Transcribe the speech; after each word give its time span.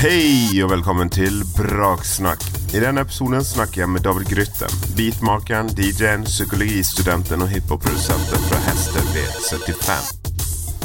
Hei 0.00 0.56
og 0.64 0.70
velkommen 0.70 1.10
til 1.12 1.42
Braksnakk. 1.52 2.40
I 2.72 2.80
denne 2.80 3.02
episoden 3.04 3.42
snakker 3.44 3.82
jeg 3.82 3.90
med 3.92 4.00
David 4.06 4.30
Grytten. 4.30 4.78
Beatmakeren, 4.96 5.68
DJ-en, 5.76 6.24
psykologistudenten 6.24 7.44
og 7.44 7.50
hiphop-produsenten 7.52 8.46
fra 8.46 8.60
Hester 8.64 9.04
V75. 9.12 10.08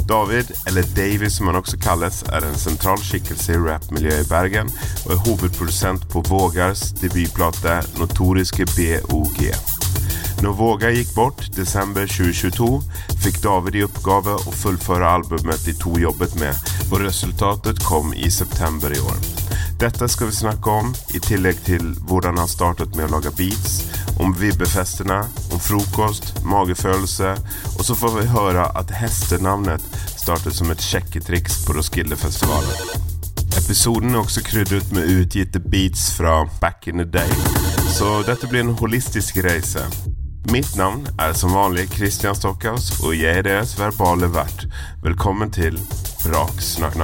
David, 0.10 0.52
eller 0.68 0.90
Davy 0.98 1.30
som 1.32 1.48
han 1.48 1.62
også 1.62 1.80
kalles, 1.80 2.26
er 2.28 2.44
en 2.44 2.60
sentral 2.60 3.00
skikkelse 3.00 3.56
i 3.56 3.62
rappmiljøet 3.64 4.26
i 4.26 4.30
Bergen 4.34 4.74
og 5.06 5.16
er 5.16 5.24
hovedprodusent 5.30 6.10
på 6.12 6.26
Vågars 6.28 6.90
debutplate 7.00 7.80
Notoriske 8.02 8.68
BOG. 8.76 9.75
Når 10.46 10.54
Våga 10.54 10.90
gikk 10.94 11.16
bort 11.16 11.40
desember 11.56 12.06
2022, 12.06 12.68
fikk 13.24 13.40
David 13.42 13.76
i 13.80 13.82
oppgave 13.82 14.36
å 14.38 14.52
fullføre 14.54 15.08
albumet 15.18 15.64
de 15.66 15.74
to 15.82 15.96
jobbet 15.98 16.36
med, 16.38 16.60
og 16.92 17.00
resultatet 17.02 17.80
kom 17.82 18.12
i 18.14 18.30
september 18.30 18.94
i 18.94 19.00
år. 19.02 19.18
Dette 19.82 20.06
skal 20.06 20.30
vi 20.30 20.36
snakke 20.38 20.70
om, 20.70 20.92
i 21.18 21.22
tillegg 21.26 21.64
til 21.66 21.88
hvordan 22.06 22.38
han 22.38 22.52
startet 22.52 22.94
med 22.94 23.08
å 23.08 23.16
lage 23.16 23.34
beats, 23.40 23.80
om 24.22 24.36
vibbefestene, 24.38 25.18
om 25.50 25.64
frokost, 25.66 26.36
magefølelse, 26.46 27.32
og 27.74 27.82
så 27.88 27.98
får 27.98 28.14
vi 28.20 28.28
høre 28.36 28.68
at 28.78 28.94
hestenavnet 29.02 29.88
startet 30.14 30.54
som 30.54 30.70
et 30.70 30.90
sjekketriks 30.92 31.64
på 31.66 31.74
Roskildefestivalen. 31.80 33.02
Episoden 33.58 34.14
er 34.14 34.22
også 34.22 34.46
krydret 34.46 34.94
med 34.94 35.10
utgitte 35.10 35.64
beats 35.74 36.12
fra 36.14 36.44
back 36.62 36.86
in 36.86 37.02
the 37.02 37.10
day, 37.18 37.34
så 37.98 38.20
dette 38.30 38.46
blir 38.52 38.62
en 38.68 38.78
holistisk 38.78 39.42
reise. 39.42 39.90
Mitt 40.52 40.76
navn 40.78 41.08
er 41.18 41.34
som 41.34 41.54
vanlig 41.54 41.88
Christian 41.90 42.36
Stockhaus 42.38 42.92
og 43.02 43.16
jeg 43.18 43.40
er 43.40 43.46
deres 43.48 43.72
verbale 43.80 44.28
vert. 44.30 44.68
Velkommen 45.02 45.50
til 45.50 45.80
Vraksnakk. 46.22 46.98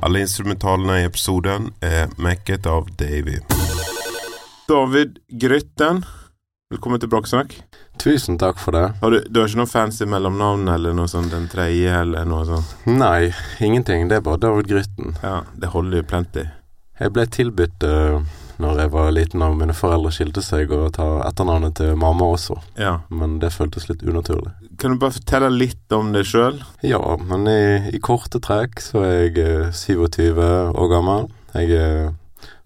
Alle 0.00 0.22
instrumentalene 0.22 1.00
i 1.00 1.06
episoden 1.08 1.72
er 1.82 2.12
mekket 2.22 2.68
av 2.70 2.86
Davy. 3.00 3.40
David 4.70 5.18
Grytten, 5.42 6.04
velkommen 6.70 7.02
til 7.02 7.10
Braksnakk. 7.10 7.56
Tusen 7.98 8.38
takk 8.38 8.62
for 8.62 8.78
det. 8.78 8.86
Har 9.00 9.10
du, 9.10 9.18
du, 9.26 9.40
har 9.40 9.50
ikke 9.50 9.64
noe 9.64 9.72
fancy 9.72 10.06
mellomnavn 10.06 10.70
eller 10.70 10.94
noe 10.94 11.10
sånt, 11.10 11.34
Den 11.34 11.50
tredje 11.50 11.98
eller 12.04 12.28
noe 12.30 12.46
sånt? 12.46 12.76
Nei, 12.86 13.32
ingenting. 13.58 14.06
Det 14.06 14.20
er 14.20 14.28
bare 14.28 14.44
David 14.46 14.70
Grytten. 14.70 15.18
Ja, 15.24 15.40
det 15.50 15.74
holder 15.74 16.04
jo 16.04 16.12
plenty. 16.14 16.46
Jeg 17.00 17.16
ble 17.16 17.26
tilbudt 17.26 17.88
uh 17.88 18.22
når 18.60 18.82
jeg 18.84 18.92
var 18.92 19.12
liten 19.14 19.44
og 19.44 19.56
mine 19.58 19.74
foreldre 19.76 20.12
skilte 20.14 20.42
seg, 20.44 20.72
å 20.72 20.90
ta 20.94 21.06
etternavnet 21.26 21.78
til 21.80 21.96
mamma 21.98 22.28
også. 22.34 22.58
Ja. 22.80 22.98
Men 23.08 23.38
det 23.42 23.52
føltes 23.54 23.88
litt 23.90 24.04
unaturlig. 24.04 24.52
Kan 24.80 24.94
du 24.94 25.00
bare 25.00 25.16
fortelle 25.16 25.50
litt 25.52 25.96
om 25.96 26.12
deg 26.14 26.28
sjøl? 26.28 26.60
Ja, 26.86 27.00
men 27.20 27.48
i, 27.50 27.62
i, 27.92 28.00
korte 28.02 28.40
trekk 28.42 28.80
så 28.84 29.04
er 29.06 29.16
jeg 29.26 29.70
uh, 29.70 29.74
27 29.76 30.40
år 30.40 30.92
gammel. 30.92 31.28
Jeg 31.56 31.74
er 31.80 32.12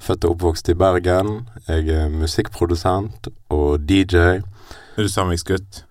født 0.05 0.27
og 0.29 0.37
oppvokst 0.37 0.71
i 0.71 0.77
Bergen. 0.79 1.41
Jeg 1.69 1.89
er 1.95 2.13
musikkprodusent 2.13 3.31
og 3.55 3.87
DJ. 3.89 4.41
Er 4.95 5.03
du 5.03 5.11
samiksgutt? 5.11 5.85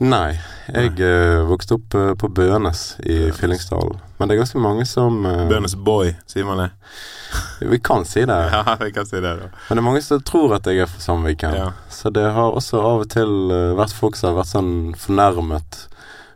Nei, 0.00 0.32
jeg 0.72 0.94
uh, 1.04 1.42
vokste 1.50 1.76
opp 1.76 1.94
uh, 1.98 2.12
på 2.16 2.28
Bønes 2.32 2.94
i 3.04 3.18
Bønes. 3.26 3.36
Fyllingsdalen. 3.36 3.98
Men 4.18 4.28
det 4.30 4.34
er 4.34 4.40
ganske 4.40 4.60
mange 4.64 4.86
som 4.88 5.18
uh, 5.28 5.42
Bønes 5.50 5.74
boy, 5.76 6.14
sier 6.30 6.46
man 6.48 6.62
det? 6.62 6.68
Vi 7.68 7.78
kan 7.84 8.06
si 8.08 8.22
det. 8.24 8.38
Ja, 8.54 8.76
vi 8.80 8.88
kan 8.96 9.04
si 9.06 9.20
det, 9.20 9.34
da. 9.42 9.50
Men 9.68 9.76
det 9.76 9.82
er 9.82 9.86
mange 9.86 10.00
som 10.02 10.22
tror 10.24 10.54
at 10.56 10.64
jeg 10.70 10.80
er 10.80 10.88
fra 10.88 11.02
Sandviken. 11.04 11.52
Ja. 11.58 11.66
Så 11.92 12.08
det 12.16 12.24
har 12.32 12.56
også 12.56 12.80
av 12.80 13.04
og 13.04 13.10
til 13.12 13.34
vært 13.76 13.92
folk 13.94 14.16
som 14.16 14.32
har 14.32 14.38
vært 14.40 14.52
sånn 14.54 14.72
fornærmet 14.98 15.82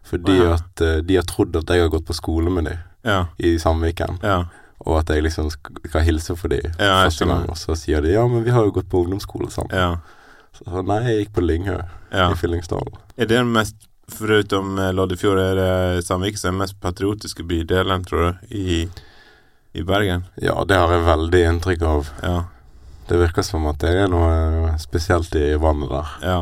fordi 0.05 0.35
Ja. 0.37 0.59
at 0.59 0.83
de 1.09 1.17
har 1.17 1.25
trodd 1.27 1.57
at 1.57 1.70
jeg 1.73 1.81
har 1.87 1.89
gått 1.91 2.05
på 2.07 2.15
skole 2.15 2.53
med 2.53 2.69
dem 2.69 2.83
Ja. 3.09 3.23
i 3.41 3.55
Sandviken, 3.59 4.19
Ja. 4.23 4.42
og 4.85 4.98
at 5.01 5.09
jeg 5.15 5.25
liksom 5.25 5.48
skal 5.51 6.05
hilse 6.05 6.36
for 6.36 6.53
dem 6.53 6.69
Ja, 6.79 7.01
første 7.08 7.24
gang. 7.27 7.48
Og 7.48 7.57
så 7.57 7.74
sier 7.80 8.05
de 8.05 8.13
ja, 8.13 8.27
men 8.29 8.45
vi 8.45 8.53
har 8.53 8.69
jo 8.69 8.77
gått 8.77 8.91
på 8.92 9.01
ungdomsskole 9.07 9.48
sammen. 9.51 9.73
ja. 9.73 9.97
Så 10.55 10.85
nei, 10.86 11.01
jeg 11.08 11.24
gikk 11.24 11.33
på 11.35 11.42
Lynghø 11.42 11.80
ja. 12.13 12.29
i 12.30 12.36
Fyllingsdalen. 12.39 13.01
Er 13.17 13.27
det 13.27 13.36
den 13.36 13.52
mest 13.55 13.77
Foruten 14.11 14.79
eh, 14.79 14.91
Loddefjord, 14.92 15.39
er 15.41 15.55
det 15.57 16.05
Sandvik 16.05 16.36
som 16.36 16.48
er 16.48 16.52
den 16.52 16.58
mest 16.61 16.80
patriotiske 16.83 17.42
bydelen, 17.48 18.02
tror 18.05 18.27
du, 18.27 18.47
i, 18.55 18.89
i 19.73 19.83
Bergen? 19.86 20.27
Ja, 20.42 20.58
det 20.69 20.77
har 20.77 20.92
jeg 20.92 21.07
veldig 21.07 21.41
inntrykk 21.48 21.83
av. 21.89 22.11
Ja. 22.23 22.35
Det 23.08 23.20
virker 23.20 23.42
som 23.47 23.64
at 23.70 23.79
det 23.80 23.95
er 24.03 24.11
noe 24.13 24.74
spesielt 24.80 25.33
i 25.41 25.55
vannet 25.61 25.89
der. 25.92 26.13
Ja. 26.24 26.36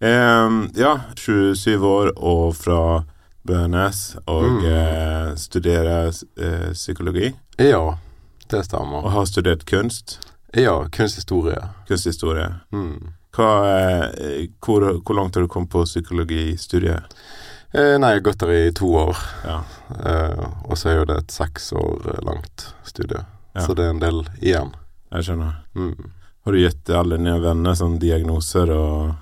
Ehm, 0.00 0.58
ja, 0.76 0.96
27 1.16 1.86
år 1.86 2.10
og 2.18 2.56
fra 2.58 2.80
Bønes, 3.46 4.16
og 4.26 4.42
Mm. 4.42 4.64
eh, 4.66 5.34
studerer 5.38 6.08
eh, 6.36 6.72
psykologi. 6.74 7.30
Ja, 7.58 7.96
det 8.50 8.64
stemmer. 8.66 9.04
Og 9.06 9.10
har 9.14 9.24
studert 9.26 9.64
kunst. 9.66 10.18
Ja, 10.54 10.80
kunsthistorie. 10.90 11.62
Kunsthistorie. 11.88 12.54
Mm. 12.72 13.12
Hva, 13.36 13.48
eh, 13.68 14.46
hvor, 14.64 14.86
hvor 15.04 15.18
langt 15.18 15.36
har 15.36 15.44
du 15.44 15.48
kommet 15.52 15.72
på 15.72 15.84
psykologistudiet? 15.84 17.16
Eh, 17.76 17.96
nei, 18.00 18.14
jeg 18.14 18.22
har 18.22 18.26
gått 18.30 18.40
der 18.40 18.52
i 18.56 18.72
to 18.72 18.88
år. 18.96 19.18
Ja. 19.44 19.58
Eh, 19.92 20.44
og 20.64 20.78
så 20.80 20.92
er 20.92 21.00
jo 21.00 21.08
det 21.10 21.18
et 21.20 21.34
seks 21.34 21.72
år 21.76 22.06
langt 22.24 22.70
studie. 22.88 23.20
Ja. 23.52 23.66
Så 23.66 23.76
det 23.76 23.84
er 23.84 23.92
en 23.92 24.00
del 24.00 24.22
igjen. 24.40 24.72
Jeg 25.12 25.28
skjønner. 25.28 25.58
Mm. 25.76 26.12
Har 26.46 26.54
du 26.54 26.60
gitt 26.62 26.90
alle 26.94 27.18
dine 27.18 27.36
venner 27.42 27.76
sånn 27.76 28.00
diagnoser 28.02 28.72
og 28.74 29.14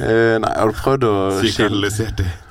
Eh, 0.00 0.38
nei, 0.40 0.48
jeg 0.48 0.62
har 0.62 0.70
prøvd 0.72 1.02
å 1.04 1.16
skille? 1.36 1.90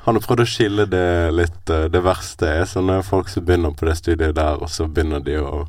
Han 0.06 0.14
har 0.20 0.22
prøvd 0.22 0.44
å 0.44 0.46
skille 0.46 0.84
det 0.86 1.32
litt 1.34 1.72
Det 1.90 2.02
verste 2.06 2.52
er 2.62 2.68
sånne 2.70 3.00
folk 3.02 3.32
som 3.34 3.48
begynner 3.48 3.74
på 3.74 3.88
det 3.90 3.96
studiet 3.98 4.36
der, 4.38 4.62
og 4.62 4.70
så 4.70 4.86
begynner 4.86 5.24
de 5.26 5.40
å 5.42 5.64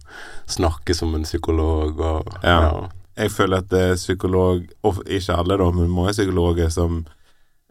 snakke 0.53 0.93
som 0.95 1.15
en 1.17 1.25
psykolog 1.25 1.97
og 1.97 2.29
Ja. 2.45 2.91
Jeg 3.17 3.31
føler 3.33 3.63
at 3.65 3.73
eh, 3.73 3.95
psykolog, 3.97 4.63
og 4.85 4.99
ikke 5.07 5.37
alle 5.37 5.57
da, 5.57 5.71
men 5.73 5.89
mange 5.91 6.13
psykologer 6.13 6.69
som 6.75 6.99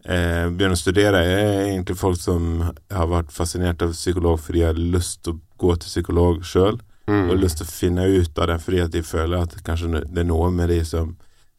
eh, 0.06 0.48
begynner 0.50 0.74
å 0.74 0.80
studere, 0.82 1.22
er 1.22 1.68
egentlig 1.68 1.98
folk 1.98 2.18
som 2.22 2.64
har 2.92 3.08
vært 3.12 3.32
fascinert 3.32 3.82
av 3.86 3.94
psykolog 3.94 4.40
fordi 4.42 4.60
de 4.60 4.66
har 4.66 4.74
lyst 4.98 5.24
til 5.24 5.34
å 5.36 5.40
gå 5.62 5.76
til 5.78 5.90
psykolog 5.94 6.44
sjøl, 6.44 6.80
Mm. 7.06 7.28
og 7.30 7.38
lyst 7.38 7.60
til 7.60 7.68
å 7.68 7.70
finne 7.70 8.02
ut 8.18 8.40
av 8.42 8.48
det 8.50 8.56
fordi 8.64 8.80
at 8.82 8.90
de 8.96 9.04
føler 9.06 9.44
at 9.44 9.52
kanskje 9.64 10.00
det 10.10 10.24
er 10.24 10.26
noe 10.26 10.48
med 10.50 10.72
de 10.74 10.80
som 10.90 11.12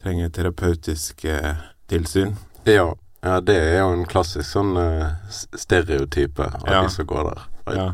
trenger 0.03 0.27
terapeutisk 0.35 1.23
eh, 1.23 1.55
tilsyn. 1.87 2.33
Ja. 2.67 2.89
ja, 3.23 3.37
det 3.39 3.55
er 3.55 3.77
jo 3.79 3.93
en 3.93 4.03
klassisk 4.11 4.43
sånn 4.49 4.73
eh, 4.75 5.13
stereotype 5.55 6.43
av 6.49 6.67
Ja. 6.67 6.81
de 6.83 6.89
som 6.91 7.07
går 7.07 7.23
der. 7.29 7.41
Jeg 7.67 7.75
Ja. 7.77 7.93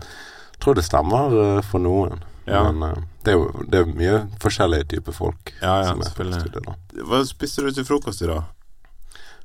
Tror 0.59 0.73
det 0.75 0.83
stemmer 0.87 1.57
eh, 1.57 1.61
for 1.61 1.77
noen, 1.79 2.23
men 2.47 2.81
eh, 2.83 3.03
det 3.23 3.33
er 3.33 3.37
jo 3.39 3.65
det 3.71 3.79
er 3.81 3.91
mye 3.97 4.17
forskjellige 4.43 4.89
typer 4.95 5.15
folk 5.15 5.53
Ja, 5.61 5.77
ja, 5.85 5.93
selvfølgelig. 5.95 6.75
Hva 7.07 7.21
spiste 7.27 7.63
du 7.65 7.71
til 7.75 7.87
frokost 7.87 8.21
i 8.25 8.29
dag? 8.29 8.43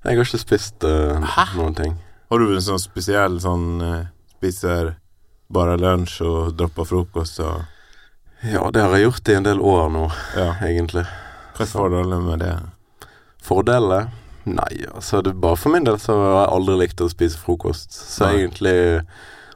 Jeg 0.05 0.15
har 0.19 0.25
ikke 0.25 0.39
spist 0.41 0.85
uh, 0.87 1.19
noen 1.59 1.75
ting. 1.75 1.97
Har 2.31 2.39
du 2.43 2.53
en 2.55 2.63
sånn 2.63 2.79
spesiell 2.83 3.39
sånn 3.43 3.81
eh, 3.83 4.03
Spiser 4.39 4.93
bare 5.51 5.79
lunsj 5.81 6.21
og 6.23 6.53
dropper 6.59 6.87
frokost 6.87 7.41
og 7.43 7.65
Ja, 8.45 8.63
det 8.71 8.85
har 8.85 8.95
jeg 8.95 9.09
gjort 9.09 9.29
i 9.33 9.35
en 9.35 9.47
del 9.49 9.61
år 9.65 9.89
nå, 9.91 10.05
Ja. 10.37 10.53
egentlig. 10.63 11.03
Hva 11.57 11.65
er 11.65 11.71
fordelene 11.73 12.21
med 12.23 12.45
det? 12.45 12.53
Fordelene? 13.43 14.13
Nei, 14.49 14.85
altså 14.95 15.21
det, 15.25 15.35
bare 15.43 15.59
for 15.59 15.75
min 15.75 15.85
del 15.85 15.99
så 16.01 16.15
har 16.15 16.37
jeg 16.45 16.53
aldri 16.55 16.77
likt 16.85 17.03
å 17.05 17.09
spise 17.11 17.41
frokost. 17.41 17.93
Så 17.93 18.29
Nei. 18.29 18.45
egentlig 18.45 18.77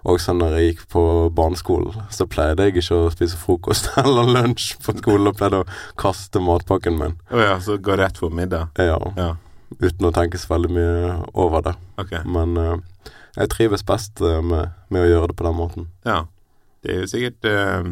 også 0.04 0.32
når 0.34 0.56
jeg 0.56 0.68
gikk 0.72 0.80
på 0.90 1.02
barneskolen, 1.36 1.94
så 2.10 2.26
pleide 2.26 2.64
jeg 2.66 2.74
ikke 2.76 2.96
å 2.98 3.10
spise 3.14 3.38
frokost 3.38 3.90
eller 4.02 4.28
lunsj 4.34 4.72
på 4.82 4.96
skolen, 4.98 5.28
og 5.30 5.36
pleide 5.38 5.60
å 5.62 5.68
kaste 6.00 6.42
matpakken 6.42 6.98
min. 6.98 7.14
Oh 7.30 7.40
ja, 7.42 7.56
så 7.62 7.76
gå 7.78 7.96
rett 8.00 8.18
på 8.20 8.30
middag? 8.34 8.70
Ja, 8.78 8.98
Ja, 9.16 9.36
uten 9.78 10.08
å 10.08 10.12
tenke 10.12 10.38
så 10.42 10.54
veldig 10.54 10.70
mye 10.74 11.14
over 11.34 11.62
det. 11.68 11.74
ok. 12.02 12.16
Men 12.26 12.56
uh, 12.58 12.76
jeg 13.38 13.48
trives 13.48 13.84
best 13.88 14.20
eh, 14.20 14.42
med, 14.44 14.74
med 14.92 15.06
å 15.06 15.08
gjøre 15.08 15.30
det 15.30 15.36
på 15.38 15.44
den 15.46 15.56
måten. 15.56 15.86
Ja. 16.04 16.26
Det 16.84 16.90
er 16.92 16.98
jo 17.04 17.06
sikkert 17.08 17.46
eh, 17.48 17.86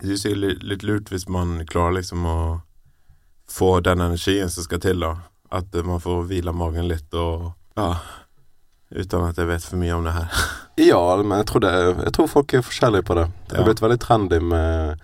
Det 0.00 0.12
er 0.14 0.20
sikkert 0.22 0.62
litt, 0.64 0.84
lurt 0.86 1.10
hvis 1.12 1.26
man 1.28 1.58
klarer 1.68 1.98
liksom 1.98 2.24
å 2.30 2.36
få 3.50 3.80
den 3.84 4.00
energien 4.00 4.48
som 4.48 4.64
skal 4.64 4.80
til, 4.80 5.02
da. 5.02 5.16
At 5.50 5.74
man 5.84 6.00
får 6.00 6.22
hvile 6.30 6.54
magen 6.54 6.86
litt 6.88 7.12
og 7.18 7.50
Ja. 7.76 7.96
Uten 8.90 9.22
at 9.28 9.36
jeg 9.38 9.46
vet 9.46 9.62
for 9.62 9.78
mye 9.78 9.94
om 9.94 10.04
det 10.08 10.16
her. 10.16 10.40
Ja, 10.80 11.00
men 11.20 11.36
jeg 11.42 11.46
tror, 11.50 11.60
det, 11.60 11.70
jeg 12.06 12.12
tror 12.16 12.28
folk 12.30 12.52
er 12.56 12.62
forskjellige 12.64 13.04
på 13.04 13.14
det. 13.18 13.26
Det 13.50 13.56
Ja. 13.58 13.60
er 13.60 13.66
blitt 13.68 13.82
veldig 13.84 13.98
trendy 14.00 14.38
med, 14.40 15.00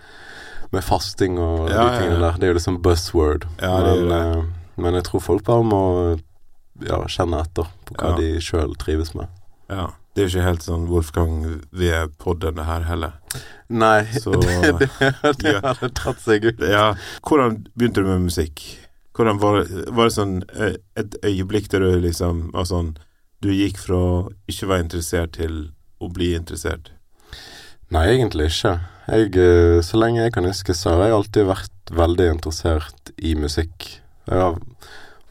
med 0.72 0.84
fasting 0.86 1.34
og 1.38 1.68
Ja, 1.68 1.82
de 1.84 1.98
tingene 2.00 2.20
der. 2.22 2.38
Det 2.40 2.46
er 2.46 2.52
jo 2.54 2.56
liksom 2.56 2.78
buzzword. 2.82 3.44
Ja, 3.60 3.74
men, 3.84 4.12
eh, 4.16 4.44
men 4.80 4.94
jeg 4.96 5.04
tror 5.04 5.20
folk 5.20 5.44
bare 5.44 5.66
må 5.68 5.80
ja, 6.86 7.02
kjenne 7.12 7.42
etter 7.44 7.68
på 7.84 7.94
hva 7.98 8.14
Ja. 8.14 8.16
de 8.16 8.40
sjøl 8.40 8.72
trives 8.80 9.12
med. 9.14 9.28
Ja. 9.68 9.90
Det 10.16 10.22
er 10.24 10.28
jo 10.30 10.32
ikke 10.38 10.46
helt 10.48 10.64
sånn 10.64 10.86
Wolfgang 10.88 11.34
V-podden, 11.76 12.56
det 12.56 12.64
her 12.64 12.86
heller. 12.88 13.12
Nei, 13.68 14.04
Så 14.22 14.32
det, 14.40 14.56
det, 14.80 15.34
det 15.42 15.54
hadde 15.60 15.90
tatt 15.92 16.20
seg 16.24 16.44
ut. 16.48 16.60
Ja. 16.64 16.94
Hvordan 17.20 17.66
begynte 17.76 18.00
du 18.00 18.08
med 18.08 18.24
musikk? 18.30 18.64
Hvordan 19.12 19.38
var, 19.44 19.60
var 19.92 20.08
det 20.08 20.14
sånn 20.16 20.38
eh, 20.56 20.78
et 20.96 21.18
øyeblikk 21.22 21.68
der 21.68 21.84
du 21.84 22.00
liksom 22.00 22.46
var 22.56 22.64
sånn 22.64 22.94
Du 23.44 23.50
gikk 23.52 23.78
fra 23.82 23.96
å 23.96 24.12
ikke 24.48 24.68
være 24.70 24.86
interessert 24.86 25.36
til 25.36 25.56
å 26.00 26.08
bli 26.12 26.32
interessert? 26.36 26.92
Nei, 27.92 28.08
egentlig 28.16 28.48
ikke. 28.50 28.78
Jeg, 29.06 29.36
eh, 29.38 29.80
så 29.86 30.00
lenge 30.00 30.24
jeg 30.24 30.34
kan 30.34 30.48
huske, 30.48 30.74
så 30.74 30.96
har 30.96 31.06
jeg 31.06 31.16
alltid 31.18 31.50
vært 31.50 31.92
veldig 31.94 32.30
interessert 32.32 33.12
i 33.18 33.36
musikk. 33.38 34.00
Jeg 34.26 34.40
har 34.40 34.58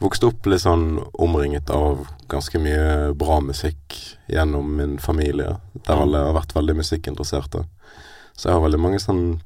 vokst 0.00 0.24
opp 0.24 0.46
litt 0.48 0.64
sånn 0.64 1.02
omringet 1.12 1.70
av 1.72 2.06
ganske 2.32 2.60
mye 2.60 3.12
bra 3.18 3.40
musikk 3.44 3.98
gjennom 4.32 4.74
min 4.78 4.96
familie, 5.02 5.58
der 5.86 6.02
alle 6.02 6.24
har 6.28 6.36
vært 6.38 6.56
veldig 6.56 6.78
musikkinteresserte. 6.80 7.66
Så 8.36 8.48
jeg 8.48 8.56
har 8.56 8.64
veldig 8.64 8.80
mange 8.80 9.00
sånn 9.00 9.40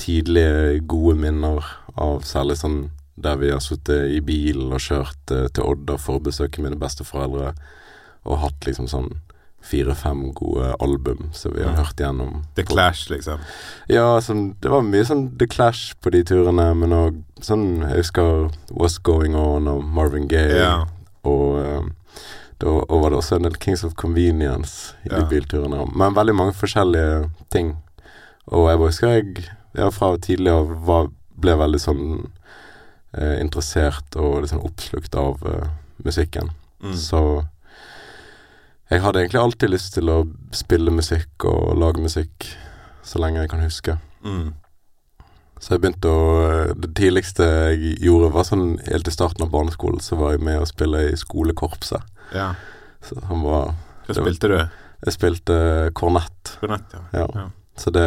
tidlige, 0.00 0.80
gode 0.88 1.18
minner 1.20 1.64
av 2.00 2.24
særlig 2.26 2.58
sånn 2.60 2.78
der 3.14 3.38
vi 3.38 3.52
har 3.52 3.62
sittet 3.62 4.10
i 4.10 4.20
bilen 4.24 4.72
og 4.74 4.82
kjørt 4.82 5.30
eh, 5.30 5.46
til 5.54 5.68
Odda 5.68 5.98
for 6.00 6.18
å 6.18 6.24
besøke 6.24 6.62
mine 6.64 6.78
besteforeldre, 6.80 7.52
og 8.24 8.40
hatt 8.42 8.66
liksom 8.68 8.88
sånn 8.90 9.12
fire-fem 9.64 10.26
gode 10.36 10.74
album 10.84 11.30
som 11.32 11.54
vi 11.56 11.62
har 11.64 11.76
hørt 11.78 12.00
gjennom. 12.00 12.42
The 12.56 12.66
Clash, 12.68 13.08
liksom. 13.08 13.40
Ja, 13.88 14.20
sånn, 14.20 14.50
det 14.60 14.72
var 14.72 14.84
mye 14.84 15.06
sånn 15.08 15.30
The 15.40 15.48
Clash 15.48 15.94
på 16.04 16.12
de 16.12 16.20
turene, 16.28 16.66
men 16.76 16.92
òg 16.92 17.22
sånn 17.44 17.80
Jeg 17.80 18.02
husker 18.02 18.50
What's 18.70 18.98
Going 19.00 19.36
On 19.38 19.68
og 19.72 19.80
Marvin 19.84 20.28
Gaye, 20.28 20.58
yeah. 20.60 20.84
og 21.24 21.60
eh, 21.62 21.88
da 22.60 22.74
og 22.84 23.00
var 23.02 23.12
det 23.12 23.18
også 23.18 23.38
en 23.38 23.48
del 23.48 23.56
Kings 23.60 23.82
of 23.84 23.96
Convenience 23.98 24.94
i 25.04 25.10
de 25.10 25.24
bilturene. 25.28 25.82
Men 25.96 26.14
veldig 26.16 26.36
mange 26.36 26.54
forskjellige 26.56 27.30
ting. 27.52 27.74
Og 28.46 28.68
jeg 28.70 28.80
husker 28.80 29.14
jeg 29.14 29.48
ja, 29.74 29.88
fra 29.92 30.12
tidlig 30.22 30.52
av 30.52 30.70
var, 30.86 31.08
ble 31.40 31.56
veldig 31.58 31.80
sånn 31.82 32.04
eh, 33.16 33.40
interessert 33.40 34.16
og 34.20 34.42
litt 34.42 34.52
sånn 34.52 34.64
oppslukt 34.64 35.16
av 35.18 35.42
eh, 35.50 35.66
musikken. 36.06 36.52
Mm. 36.84 36.94
Så 37.00 37.20
jeg 38.94 39.02
hadde 39.04 39.22
egentlig 39.24 39.40
alltid 39.42 39.72
lyst 39.72 39.94
til 39.96 40.10
å 40.12 40.18
spille 40.54 40.92
musikk 40.94 41.46
og 41.50 41.74
lage 41.80 42.02
musikk 42.02 42.46
så 43.04 43.20
lenge 43.20 43.42
jeg 43.42 43.50
kan 43.52 43.64
huske. 43.64 43.96
Mm. 44.24 44.52
Så 45.60 45.74
jeg 45.74 45.82
begynte 45.82 46.10
å 46.10 46.22
Det 46.76 46.90
tidligste 46.96 47.44
jeg 47.46 47.94
gjorde, 48.04 48.32
var 48.34 48.46
sånn 48.48 48.66
helt 48.88 49.08
i 49.08 49.14
starten 49.14 49.44
av 49.46 49.52
barneskolen, 49.52 50.00
så 50.02 50.18
var 50.20 50.34
jeg 50.34 50.44
med 50.44 50.60
å 50.60 50.68
spille 50.68 51.06
i 51.10 51.16
skolekorpset. 51.20 52.04
Ja. 52.34 52.52
Så 53.04 53.20
han 53.28 53.44
var 53.44 53.74
Hva 54.06 54.18
spilte 54.18 54.50
du? 54.50 54.58
Jeg 55.04 55.16
spilte 55.16 55.56
kornett. 55.96 56.56
Kornett, 56.60 56.92
ja. 56.96 57.04
Ja. 57.12 57.26
Ja. 57.34 57.48
Så 57.80 57.92
det 57.94 58.06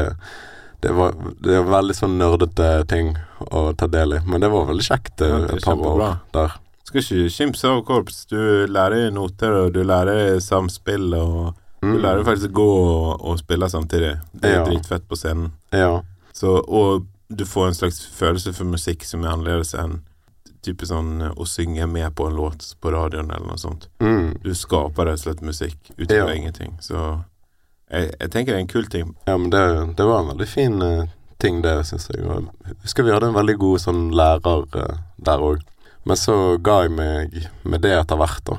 det 0.80 0.92
var, 0.94 1.16
det 1.42 1.56
var 1.58 1.72
veldig 1.80 1.96
sånn 1.98 2.20
nerdete 2.20 2.68
ting 2.90 3.16
å 3.50 3.72
ta 3.74 3.88
del 3.90 4.14
i, 4.14 4.20
men 4.30 4.44
det 4.44 4.52
var 4.54 4.68
veldig 4.70 4.86
kjekt 4.86 5.24
eh, 5.26 5.32
Ja, 5.34 5.40
et 5.56 5.66
par 5.66 5.82
år 5.82 6.04
der. 6.36 6.58
Skal 6.88 7.02
ikke 7.04 7.30
kimse 7.36 7.68
av 7.68 7.82
korps. 7.88 8.22
Du 8.32 8.38
lærer 8.72 9.10
noter, 9.12 9.52
og 9.66 9.74
du 9.76 9.82
lærer 9.84 10.38
samspill, 10.44 11.10
og 11.18 11.54
du 11.82 11.88
Mm. 11.88 12.02
lærer 12.02 12.24
faktisk 12.26 12.50
å 12.50 12.58
gå 12.58 12.68
og, 12.76 13.22
og 13.28 13.38
spille 13.40 13.68
samtidig. 13.70 14.14
Det 14.34 14.50
er 14.50 14.56
Ja. 14.62 14.66
dritfett 14.66 15.04
på 15.08 15.16
scenen. 15.20 15.52
Ja. 15.72 16.02
Så, 16.34 16.56
og 16.68 17.06
du 17.30 17.44
får 17.46 17.68
en 17.68 17.74
slags 17.74 18.00
følelse 18.18 18.54
for 18.56 18.64
musikk 18.66 19.04
som 19.04 19.24
er 19.26 19.30
annerledes 19.36 19.74
enn 19.76 20.00
type 20.64 20.86
sånn 20.88 21.22
å 21.36 21.46
synge 21.46 21.86
med 21.88 22.16
på 22.16 22.28
en 22.28 22.36
låt 22.36 22.74
på 22.82 22.92
radioen 22.92 23.30
eller 23.32 23.46
noe 23.48 23.58
sånt. 23.62 23.88
Mm. 24.00 24.42
Du 24.44 24.50
skaper 24.56 25.06
rett 25.06 25.20
og 25.20 25.36
slett 25.36 25.42
musikk 25.42 25.78
ut 25.98 26.10
Ja. 26.12 26.26
ingenting. 26.34 26.78
Så 26.82 27.24
jeg, 27.92 28.12
jeg 28.20 28.30
tenker 28.32 28.46
det 28.54 28.56
er 28.56 28.60
en 28.66 28.68
kul 28.68 28.86
ting. 28.86 29.16
Ja, 29.28 29.38
men 29.38 29.50
det, 29.50 29.96
det 29.96 30.06
var 30.06 30.20
en 30.22 30.38
veldig 30.38 30.48
fin 30.48 30.82
uh, 30.82 31.06
ting, 31.40 31.62
det, 31.62 31.86
syns 31.86 32.08
jeg. 32.10 32.24
Jeg 32.26 32.76
husker 32.82 33.04
vi 33.04 33.12
hadde 33.12 33.28
en 33.28 33.36
veldig 33.38 33.58
god 33.60 33.80
sånn 33.80 34.12
lærer 34.12 34.66
uh, 34.76 34.98
der 35.22 35.38
òg. 35.40 35.62
Men 36.08 36.16
så 36.20 36.36
ga 36.64 36.78
jeg 36.86 36.94
meg 36.96 37.36
med 37.68 37.84
det 37.84 37.92
etter 37.98 38.20
hvert, 38.20 38.44
da. 38.48 38.58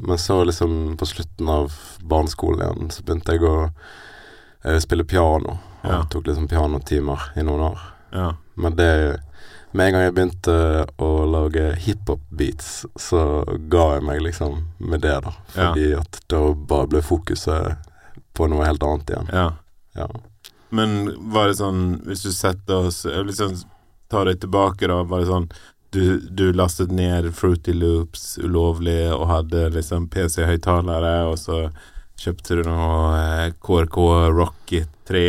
Men 0.00 0.18
så 0.20 0.38
liksom 0.48 0.96
på 1.00 1.06
slutten 1.08 1.48
av 1.52 1.72
barneskolen 2.08 2.60
igjen, 2.64 2.90
så 2.92 3.04
begynte 3.04 3.34
jeg 3.36 3.44
å 3.48 3.56
eh, 4.64 4.78
spille 4.84 5.04
piano. 5.08 5.58
Og 5.82 5.90
Ja. 5.90 6.02
tok 6.12 6.26
liksom 6.28 6.48
pianotimer 6.48 7.30
i 7.40 7.42
noen 7.46 7.60
år. 7.72 7.80
Ja. 8.12 8.34
Men 8.56 8.76
det 8.76 9.20
Med 9.72 9.86
en 9.86 9.92
gang 9.94 10.02
jeg 10.02 10.14
begynte 10.16 10.54
å 10.98 11.08
lage 11.30 11.76
hiphop-beats, 11.78 12.86
så 12.98 13.20
ga 13.70 13.84
jeg 13.94 14.02
meg 14.02 14.20
liksom 14.24 14.64
med 14.80 15.00
det, 15.04 15.12
da. 15.22 15.30
Ja. 15.54 15.68
Fordi 15.68 15.84
at 16.00 16.18
da 16.26 16.40
bare 16.54 16.88
ble 16.90 17.00
fokuset 17.06 17.76
på 18.34 18.48
noe 18.50 18.66
helt 18.66 18.82
annet 18.82 19.06
igjen. 19.14 19.28
ja. 19.32 19.52
Ja. 19.94 20.08
Men 20.70 21.14
var 21.32 21.46
det 21.46 21.56
sånn, 21.60 22.00
hvis 22.06 22.22
du 22.26 22.32
setter 22.32 22.86
oss 22.88 23.04
liksom 23.04 23.62
tar 24.10 24.24
deg 24.24 24.40
tilbake, 24.40 24.88
da. 24.90 25.04
Var 25.04 25.20
det 25.20 25.28
sånn 25.30 25.48
du, 25.90 26.20
du 26.20 26.52
lastet 26.52 26.92
ned 26.94 27.32
Fruity 27.34 27.74
Loops 27.74 28.38
ulovlig 28.38 29.08
og 29.14 29.26
hadde 29.30 29.68
liksom 29.74 30.08
PC-høyttalere, 30.12 31.24
og 31.30 31.38
så 31.40 31.66
kjøpte 32.20 32.58
du 32.58 32.64
noe 32.68 33.12
eh, 33.16 33.52
KRK 33.64 33.98
Rocket 34.36 34.90
3, 35.10 35.22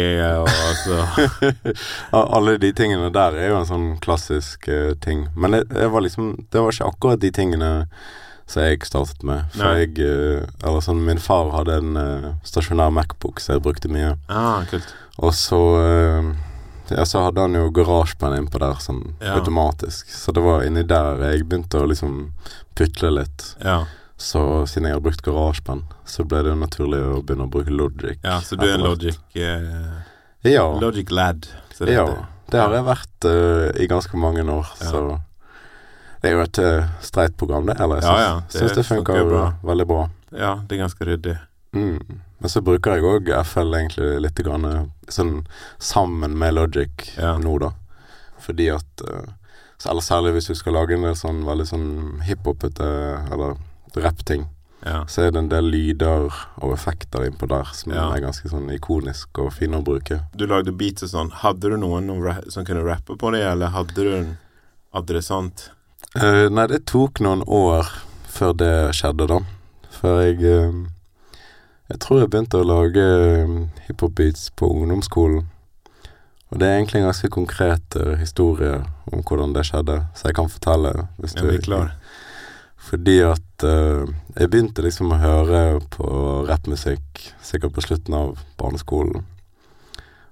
og 0.43 0.49
så 0.83 0.97
Alle 2.37 2.57
de 2.61 2.71
tingene 2.77 3.09
der 3.13 3.37
er 3.39 3.53
jo 3.53 3.61
en 3.61 3.69
sånn 3.69 3.87
klassisk 4.03 4.67
uh, 4.69 4.91
ting. 5.01 5.25
Men 5.35 5.55
det, 5.55 5.63
det 5.71 5.87
var 5.89 6.05
liksom 6.05 6.35
Det 6.51 6.61
var 6.61 6.75
ikke 6.75 6.89
akkurat 6.91 7.23
de 7.23 7.31
tingene 7.33 7.71
som 8.51 8.65
jeg 8.67 8.83
startet 8.85 9.23
med. 9.25 9.47
For 9.55 9.63
Nei. 9.63 9.85
jeg 9.85 10.03
uh, 10.03 10.45
Eller 10.61 10.85
sånn 10.85 11.01
Min 11.07 11.21
far 11.23 11.53
hadde 11.55 11.79
en 11.81 11.97
uh, 11.97 12.29
stasjonær 12.45 12.93
Macbook 12.93 13.41
som 13.41 13.55
jeg 13.57 13.65
brukte 13.65 13.91
mye. 13.91 14.13
Ah, 14.29 14.67
kult. 14.69 14.93
Og 15.21 15.33
så 15.37 15.59
eh, 15.81 16.29
Ja, 16.89 17.05
så 17.05 17.21
hadde 17.23 17.41
han 17.41 17.53
jo 17.53 17.69
garasjepenn 17.71 18.33
innpå 18.37 18.59
der 18.59 18.73
sånn 18.83 19.13
Ja. 19.21 19.35
automatisk. 19.39 20.09
Så 20.09 20.33
det 20.33 20.41
var 20.43 20.63
inni 20.63 20.83
der 20.83 21.17
jeg 21.31 21.45
begynte 21.47 21.79
å 21.79 21.87
liksom 21.87 22.31
putle 22.75 23.11
litt. 23.11 23.55
Ja. 23.63 23.85
Så 24.17 24.67
siden 24.67 24.85
jeg 24.89 24.93
hadde 24.93 25.03
brukt 25.03 25.21
garasjepenn, 25.23 25.83
så 26.05 26.23
ble 26.27 26.43
det 26.43 26.49
jo 26.51 26.55
naturlig 26.59 26.99
å 27.01 27.21
begynne 27.23 27.47
å 27.47 27.51
bruke 27.51 27.69
Logic. 27.71 28.19
ja, 28.23 28.39
så 28.41 28.55
du 28.57 28.65
er 28.67 28.73
en. 28.75 28.81
Logic 28.83 29.17
uh, 29.35 30.01
Ja. 30.43 30.79
Logic 30.79 31.09
lad. 31.11 31.47
Så 31.73 31.85
det 31.85 31.93
Ja, 31.93 32.05
det 32.51 32.59
har 32.59 32.73
jeg 32.73 32.83
vært 32.85 33.25
uh, 33.25 33.81
i 33.81 33.87
ganske 33.87 34.17
mange 34.17 34.43
år, 34.43 34.67
Ja. 34.81 34.91
så 34.91 35.21
Det 36.21 36.29
er 36.29 36.35
jo 36.35 36.41
et 36.43 36.59
uh, 36.59 36.87
streit 37.01 37.35
program, 37.37 37.65
det. 37.65 37.79
Eller 37.79 37.95
jeg 37.95 38.03
Ja, 38.03 38.09
syns, 38.11 38.19
ja, 38.19 38.41
det 38.51 38.59
syns 38.61 38.75
det 38.75 38.85
funker, 38.85 39.13
funker 39.15 39.29
bra. 39.29 39.53
veldig 39.63 39.87
bra. 39.87 40.09
ja, 40.37 40.55
det 40.67 40.77
er 40.79 40.83
ganske 40.87 41.05
ryddig. 41.05 41.37
Mm. 41.73 42.21
Men 42.41 42.49
så 42.49 42.61
bruker 42.65 42.95
jeg 42.97 43.05
òg 43.05 43.27
FL 43.45 43.75
egentlig 43.77 44.21
litt 44.25 44.39
grann, 44.41 44.65
sånn 45.13 45.43
sammen 45.79 46.33
med 46.41 46.55
Logic 46.57 47.11
Ja. 47.17 47.35
nå, 47.37 47.59
da. 47.61 47.71
Fordi 48.41 48.69
at 48.73 49.01
eh, 49.07 49.29
Eller 49.89 50.01
særlig 50.05 50.33
hvis 50.35 50.47
du 50.51 50.53
skal 50.55 50.73
lage 50.77 50.93
en 50.93 51.01
del 51.07 51.15
sånn 51.17 51.39
veldig 51.45 51.65
sånn 51.65 51.85
hiphopete 52.21 52.85
eller 53.33 53.55
rappting, 53.97 54.43
Ja. 54.85 55.05
så 55.05 55.23
er 55.27 55.31
det 55.31 55.37
en 55.39 55.49
del 55.49 55.63
lyder 55.71 56.29
og 56.61 56.73
effekter 56.73 57.25
innpå 57.25 57.47
der 57.49 57.63
som 57.73 57.91
Ja. 57.93 58.11
er 58.13 58.21
ganske 58.21 58.47
sånn 58.49 58.69
ikonisk 58.73 59.39
og 59.39 59.53
fine 59.53 59.77
å 59.81 59.83
bruke. 59.83 60.19
Du 60.35 60.45
lagde 60.45 60.71
beats 60.71 61.01
og 61.03 61.09
sånn. 61.09 61.31
Hadde 61.31 61.69
du 61.69 61.77
noen 61.77 62.09
som 62.51 62.63
kunne 62.65 62.83
rappe 62.85 63.17
på 63.17 63.31
det, 63.31 63.41
eller 63.41 63.67
hadde 63.69 63.93
du 63.95 64.13
en 64.15 64.37
adressant? 64.93 65.69
Uh, 66.15 66.47
nei, 66.49 66.67
det 66.67 66.85
tok 66.85 67.19
noen 67.23 67.41
år 67.47 67.87
før 68.27 68.53
det 68.57 68.71
skjedde, 68.97 69.27
da. 69.27 69.39
Før 69.91 70.21
jeg 70.25 70.43
eh, 70.43 70.71
Jeg 71.91 71.99
tror 72.03 72.21
jeg 72.21 72.31
begynte 72.31 72.61
å 72.61 72.67
lage 72.67 73.03
eh, 73.03 73.55
hiphop-beats 73.87 74.49
på 74.55 74.69
ungdomsskolen. 74.71 75.45
Og 76.51 76.59
det 76.59 76.67
er 76.67 76.79
egentlig 76.79 76.99
en 76.99 77.07
ganske 77.07 77.29
konkret 77.31 77.95
uh, 77.95 78.17
historie 78.19 78.81
om 79.07 79.21
hvordan 79.23 79.53
det 79.55 79.63
skjedde, 79.69 80.01
så 80.19 80.27
jeg 80.27 80.35
kan 80.35 80.49
fortelle. 80.51 80.91
Hvis 81.15 81.37
Er 81.39 81.47
vi 81.47 81.61
klar? 81.63 81.93
Fordi 82.89 83.15
at 83.23 83.63
uh, 83.63 84.03
jeg 84.35 84.51
begynte 84.51 84.83
liksom 84.83 85.13
å 85.15 85.21
høre 85.21 85.61
på 85.95 86.09
rappmusikk 86.49 87.23
sikkert 87.39 87.77
på 87.77 87.85
slutten 87.85 88.17
av 88.19 88.41
barneskolen. 88.59 89.23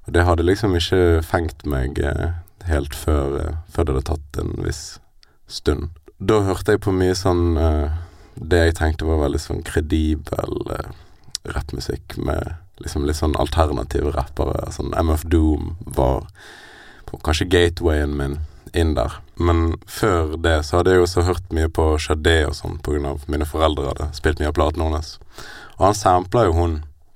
Og 0.03 0.11
det 0.11 0.27
hadde 0.27 0.43
liksom 0.43 0.75
ikke 0.75 1.21
fengt 1.23 1.63
meg 1.71 2.03
uh, 2.03 2.35
helt 2.67 2.95
før, 2.95 3.39
eh, 3.39 3.57
før 3.69 3.85
det 3.85 3.95
hadde 3.95 4.07
tatt 4.09 4.41
en 4.41 4.53
viss 4.65 4.99
stund. 5.47 5.89
Da 6.19 6.41
hørte 6.43 6.75
jeg 6.75 6.83
på 6.83 6.91
mye 6.91 7.15
sånn 7.15 7.55
eh, 7.57 7.91
Det 8.35 8.57
jeg 8.59 8.75
tenkte 8.75 9.07
var 9.07 9.21
veldig 9.23 9.39
sånn 9.39 9.61
kredibel 9.67 10.73
eh, 10.75 10.91
rappmusikk 11.47 12.17
med 12.17 12.55
liksom 12.79 13.05
litt 13.07 13.19
sånn 13.19 13.37
alternative 13.39 14.13
rappere. 14.15 14.71
Sånn 14.71 14.93
MF 14.95 15.25
Doom 15.31 15.75
var 15.97 16.27
på, 17.05 17.19
kanskje 17.23 17.49
gatewayen 17.49 18.15
min 18.17 18.39
inn 18.73 18.93
der. 18.95 19.13
Men 19.35 19.77
før 19.87 20.35
det 20.37 20.59
så 20.67 20.79
hadde 20.79 20.93
jeg 20.93 21.05
også 21.05 21.25
hørt 21.27 21.53
mye 21.55 21.69
på 21.73 21.91
Shadé 22.01 22.43
og 22.47 22.55
sånn 22.57 22.79
av 23.07 23.23
mine 23.31 23.47
foreldre 23.47 23.93
hadde 23.93 24.11
spilt 24.17 24.41
mye 24.41 24.51
av 24.51 24.57
platene 24.57 24.89
hennes. 24.89 25.15
Og 25.79 25.85
han 25.87 25.97
sampla 25.97 26.45
jo 26.45 26.57
hun 26.57 26.75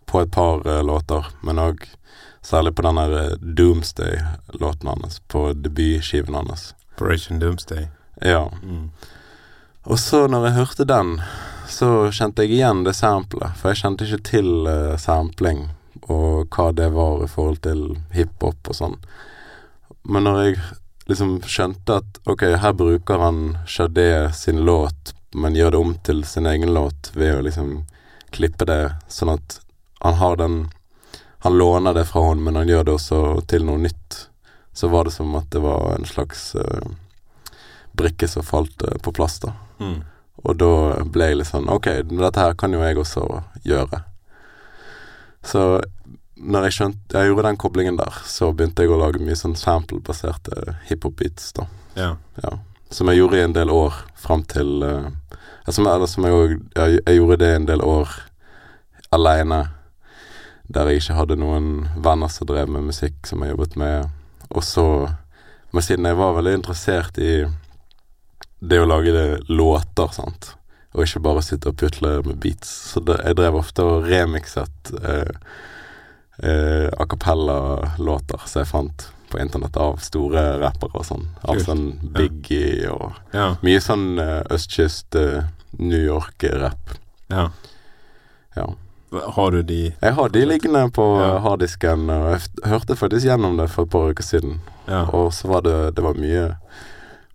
på 0.09 0.23
et 0.23 0.31
par 0.31 0.63
uh, 0.67 0.81
låter, 0.85 1.27
men 1.41 1.61
òg 1.61 1.85
særlig 2.43 2.75
på 2.75 2.83
den 2.83 2.99
der 2.99 3.13
eh, 3.17 3.35
Doomsday-låten 3.39 4.89
hans, 4.89 5.21
på 5.31 5.53
debutskiven 5.55 6.35
hans. 6.35 6.73
Operation 6.95 7.39
Doomsday. 7.39 7.87
Ja. 8.21 8.49
Mm. 8.63 8.89
Og 9.83 9.99
så 9.99 10.27
når 10.27 10.45
jeg 10.45 10.57
hørte 10.57 10.87
den, 10.87 11.13
så 11.73 11.89
kjente 12.13 12.45
jeg 12.45 12.57
igjen 12.57 12.83
det 12.85 12.95
samplet, 12.97 13.55
for 13.59 13.71
jeg 13.71 13.81
kjente 13.81 14.07
ikke 14.07 14.29
til 14.29 14.69
uh, 14.69 14.93
sampling 15.01 15.67
og 16.11 16.51
hva 16.53 16.71
det 16.75 16.89
var 16.93 17.23
i 17.23 17.29
forhold 17.31 17.61
til 17.63 17.83
hiphop 18.13 18.69
og 18.69 18.77
sånn. 18.77 18.95
Men 20.03 20.27
når 20.27 20.39
jeg 20.41 20.57
liksom 21.11 21.35
skjønte 21.47 21.99
at 22.01 22.19
ok, 22.29 22.45
her 22.59 22.75
bruker 22.77 23.23
han 23.23 23.41
Shadé 23.69 24.29
sin 24.35 24.63
låt, 24.67 25.13
men 25.33 25.55
gjør 25.55 25.73
det 25.73 25.81
om 25.81 25.93
til 26.05 26.23
sin 26.27 26.47
egen 26.49 26.73
låt 26.75 27.11
ved 27.15 27.37
å 27.37 27.43
liksom 27.45 27.83
klippe 28.35 28.67
det 28.67 28.81
sånn 29.11 29.33
at 29.37 29.59
han 30.03 30.19
har 30.19 30.39
den 30.41 30.57
han 31.43 31.57
låner 31.57 31.93
det 31.93 32.05
fra 32.07 32.21
henne, 32.29 32.41
men 32.41 32.55
han 32.55 32.69
gjør 32.69 32.85
det 32.87 32.91
også 32.95 33.17
til 33.51 33.65
noe 33.67 33.81
nytt. 33.83 34.29
Så 34.73 34.87
var 34.87 35.03
det 35.03 35.11
som 35.11 35.33
at 35.35 35.49
det 35.51 35.59
var 35.59 35.89
en 35.91 36.07
slags 36.07 36.53
uh, 36.55 36.85
brikke 37.91 38.29
som 38.31 38.45
falt 38.47 38.79
uh, 38.87 38.93
på 39.03 39.11
plass, 39.11 39.41
da. 39.43 39.51
Mm. 39.83 39.97
Og 40.43 40.57
da 40.59 40.71
ble 41.07 41.29
jeg 41.29 41.39
litt 41.39 41.49
sånn 41.49 41.69
Ok, 41.71 41.87
dette 42.09 42.41
her 42.41 42.55
kan 42.59 42.73
jo 42.75 42.81
jeg 42.83 42.99
også 42.99 43.23
gjøre. 43.63 44.01
Så 45.43 45.63
når 46.35 46.67
jeg 46.67 46.75
skjønte 46.77 47.19
Jeg 47.19 47.29
gjorde 47.29 47.47
den 47.47 47.59
koblingen 47.61 47.99
der, 47.99 48.19
så 48.27 48.51
begynte 48.51 48.83
jeg 48.83 48.91
å 48.91 48.99
lage 48.99 49.21
mye 49.23 49.37
sånn 49.39 49.55
sample-baserte 49.59 50.77
hiphop-beats, 50.89 51.53
da. 51.55 51.67
Ja. 51.95 52.11
Ja. 52.43 52.57
Som 52.93 53.09
jeg 53.09 53.21
gjorde 53.21 53.39
i 53.39 53.45
en 53.45 53.55
del 53.55 53.71
år 53.73 53.95
fram 54.19 54.43
til 54.49 54.83
uh, 54.83 55.09
som, 55.69 55.87
Eller 55.87 56.09
som 56.09 56.27
jeg 56.27 56.35
òg 56.35 56.53
jeg, 56.75 56.99
jeg 56.99 57.19
gjorde 57.19 57.39
det 57.43 57.53
en 57.55 57.69
del 57.69 57.85
år 57.85 58.11
aleine. 59.13 59.61
Der 60.73 60.89
jeg 60.89 61.03
ikke 61.03 61.19
hadde 61.19 61.37
noen 61.37 61.67
venner 62.01 62.31
som 62.31 62.49
drev 62.49 62.71
med 62.71 62.87
musikk, 62.89 63.19
som 63.29 63.43
jeg 63.43 63.53
jobbet 63.53 63.75
med. 63.79 64.09
Og 64.49 64.63
så 64.63 64.87
Men 65.73 65.81
siden 65.81 66.05
jeg 66.05 66.17
var 66.17 66.35
veldig 66.35 66.53
interessert 66.53 67.17
i 67.17 67.45
det 68.63 68.79
å 68.79 68.85
lage 68.87 69.11
det 69.15 69.25
låter, 69.51 70.07
sant, 70.15 70.53
og 70.93 71.03
ikke 71.03 71.19
bare 71.25 71.41
sitte 71.43 71.71
og 71.71 71.77
putle 71.81 72.13
med 72.23 72.37
beats, 72.43 72.69
så 72.93 73.01
det, 73.03 73.17
jeg 73.25 73.35
drev 73.39 73.57
ofte 73.59 73.83
og 73.83 74.05
remikset 74.07 74.91
eh, 75.03 75.33
eh, 76.43 76.87
a 76.93 77.05
cappella-låter 77.09 78.45
som 78.45 78.61
jeg 78.63 78.69
fant 78.71 79.07
på 79.33 79.39
internett 79.41 79.77
av 79.81 79.97
store 80.05 80.43
rappere 80.61 80.93
og 80.99 81.05
sånn. 81.07 81.25
Av 81.41 81.55
Kult. 81.57 81.65
sånn 81.65 81.85
Biggie 82.13 82.85
og 82.93 83.13
Ja. 83.33 83.55
mye 83.65 83.81
sånn 83.81 84.19
eh, 84.21 84.43
østkyst 84.53 85.15
eh, 85.17 85.43
New 85.79 86.03
York-rapp. 86.05 86.97
ja. 87.29 87.49
Ja. 88.55 88.67
Har 89.33 89.51
du 89.51 89.63
de 89.63 89.93
Jeg 90.01 90.13
har 90.13 90.29
de 90.29 90.45
liggende 90.45 90.91
på 90.93 91.03
Ja. 91.19 91.27
ja. 91.33 91.39
harddisken, 91.39 92.09
og 92.09 92.31
jeg 92.33 92.69
hørte 92.69 92.95
faktisk 92.95 93.25
gjennom 93.25 93.57
det 93.57 93.67
for 93.69 93.83
et 93.83 93.89
par 93.91 94.09
uker 94.13 94.23
siden. 94.23 94.59
Ja. 94.87 95.03
Og 95.09 95.31
så 95.33 95.47
var 95.49 95.61
det 95.61 95.95
Det 95.95 96.03
var 96.03 96.13
mye 96.13 96.55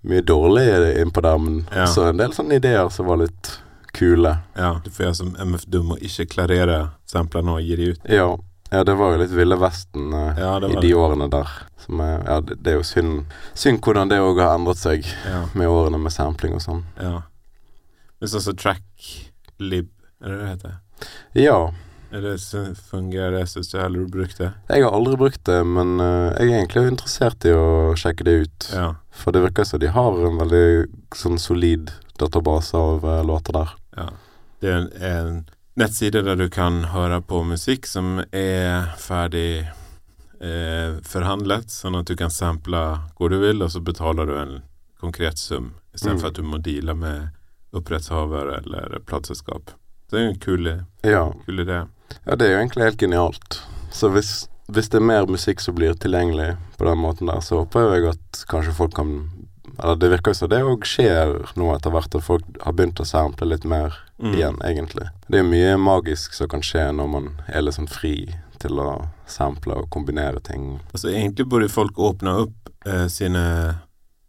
Mye 0.05 0.21
dårlig 0.23 0.67
innpå 1.01 1.23
der, 1.23 1.39
men 1.39 1.67
Ja. 1.75 1.85
også 1.85 2.09
en 2.09 2.17
del 2.17 2.31
sånne 2.33 2.55
ideer 2.61 2.89
som 2.91 3.07
var 3.07 3.17
litt 3.17 3.59
kule. 3.93 4.39
ja. 4.57 4.81
Du 4.85 4.91
får 4.91 5.07
gjøre 5.07 5.17
som 5.17 5.37
MF 5.37 5.65
Dum 5.67 5.91
og 5.93 5.99
ikke 5.99 6.27
klarere 6.29 6.91
samplene 7.07 7.57
og 7.57 7.63
gi 7.63 7.77
de 7.77 7.91
ut. 7.93 8.01
Ja. 8.09 8.37
Ja, 8.71 8.85
det 8.85 8.95
var 8.99 9.13
jo 9.15 9.19
litt 9.23 9.31
Ville 9.33 9.57
Vesten 9.57 10.13
eh, 10.13 10.37
Ja, 10.39 10.59
i 10.61 10.77
de 10.81 10.93
årene 10.95 11.31
der. 11.31 11.49
Som 11.79 12.01
er, 12.01 12.23
ja, 12.27 12.41
det, 12.41 12.63
det 12.63 12.73
er 12.73 12.77
jo 12.77 12.83
synd 12.85 13.25
Synd 13.55 13.81
hvordan 13.81 14.11
det 14.11 14.19
òg 14.21 14.39
har 14.43 14.59
endret 14.59 14.77
seg 14.77 15.07
Ja. 15.27 15.47
med 15.55 15.67
årene 15.69 15.99
med 15.99 16.13
sampling 16.13 16.53
og 16.55 16.61
sånn. 16.61 16.85
ja. 17.01 17.23
Men 18.21 18.29
sånn 18.29 18.41
som 18.43 18.57
tracklib, 18.57 19.89
er 20.23 20.29
det 20.29 20.39
det 20.39 20.49
heter? 20.49 20.73
Ja. 21.35 21.71
Er 22.11 22.23
det 22.25 22.39
fungerer 22.89 23.35
det? 23.37 23.47
Syns 23.51 23.69
du 23.69 24.07
brukte? 24.09 24.53
Jeg 24.69 24.83
har 24.85 24.93
aldri 24.97 25.17
brukt 25.21 25.43
det, 25.45 25.59
men 25.67 26.01
eh, 26.01 26.33
jeg 26.39 26.49
er 26.49 26.59
egentlig 26.63 26.87
interessert 26.95 27.45
i 27.45 27.53
å 27.53 27.95
sjekke 28.01 28.25
det 28.25 28.37
ut. 28.47 28.69
Ja. 28.73 28.95
For 29.13 29.33
det 29.33 29.43
virker 29.45 29.65
som 29.69 29.81
de 29.83 29.91
har 29.93 30.17
en 30.27 30.39
veldig 30.41 30.87
sånn 31.15 31.39
solid 31.39 31.91
database 32.19 32.77
av 32.77 33.05
eh, 33.05 33.25
låter 33.25 33.53
der. 33.53 33.75
ja. 33.97 34.09
Det 34.61 34.67
er 34.73 34.79
en, 34.81 34.89
en 35.07 35.35
nettside 35.79 36.25
der 36.27 36.35
du 36.35 36.49
kan 36.51 36.81
høre 36.91 37.21
på 37.23 37.45
musikk 37.47 37.85
som 37.87 38.17
er 38.35 38.89
ferdig 38.99 39.69
eh, 40.43 40.97
forhandlet, 41.07 41.71
sånn 41.71 41.95
at 42.01 42.09
du 42.11 42.17
kan 42.19 42.33
sample 42.35 42.81
hvor 43.21 43.31
du 43.31 43.37
vil, 43.39 43.63
og 43.63 43.71
så 43.71 43.79
betaler 43.87 44.27
du 44.27 44.35
en 44.35 44.57
konkret 44.99 45.39
sum, 45.39 45.75
istedenfor 45.95 46.27
Mm. 46.27 46.33
at 46.33 46.41
du 46.41 46.43
må 46.43 46.59
deale 46.59 46.95
med 46.99 47.29
opprettshaver 47.79 48.51
eller 48.57 48.99
plateselskap. 49.07 49.71
Det 50.11 50.19
er 50.19 50.27
en 50.33 50.39
kul, 50.43 50.67
Ja. 51.05 51.29
kul 51.47 51.61
idé. 51.63 51.85
Ja, 52.27 52.37
det 52.37 52.47
er 52.47 52.53
jo 52.55 52.61
egentlig 52.63 52.85
helt 52.89 53.01
genialt. 53.03 53.61
Så 53.95 54.11
hvis, 54.13 54.49
hvis 54.69 54.89
det 54.93 55.01
er 55.01 55.09
mer 55.11 55.27
musikk 55.31 55.61
som 55.65 55.75
blir 55.79 55.95
tilgjengelig 55.95 56.57
på 56.79 56.89
den 56.89 57.01
måten 57.03 57.31
der, 57.31 57.41
så 57.45 57.63
håper 57.63 57.95
jeg 57.97 58.11
at 58.15 58.45
kanskje 58.51 58.77
folk 58.77 58.95
kan 58.99 59.19
Eller 59.79 59.95
det 59.95 60.09
virker 60.11 60.33
jo 60.33 60.35
som 60.35 60.49
det 60.51 60.59
òg 60.67 60.83
skjer 60.89 61.35
nå 61.55 61.69
etter 61.75 61.93
hvert, 61.95 62.15
at 62.15 62.25
folk 62.25 62.43
har 62.65 62.73
begynt 62.75 62.99
å 62.99 63.07
sample 63.07 63.47
litt 63.47 63.65
mer 63.69 63.95
Mm. 64.19 64.35
igjen, 64.35 64.57
egentlig. 64.65 65.09
Det 65.29 65.39
er 65.39 65.45
mye 65.47 65.77
magisk 65.79 66.33
som 66.35 66.49
kan 66.49 66.61
skje 66.61 66.89
når 66.91 67.09
man 67.09 67.29
er 67.47 67.63
sånn 67.71 67.87
fri 67.89 68.35
til 68.59 68.81
å 68.83 69.09
sample 69.31 69.77
og 69.79 69.91
kombinere 69.95 70.41
ting. 70.43 70.81
Altså 70.93 71.13
Egentlig 71.13 71.47
burde 71.49 71.69
folk 71.71 71.95
åpne 71.95 72.33
opp 72.43 72.73
eh, 72.85 73.07
sine 73.07 73.79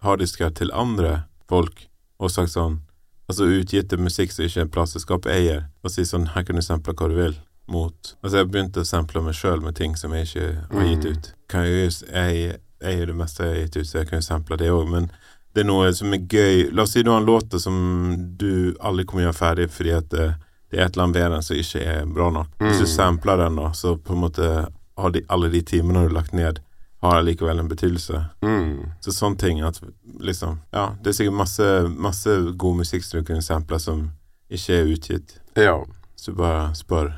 harddisker 0.05 0.53
til 0.53 0.69
andre 0.71 1.23
folk 1.49 1.87
og 2.19 2.31
sagt 2.31 2.53
sånn 2.53 2.81
Altså 3.29 3.45
utgitt 3.45 3.93
musikk 4.01 4.31
som 4.33 4.45
ikke 4.47 4.61
en 4.61 4.69
plateselskap 4.73 5.27
eier, 5.29 5.67
og 5.85 5.91
si 5.93 6.01
sånn 6.01 6.31
Her 6.33 6.41
kan 6.41 6.57
du 6.57 6.63
sample 6.65 6.95
hva 6.97 7.09
du 7.11 7.13
vil. 7.13 7.35
Mot 7.69 8.15
Altså 8.23 8.37
Jeg 8.41 8.49
begynte 8.51 8.81
å 8.81 8.85
sample 8.87 9.21
meg 9.21 9.33
sjøl 9.37 9.61
med 9.61 9.75
ting 9.75 9.95
som 9.95 10.11
jeg 10.13 10.25
ikke 10.27 10.47
har 10.73 10.87
gitt 10.89 11.05
Mm. 11.05 11.11
ut. 11.11 11.33
Kan 11.49 11.63
jeg, 11.65 11.91
jo- 11.91 12.07
jeg 12.13 12.59
eier 12.81 13.05
det 13.05 13.15
meste 13.15 13.43
jeg 13.43 13.49
har 13.55 13.61
gitt 13.67 13.77
ut, 13.77 13.85
så 13.87 13.97
jeg 13.99 14.07
kan 14.09 14.17
jo 14.19 14.25
sample 14.27 14.57
det 14.57 14.69
òg, 14.71 14.87
men 14.89 15.11
det 15.53 15.61
er 15.61 15.67
noe 15.67 15.91
som 15.93 16.13
er 16.13 16.17
gøy. 16.19 16.71
La 16.73 16.83
oss 16.83 16.91
si 16.93 17.03
du 17.03 17.09
har 17.11 17.19
en 17.21 17.25
låt 17.25 17.59
som 17.61 18.35
du 18.37 18.75
aldri 18.79 19.05
kommer 19.05 19.25
gjøre 19.27 19.35
ferdig 19.39 19.69
fordi 19.69 19.91
at 19.97 20.09
det, 20.09 20.35
det 20.71 20.79
er 20.79 20.85
et 20.85 20.95
eller 20.95 21.03
annet 21.03 21.15
ved 21.15 21.31
den 21.31 21.41
som 21.41 21.57
ikke 21.57 21.81
er 21.85 22.05
bra 22.05 22.29
nok. 22.29 22.47
Hvis 22.59 22.77
du 22.79 22.85
Mm. 22.85 22.95
sampler 22.95 23.37
den, 23.37 23.55
da, 23.55 23.69
så 23.71 23.95
på 23.97 24.13
en 24.13 24.21
måte 24.21 24.69
har 24.97 25.09
de, 25.11 25.21
alle 25.29 25.49
de 25.49 25.61
timene 25.61 25.93
du 25.93 26.07
har 26.13 26.21
lagt 26.21 26.33
ned, 26.33 26.59
har 27.01 27.21
likevel 27.23 27.59
en 27.59 27.69
betydelse. 27.69 28.29
Mm. 28.43 28.91
Så 29.01 29.11
sånne 29.11 29.37
ting 29.37 29.61
at 29.63 29.79
liksom 30.19 30.59
Ja, 30.73 30.89
det 31.01 31.07
er 31.07 31.23
sikkert 31.23 31.33
masse, 31.37 31.89
masse 31.97 32.53
god 32.57 32.75
musikk 32.77 33.03
som 33.03 33.19
du 33.21 33.25
kunne 33.33 33.41
sample 33.41 33.79
som 33.79 34.11
ikke 34.51 34.69
er 34.81 34.85
utgitt. 34.95 35.39
Ja. 35.55 35.83
Så 36.17 36.33
bare 36.35 36.73
spør. 36.75 37.13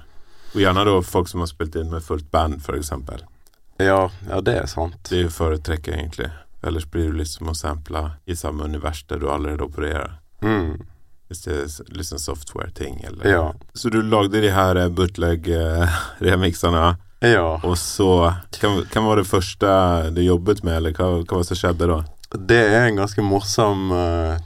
Og 0.53 0.61
gjerne 0.61 0.85
da 0.87 0.95
folk 1.05 1.29
som 1.31 1.43
har 1.43 1.49
spilt 1.51 1.75
inn 1.79 1.91
med 1.91 2.03
fullt 2.03 2.31
band, 2.31 2.61
eksempel. 2.75 3.23
ja. 3.77 4.09
Ja, 4.29 4.41
det 4.41 4.55
er 4.57 4.65
sant. 4.65 4.97
Det 5.09 5.17
er 5.17 5.23
jo 5.23 5.29
foretrekket, 5.33 5.95
egentlig. 5.95 6.29
Ellers 6.63 6.85
blir 6.91 7.11
det 7.11 7.17
liksom 7.23 7.49
å 7.49 7.55
sample 7.57 8.03
i 8.25 8.35
samme 8.35 8.63
univers 8.63 9.03
der 9.09 9.19
du 9.19 9.29
allerede 9.31 9.63
opererer. 9.65 10.11
Mm. 10.43 10.81
Hvis 11.27 11.43
det 11.45 11.53
er 11.55 11.93
liksom 11.95 12.19
software-ting, 12.19 13.03
eller 13.07 13.29
Ja. 13.29 13.53
Så 13.73 13.89
du 13.89 14.01
lagde 14.01 14.41
de 14.41 14.51
her 14.51 14.75
eh, 14.75 14.89
bootleg-remixene, 14.89 16.95
Ja. 17.21 17.59
og 17.63 17.77
så 17.77 18.33
hvem 18.59 19.05
var 19.05 19.19
det 19.19 19.27
første 19.29 19.67
du 20.09 20.23
jobbet 20.23 20.63
med, 20.63 20.79
eller 20.79 20.95
hva, 20.97 21.19
hva 21.21 21.37
var 21.37 21.43
det 21.43 21.51
som 21.51 21.59
skjedde 21.59 21.89
da? 21.91 21.99
Det 22.31 22.57
er 22.57 22.87
en 22.87 22.97
ganske 22.97 23.21
morsom 23.21 23.91
uh, 23.91 24.39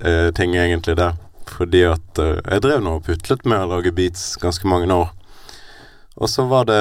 eh, 0.00 0.28
ting, 0.34 0.56
egentlig, 0.56 0.96
det. 0.98 1.12
Fordi 1.48 1.84
at 1.88 2.20
uh, 2.20 2.36
jeg 2.42 2.64
drev 2.64 2.82
nå 2.84 2.98
og 2.98 3.06
putlet 3.06 3.46
med 3.48 3.64
å 3.64 3.70
lage 3.76 3.94
beats 3.96 4.34
ganske 4.42 4.68
mange 4.68 4.90
år. 4.92 5.08
Og 6.18 6.30
så 6.30 6.44
var 6.50 6.66
det 6.68 6.80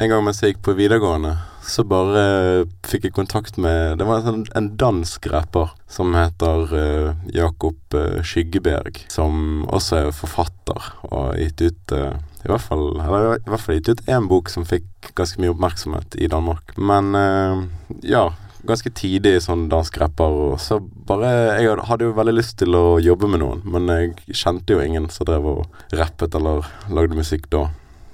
en 0.00 0.10
gang 0.10 0.24
mens 0.24 0.40
jeg 0.42 0.54
gikk 0.54 0.62
på 0.64 0.74
videregående, 0.78 1.34
så 1.70 1.84
bare 1.86 2.64
fikk 2.88 3.04
jeg 3.06 3.14
kontakt 3.14 3.58
med 3.60 4.00
Det 4.00 4.06
var 4.08 4.22
en, 4.24 4.46
sånn, 4.48 4.70
dansk 4.80 5.28
rapper 5.30 5.74
som 5.92 6.16
heter 6.16 6.72
uh, 6.72 7.10
Jakob 7.36 7.94
eh, 7.94 8.22
Skyggeberg, 8.24 9.02
som 9.12 9.66
også 9.68 9.98
er 9.98 10.16
forfatter 10.16 10.88
og 11.10 11.36
gitt 11.36 11.60
ut 11.60 11.94
uh, 11.94 12.16
i 12.40 12.48
hvert 12.48 12.64
fall 12.64 12.86
Eller 12.96 13.34
i 13.36 13.50
hvert 13.50 13.62
fall 13.62 13.76
gitt 13.76 13.90
ut 13.92 14.06
én 14.08 14.28
bok 14.30 14.48
som 14.50 14.64
fikk 14.66 15.12
ganske 15.18 15.40
mye 15.42 15.52
oppmerksomhet 15.52 16.16
i 16.16 16.28
Danmark. 16.30 16.72
Men 16.80 17.12
eh, 17.16 17.62
ja, 18.08 18.30
ganske 18.68 18.92
tidlig 18.96 19.42
sånn 19.44 19.68
dansk 19.72 19.98
rapper, 20.00 20.38
og 20.46 20.56
så 20.62 20.80
bare 20.80 21.60
Jeg 21.60 21.76
hadde 21.88 22.08
jo 22.08 22.16
veldig 22.16 22.36
lyst 22.36 22.58
til 22.62 22.76
å 22.76 22.98
jobbe 23.02 23.28
med 23.30 23.44
noen, 23.44 23.62
men 23.68 23.92
jeg 23.92 24.38
kjente 24.42 24.76
jo 24.76 24.82
ingen 24.84 25.10
som 25.12 25.28
drev 25.28 25.48
og 25.52 25.94
rappet 25.96 26.34
eller 26.40 26.68
lagde 26.88 27.18
musikk 27.18 27.48
da. 27.52 27.68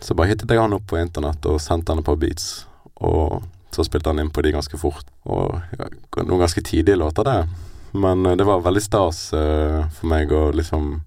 Så 0.07 0.15
bare 0.15 0.31
hittet 0.31 0.53
jeg 0.55 0.61
han 0.63 0.75
opp 0.77 0.87
på 0.87 0.99
internett 1.01 1.47
og 1.51 1.59
sendte 1.63 1.91
han 1.91 1.99
et 2.03 2.07
par 2.07 2.19
beats. 2.21 2.65
Og 3.03 3.43
så 3.75 3.85
spilte 3.85 4.13
han 4.13 4.23
inn 4.23 4.31
på 4.31 4.45
de 4.47 4.53
ganske 4.55 4.79
fort. 4.79 5.09
Og 5.27 5.57
ja, 5.75 5.89
noen 6.23 6.45
ganske 6.45 6.63
tidlige 6.65 7.01
låter, 7.01 7.27
det. 7.27 7.49
Men 7.97 8.23
eh, 8.27 8.37
det 8.39 8.47
var 8.47 8.63
veldig 8.65 8.83
stas 8.85 9.25
uh, 9.35 9.83
for 9.99 10.11
meg 10.13 10.31
å 10.33 10.45
liksom 10.55 11.01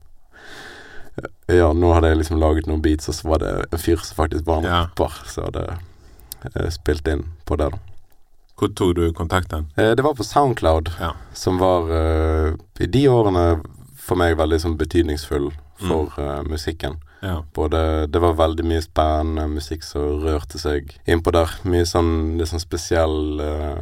eh, 1.21 1.55
Ja, 1.61 1.71
nå 1.73 1.93
hadde 1.95 2.11
jeg 2.11 2.21
liksom 2.21 2.41
laget 2.41 2.67
noen 2.69 2.83
beats, 2.83 3.07
og 3.11 3.15
så 3.17 3.29
var 3.31 3.43
det 3.43 3.53
en 3.69 3.81
fyr 3.81 4.03
som 4.03 4.19
faktisk 4.19 4.47
var 4.49 4.61
en 4.63 4.69
Ja. 4.69 4.81
rapper, 4.83 5.15
som 5.31 5.47
hadde 5.47 5.65
uh, 5.79 6.69
spilt 6.73 7.07
inn 7.07 7.23
på 7.45 7.57
det, 7.61 7.71
da. 7.73 7.79
Hvor 8.59 8.73
tok 8.75 8.95
du 8.97 9.05
kontakten? 9.15 9.69
Uh, 9.79 9.93
det 9.95 10.03
var 10.03 10.17
på 10.19 10.27
Soundcloud, 10.27 10.91
Ja. 10.99 11.13
som 11.33 11.57
var 11.61 11.87
i 12.79 12.85
de 12.87 13.07
årene 13.07 13.61
for 14.09 14.17
meg 14.19 14.37
veldig 14.39 14.57
sånn 14.63 14.77
betydningsfull 14.79 15.51
for 15.79 16.15
eh, 16.17 16.41
musikken. 16.49 16.97
Ja. 17.21 17.43
Både 17.53 18.07
Det 18.07 18.19
var 18.23 18.33
veldig 18.39 18.63
mye 18.65 18.81
spennende 18.81 19.47
musikk 19.51 19.83
som 19.83 20.21
rørte 20.23 20.59
seg 20.61 20.93
innpå 21.07 21.33
der. 21.35 21.49
Mye 21.67 21.85
sånn 21.85 22.37
litt 22.39 22.47
sånn 22.51 22.63
spesiell 22.63 23.41
uh, 23.43 23.81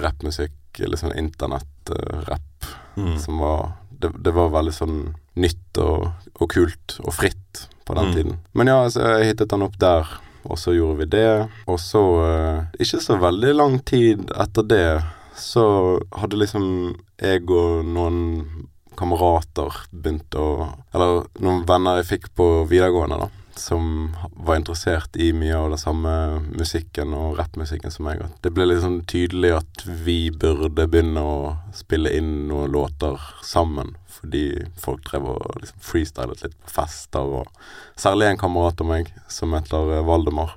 rappmusikk, 0.00 0.54
litt 0.80 1.00
sånn 1.02 1.16
internettrapp, 1.18 2.48
Mm. 2.96 3.18
som 3.18 3.38
var 3.40 3.72
det, 3.90 4.10
det 4.22 4.32
var 4.34 4.50
veldig 4.52 4.72
sånn 4.76 4.96
nytt 5.40 5.78
og, 5.80 6.10
og 6.40 6.48
kult 6.52 6.98
og 7.06 7.14
fritt 7.14 7.62
på 7.86 7.94
den 7.96 8.04
Mm. 8.10 8.12
tiden. 8.14 8.38
Men 8.54 8.66
ja, 8.66 8.82
altså, 8.84 9.00
jeg 9.18 9.30
hittet 9.32 9.50
han 9.50 9.62
opp 9.62 9.78
der, 9.78 10.06
og 10.44 10.58
så 10.58 10.74
gjorde 10.76 10.98
vi 10.98 11.06
det. 11.06 11.48
Og 11.66 11.78
så, 11.80 12.02
uh, 12.20 12.64
ikke 12.78 13.00
så 13.00 13.16
veldig 13.20 13.54
lang 13.56 13.78
tid 13.84 14.30
etter 14.36 14.62
det, 14.62 15.02
så 15.34 15.98
hadde 16.12 16.36
liksom 16.36 16.96
jeg 17.22 17.48
og 17.50 17.84
noen 17.86 18.68
kamerater 19.02 19.84
begynte 19.90 20.40
å 20.40 20.66
Eller 20.94 21.24
noen 21.42 21.64
venner 21.68 22.00
jeg 22.00 22.10
fikk 22.14 22.34
på 22.38 22.48
videregående, 22.70 23.24
da. 23.24 23.30
som 23.58 24.14
var 24.32 24.56
interessert 24.56 25.16
i 25.20 25.28
mye 25.36 25.56
av 25.58 25.66
den 25.74 25.80
samme 25.80 26.12
musikken 26.56 27.12
og 27.12 27.36
rappmusikken 27.36 27.92
som 27.92 28.06
meg. 28.08 28.22
Det 28.40 28.52
ble 28.54 28.78
sånn 28.80 29.02
tydelig 29.04 29.50
at 29.58 29.82
vi 30.06 30.30
burde 30.30 30.86
begynne 30.88 31.20
å 31.20 31.34
spille 31.76 32.14
inn 32.16 32.46
noen 32.48 32.72
låter 32.72 33.20
sammen. 33.44 33.92
Fordi 34.08 34.46
folk 34.80 35.04
drev 35.10 35.28
og 35.34 35.58
liksom 35.60 35.84
freestylet 35.84 36.46
litt 36.46 36.56
på 36.62 36.72
fester, 36.78 37.36
og 37.42 38.00
særlig 38.00 38.30
en 38.30 38.40
kamerat 38.40 38.80
av 38.80 38.88
meg 38.88 39.12
som 39.28 39.52
heter 39.56 40.00
Valdemar, 40.06 40.56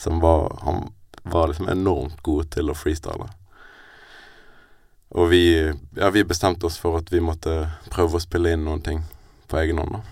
som 0.00 0.18
var 0.24 0.50
Han 0.64 0.88
var 1.22 1.48
liksom 1.48 1.68
enormt 1.68 2.22
god 2.26 2.50
til 2.50 2.70
å 2.72 2.74
freestyle. 2.74 3.28
Og 5.12 5.28
vi, 5.28 5.44
ja, 5.96 6.10
vi 6.10 6.24
bestemte 6.24 6.66
oss 6.66 6.78
for 6.80 6.96
at 7.02 7.10
vi 7.12 7.20
måtte 7.20 7.66
prøve 7.92 8.16
å 8.16 8.22
spille 8.22 8.54
inn 8.54 8.64
noen 8.64 8.80
ting 8.84 9.02
på 9.50 9.58
egen 9.60 9.80
hånd. 9.82 9.98
da. 9.98 10.02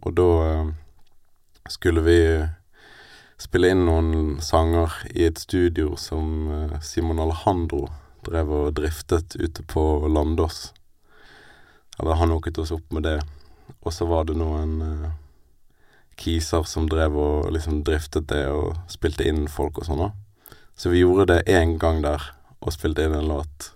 Og 0.00 0.14
da 0.16 0.28
eh, 0.46 0.70
skulle 1.68 2.04
vi 2.06 2.18
spille 3.38 3.70
inn 3.74 3.84
noen 3.84 4.38
sanger 4.42 4.96
i 5.12 5.28
et 5.28 5.38
studio 5.38 5.92
som 6.00 6.48
eh, 6.54 6.78
Simon 6.80 7.20
Alejandro 7.20 7.84
drev 8.24 8.50
og 8.50 8.74
driftet 8.80 9.36
ute 9.36 9.64
på 9.68 9.84
Landås. 10.08 10.72
Eller 11.98 12.16
han 12.16 12.32
hooket 12.32 12.58
oss 12.62 12.72
opp 12.72 12.88
med 12.94 13.04
det. 13.04 13.18
Og 13.84 13.92
så 13.92 14.08
var 14.08 14.24
det 14.24 14.38
noen 14.40 14.78
eh, 14.84 15.08
kiser 16.18 16.64
som 16.64 16.88
drev 16.90 17.16
og 17.18 17.50
liksom 17.54 17.82
driftet 17.86 18.30
det 18.32 18.46
og 18.50 18.78
spilte 18.90 19.28
inn 19.28 19.46
folk 19.52 19.82
og 19.82 19.88
sånn. 19.90 20.06
Så 20.78 20.94
vi 20.94 21.02
gjorde 21.02 21.34
det 21.34 21.42
én 21.50 21.76
gang 21.76 22.00
der, 22.04 22.22
og 22.62 22.72
spilte 22.74 23.04
inn 23.04 23.16
en 23.18 23.28
låt. 23.28 23.72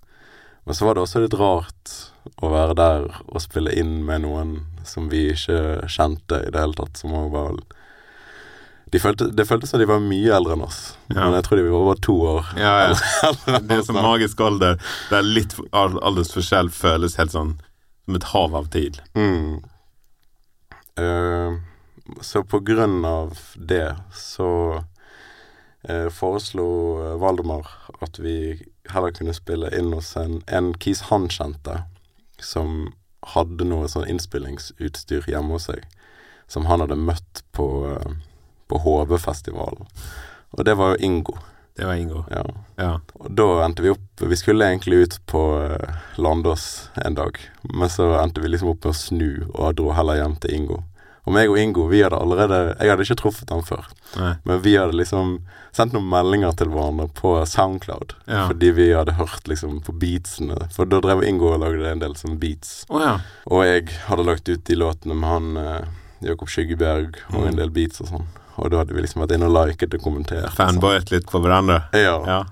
Men 0.64 0.74
så 0.78 0.86
var 0.86 0.94
det 0.94 1.02
også 1.02 1.22
litt 1.24 1.34
rart 1.38 1.92
å 2.42 2.50
være 2.52 2.74
der 2.78 3.06
og 3.26 3.40
spille 3.42 3.72
inn 3.74 4.04
med 4.06 4.22
noen 4.22 4.52
som 4.86 5.08
vi 5.10 5.28
ikke 5.32 5.88
kjente 5.90 6.38
i 6.46 6.50
det 6.54 6.60
hele 6.62 6.76
tatt, 6.78 6.96
som 7.00 7.14
òg 7.18 7.30
var 7.34 7.56
de 8.92 9.00
følte, 9.00 9.30
Det 9.32 9.46
føltes 9.48 9.70
som 9.72 9.80
de 9.80 9.86
var 9.88 10.02
mye 10.04 10.34
eldre 10.36 10.52
enn 10.52 10.62
oss, 10.66 10.98
Ja. 11.08 11.22
men 11.24 11.34
jeg 11.38 11.44
tror 11.46 11.56
de 11.56 11.62
var 11.70 11.78
over 11.78 11.94
to 12.04 12.14
år. 12.28 12.50
Ja, 12.60 12.72
ja. 12.92 12.94
enn 13.56 13.66
Det 13.70 13.78
er 13.78 13.84
sånn 13.86 13.96
magisk 14.04 14.40
alder 14.44 14.76
der 15.10 15.22
litt 15.24 15.54
al- 15.72 15.96
aldersforskjell 16.04 16.68
føles 16.76 17.16
helt 17.16 17.32
sånn 17.32 17.54
som 18.04 18.18
et 18.18 18.26
hav 18.34 18.54
av 18.58 18.68
tid. 18.74 19.00
Mm. 19.16 19.62
Uh, 21.00 21.56
så 22.20 22.42
på 22.44 22.60
grunn 22.66 23.00
av 23.08 23.38
det 23.56 23.94
så 24.12 24.50
foreslo 26.14 26.66
eh, 27.02 27.16
Valdemar 27.18 27.66
at 28.00 28.18
vi 28.22 28.62
heller 28.90 29.14
kunne 29.14 29.34
spille 29.34 29.70
inn 29.78 29.92
hos 29.94 30.14
en, 30.16 30.42
en 30.46 30.72
kis 30.78 31.08
han 31.10 31.28
kjente, 31.30 31.82
som 32.42 32.92
hadde 33.34 33.66
noe 33.66 33.88
sånn 33.90 34.08
innspillingsutstyr 34.10 35.28
hjemme 35.30 35.56
hos 35.56 35.68
seg, 35.70 35.86
som 36.50 36.66
han 36.70 36.82
hadde 36.84 36.98
møtt 36.98 37.42
på, 37.56 37.68
eh, 37.94 38.12
på 38.70 38.82
HV-festivalen. 38.84 39.88
Og 40.52 40.66
det 40.68 40.76
var 40.78 40.94
jo 40.94 41.02
Ingo. 41.06 41.38
Det 41.76 41.86
var 41.88 41.96
Ingo. 41.96 42.24
Ja. 42.30 42.44
Ja. 42.76 42.92
Og 43.16 43.30
da 43.32 43.46
endte 43.64 43.80
vi 43.84 43.92
opp 43.94 44.20
Vi 44.20 44.36
skulle 44.36 44.66
egentlig 44.68 45.06
ut 45.06 45.14
på 45.26 45.40
eh, 45.64 45.94
Landås 46.20 46.90
en 47.00 47.16
dag, 47.16 47.38
men 47.72 47.90
så 47.90 48.12
endte 48.20 48.42
vi 48.42 48.52
liksom 48.52 48.74
opp 48.74 48.84
med 48.84 48.92
å 48.92 48.98
snu 48.98 49.30
og 49.54 49.78
dro 49.80 49.90
heller 49.96 50.20
hjem 50.20 50.36
til 50.42 50.58
Ingo. 50.58 50.82
Og 51.26 51.32
meg 51.36 51.50
og 51.52 51.58
Ingo, 51.60 51.84
vi 51.86 52.00
hadde 52.02 52.18
allerede 52.18 52.76
Jeg 52.80 52.90
hadde 52.90 53.04
ikke 53.06 53.16
truffet 53.20 53.50
han 53.54 53.62
før, 53.62 53.84
Nei. 54.18 54.32
men 54.44 54.60
vi 54.64 54.72
hadde 54.74 54.96
liksom 54.98 55.36
sendt 55.72 55.94
noen 55.94 56.08
meldinger 56.10 56.52
til 56.58 56.68
hverandre 56.72 57.06
på 57.14 57.36
Soundcloud. 57.46 58.14
Ja. 58.26 58.48
Fordi 58.50 58.70
vi 58.76 58.88
hadde 58.92 59.14
hørt 59.16 59.46
liksom 59.48 59.78
på 59.86 59.94
beatsene. 59.96 60.58
For 60.74 60.84
da 60.84 60.98
drev 61.00 61.22
Ingo 61.24 61.52
og 61.54 61.60
lagde 61.62 61.86
en 61.92 62.02
del 62.02 62.16
sånn 62.18 62.38
beats. 62.42 62.82
Oh, 62.90 62.98
ja. 63.00 63.14
Og 63.46 63.62
jeg 63.64 63.86
hadde 64.08 64.26
lagt 64.26 64.50
ut 64.50 64.64
de 64.68 64.76
låtene 64.76 65.14
med 65.16 65.30
han 65.30 65.56
eh, 65.62 65.86
Jakob 66.26 66.50
Skyggeberg 66.52 67.16
og 67.32 67.38
Mm. 67.40 67.46
en 67.52 67.56
del 67.62 67.70
beats 67.70 68.02
og 68.02 68.10
sånn. 68.10 68.26
Og 68.58 68.68
da 68.70 68.82
hadde 68.82 68.92
vi 68.92 69.00
liksom 69.06 69.22
vært 69.22 69.32
inne 69.38 69.48
og 69.48 69.54
liket 69.70 69.94
og 69.96 70.02
kommentert. 70.04 70.50
sånn. 70.52 70.74
Fanboyet 70.74 71.10
litt 71.14 71.30
på 71.30 71.40
hverandre. 71.40 71.84
Ja. 71.96 72.18
Ja. 72.26 72.44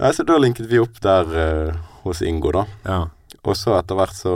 ja. 0.00 0.12
så 0.12 0.24
da 0.26 0.38
linket 0.40 0.66
vi 0.66 0.80
opp 0.82 0.98
der 1.04 1.30
eh, 1.44 1.76
hos 2.02 2.22
Ingo, 2.22 2.50
da. 2.50 2.64
Ja. 2.84 3.02
Og 3.44 3.54
så 3.56 3.76
etter 3.78 3.94
hvert 4.00 4.16
så 4.16 4.34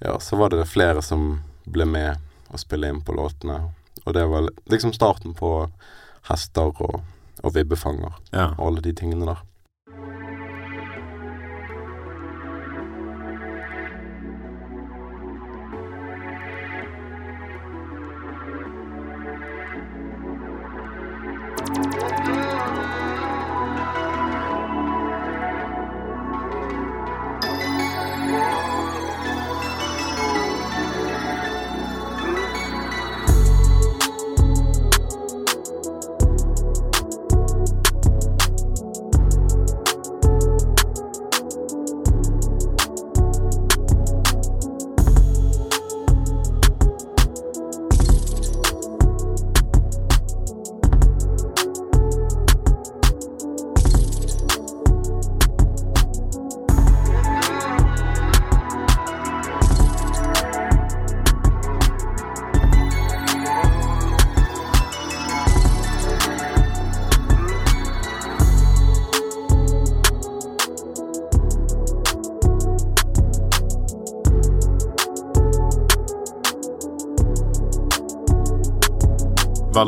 Ja, 0.00 0.18
så 0.20 0.36
var 0.36 0.50
det 0.50 0.64
flere 0.68 1.02
som 1.02 1.42
ble 1.66 1.84
med 1.84 2.16
og 2.50 2.62
spille 2.62 2.90
inn 2.92 3.02
på 3.04 3.16
låtene. 3.16 3.60
Og 4.04 4.14
det 4.14 4.24
var 4.30 4.48
liksom 4.70 4.94
starten 4.94 5.34
på 5.34 5.52
hester 6.28 6.70
og, 6.82 7.02
og 7.42 7.54
vibbefanger 7.54 8.14
ja. 8.32 8.52
og 8.56 8.68
alle 8.68 8.84
de 8.84 8.94
tingene 8.96 9.28
der. 9.28 9.42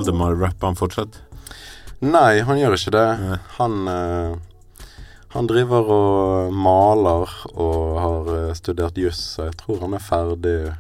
Valdemar 0.09 0.35
rapper 0.35 0.67
han 0.67 0.77
fortsatt? 0.77 1.19
Nei, 2.01 2.41
han 2.41 2.57
gjør 2.57 2.77
ikke 2.79 2.93
det. 2.95 3.09
Ja. 3.21 3.37
Han 3.59 3.89
uh, 3.89 4.37
Han 5.35 5.47
driver 5.51 5.91
og 5.93 6.53
maler 6.57 7.29
og 7.53 7.99
har 8.01 8.31
eh, 8.33 8.55
studert 8.57 8.97
juss, 8.97 9.21
så 9.35 9.51
jeg 9.51 9.59
tror 9.61 9.83
han 9.85 9.93
er 9.99 10.01
ferdig 10.01 10.73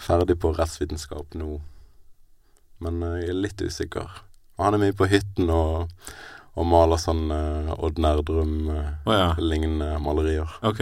Ferdig 0.00 0.38
på 0.40 0.54
rettsvitenskap 0.56 1.36
nå. 1.36 1.58
Men 2.80 3.02
uh, 3.04 3.18
jeg 3.20 3.34
er 3.34 3.42
litt 3.44 3.60
usikker. 3.60 4.08
Og 4.56 4.64
han 4.64 4.78
er 4.78 4.80
mye 4.86 4.96
på 4.96 5.10
hytten 5.10 5.52
og, 5.52 5.92
og 6.56 6.64
maler 6.64 6.96
sånn 7.02 7.26
uh, 7.28 7.76
Odd 7.76 8.00
Nerdrum-lignende 8.00 9.90
Å 9.90 9.98
ja. 9.98 10.00
malerier. 10.00 10.56
Ok. 10.64 10.80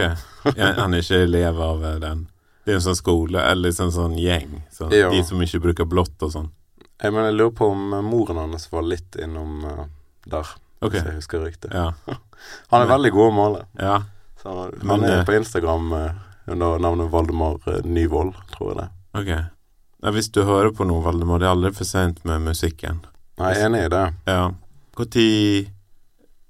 Ja, 0.55 0.71
han 0.79 0.95
ikke 0.95 1.25
elev 1.25 1.59
av 1.59 1.83
uh, 1.83 1.97
den? 1.99 2.23
Det 2.63 2.77
er 2.77 2.79
en 2.79 2.87
sånn 2.87 3.01
skole, 3.01 3.43
eller 3.43 3.75
sånn, 3.75 3.91
sånn 3.91 4.15
gjeng? 4.15 4.61
Sånn. 4.71 4.95
De 4.95 5.19
som 5.27 5.43
ikke 5.43 5.59
bruker 5.67 5.91
blått 5.91 6.23
og 6.23 6.31
sånn? 6.37 6.49
Jeg, 6.99 7.13
mener, 7.13 7.29
jeg 7.29 7.37
lurer 7.39 7.53
på 7.55 7.69
om 7.71 7.93
eh, 7.95 8.03
moren 8.05 8.41
hans 8.41 8.67
var 8.71 8.83
litt 8.87 9.15
innom 9.19 9.63
uh, 9.65 9.85
der, 10.27 10.49
Ok. 10.83 10.93
hvis 10.93 11.05
jeg 11.05 11.19
husker 11.19 11.45
riktig. 11.45 11.71
Ja. 11.73 11.93
Han 12.71 12.83
er 12.83 12.91
veldig 12.91 13.11
god 13.15 13.27
å 13.27 13.35
male. 13.35 13.67
ja. 13.79 13.99
Så 14.39 14.53
han, 14.55 14.69
Men, 14.87 15.01
er 15.03 15.25
på 15.27 15.33
Instagram 15.35 15.89
uh, 15.91 16.11
under 16.47 16.79
navnet 16.79 17.09
Valdemar 17.11 17.57
uh, 17.67 17.81
Nyvold, 17.83 18.37
tror 18.53 18.69
jeg 18.69 18.77
det. 18.77 18.85
Ok. 19.19 19.31
Ja, 19.99 20.13
hvis 20.15 20.29
du 20.31 20.45
hører 20.47 20.71
på 20.71 20.87
noe, 20.87 21.03
Valdemar, 21.03 21.41
det 21.41 21.49
er 21.49 21.57
aldri 21.57 21.73
for 21.75 21.87
sent 21.89 22.21
med 22.23 22.45
musikken. 22.45 23.01
Nei, 23.39 23.49
jeg 23.51 23.65
er 23.65 23.67
enig 23.67 23.81
i 23.83 23.91
det. 23.91 24.05
Ja. 24.31 24.45
Når 24.95 25.09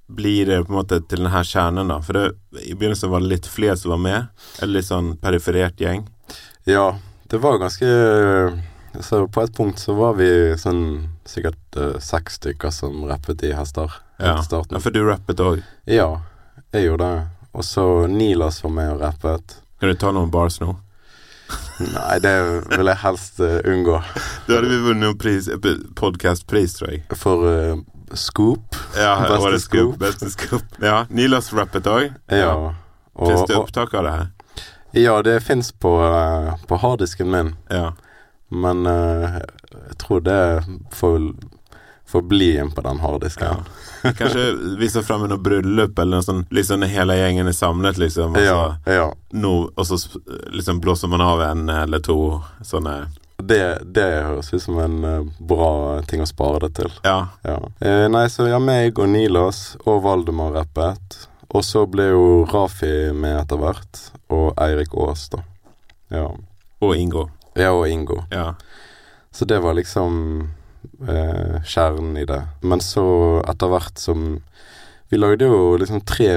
blir 0.09 0.45
det 0.45 0.63
på 0.65 0.73
en 0.73 0.77
måte 0.79 0.99
til 1.05 1.21
denne 1.21 1.41
kjernen, 1.45 1.89
da? 1.91 1.99
For 2.01 2.17
det, 2.17 2.23
i 2.65 2.73
begynnelsen 2.73 3.11
var 3.11 3.21
det 3.21 3.29
litt 3.33 3.49
flere 3.49 3.77
som 3.77 3.93
var 3.93 4.01
med? 4.01 4.45
Eller 4.57 4.79
litt 4.79 4.87
sånn 4.87 5.11
periferert 5.21 5.81
gjeng? 5.81 6.07
Ja, 6.69 6.87
det 7.29 7.41
var 7.43 7.59
ganske 7.61 7.89
Så 8.99 9.27
på 9.27 9.41
et 9.43 9.55
punkt 9.55 9.79
så 9.79 9.93
var 9.97 10.17
vi 10.19 10.29
sånn 10.59 10.83
sikkert 11.27 11.77
uh, 11.77 11.95
seks 12.01 12.39
stykker 12.39 12.73
som 12.73 13.03
rappet 13.09 13.43
i 13.45 13.53
hester. 13.53 13.93
Ja. 14.19 14.35
ja 14.41 14.79
for 14.81 14.91
du 14.91 15.03
rappet 15.07 15.39
òg. 15.43 15.61
Ja, 15.87 16.21
jeg 16.73 16.89
gjorde 16.89 17.07
det. 17.07 17.27
Og 17.51 17.65
så 17.65 17.85
Nilas 18.07 18.63
var 18.63 18.73
med 18.75 18.93
og 18.93 19.03
rappet. 19.03 19.59
Kan 19.79 19.93
du 19.93 19.99
ta 19.99 20.11
noen 20.15 20.31
bars 20.33 20.59
nå? 20.61 20.73
Nei, 21.95 22.17
det 22.21 22.33
vil 22.75 22.91
jeg 22.91 23.01
helst 23.05 23.39
uh, 23.41 23.59
unngå. 23.65 24.01
Da 24.47 24.57
hadde 24.57 24.73
vi 24.73 24.81
vunnet 24.89 25.21
pris, 25.21 25.47
podkastpris, 25.97 26.75
tror 26.79 26.93
jeg. 26.93 27.05
For 27.17 27.45
uh, 27.45 27.79
Scoop 28.17 28.75
Ja, 28.97 29.15
Beste 29.29 29.59
scoop. 29.59 29.95
Beste 30.01 30.29
scoop. 30.33 30.77
Ja, 30.81 31.05
Nilas 31.09 31.53
rappet 31.53 31.87
òg. 31.87 32.11
Ja. 32.33 32.73
Fins 33.19 33.47
det 33.47 33.57
opptak 33.57 33.93
av 33.93 34.05
det 34.05 34.17
her? 34.17 34.27
ja, 34.91 35.21
det 35.21 35.39
fins 35.45 35.71
på, 35.71 35.91
uh, 36.01 36.55
på 36.67 36.77
harddisken 36.81 37.29
min. 37.31 37.55
Ja. 37.69 37.93
Men 38.49 38.85
uh, 38.87 39.39
jeg 39.89 39.97
tror 40.01 40.21
det 40.25 40.39
får, 40.95 41.19
får 42.09 42.21
bli 42.31 42.51
inn 42.57 42.71
på 42.73 42.81
den 42.81 42.99
harddisken. 43.03 43.47
Ja. 44.03 44.11
Kanskje 44.17 44.45
vise 44.79 45.03
fram 45.03 45.25
noe 45.27 45.37
bryllup 45.43 45.99
eller 45.99 46.17
noe 46.19 46.25
sånt, 46.25 46.51
liksom 46.55 46.79
når 46.81 46.93
hele 46.93 47.17
gjengen 47.19 47.49
er 47.51 47.55
samlet, 47.57 47.97
liksom. 48.01 48.31
Og 48.33 48.39
så, 48.39 48.45
Ja, 48.85 48.93
ja. 48.95 49.07
nå, 49.35 49.53
og 49.75 49.85
så 49.89 49.97
liksom 50.55 50.79
blåser 50.81 51.11
man 51.11 51.21
av 51.21 51.41
en 51.43 51.69
eller 51.69 51.99
to 51.99 52.39
sånne 52.65 53.09
Det, 53.39 53.83
det 53.95 54.07
høres 54.25 54.53
ut 54.53 54.61
som 54.63 54.79
en 54.83 55.03
eh, 55.07 55.27
bra 55.39 56.01
ting 56.07 56.19
å 56.23 56.27
spare 56.27 56.59
det 56.65 56.73
til. 56.81 56.89
Ja. 57.05 57.29
Ja. 57.47 57.59
Eh, 57.79 58.05
nei, 58.11 58.25
så 58.31 58.47
ja, 58.49 58.57
meg 58.59 58.99
og 58.99 59.07
Nilas 59.13 59.77
og 59.85 60.01
Valdemar 60.03 60.51
rappet. 60.57 61.21
Og 61.49 61.63
så 61.63 61.85
ble 61.87 62.09
jo 62.11 62.25
Rafi 62.51 63.11
med 63.15 63.37
etter 63.39 63.57
hvert. 63.61 64.01
Og 64.35 64.51
Eirik 64.59 64.91
Aas, 64.93 65.29
da. 65.31 65.39
Ja. 66.11 66.25
Og 66.83 66.95
Ingo. 66.99 67.29
Ja, 67.61 67.73
og 67.75 67.87
Ingo. 67.89 68.23
Ja. 68.31 68.53
Så 69.31 69.45
det 69.45 69.59
var 69.59 69.77
liksom 69.77 70.49
eh, 71.07 71.61
kjernen 71.63 72.17
i 72.17 72.25
det. 72.25 72.41
Men 72.61 72.81
så 72.81 73.05
etter 73.47 73.71
hvert 73.71 73.99
som 73.99 74.41
Vi 75.09 75.17
lagde 75.17 75.47
jo 75.49 75.77
liksom 75.77 76.01
tre 76.05 76.29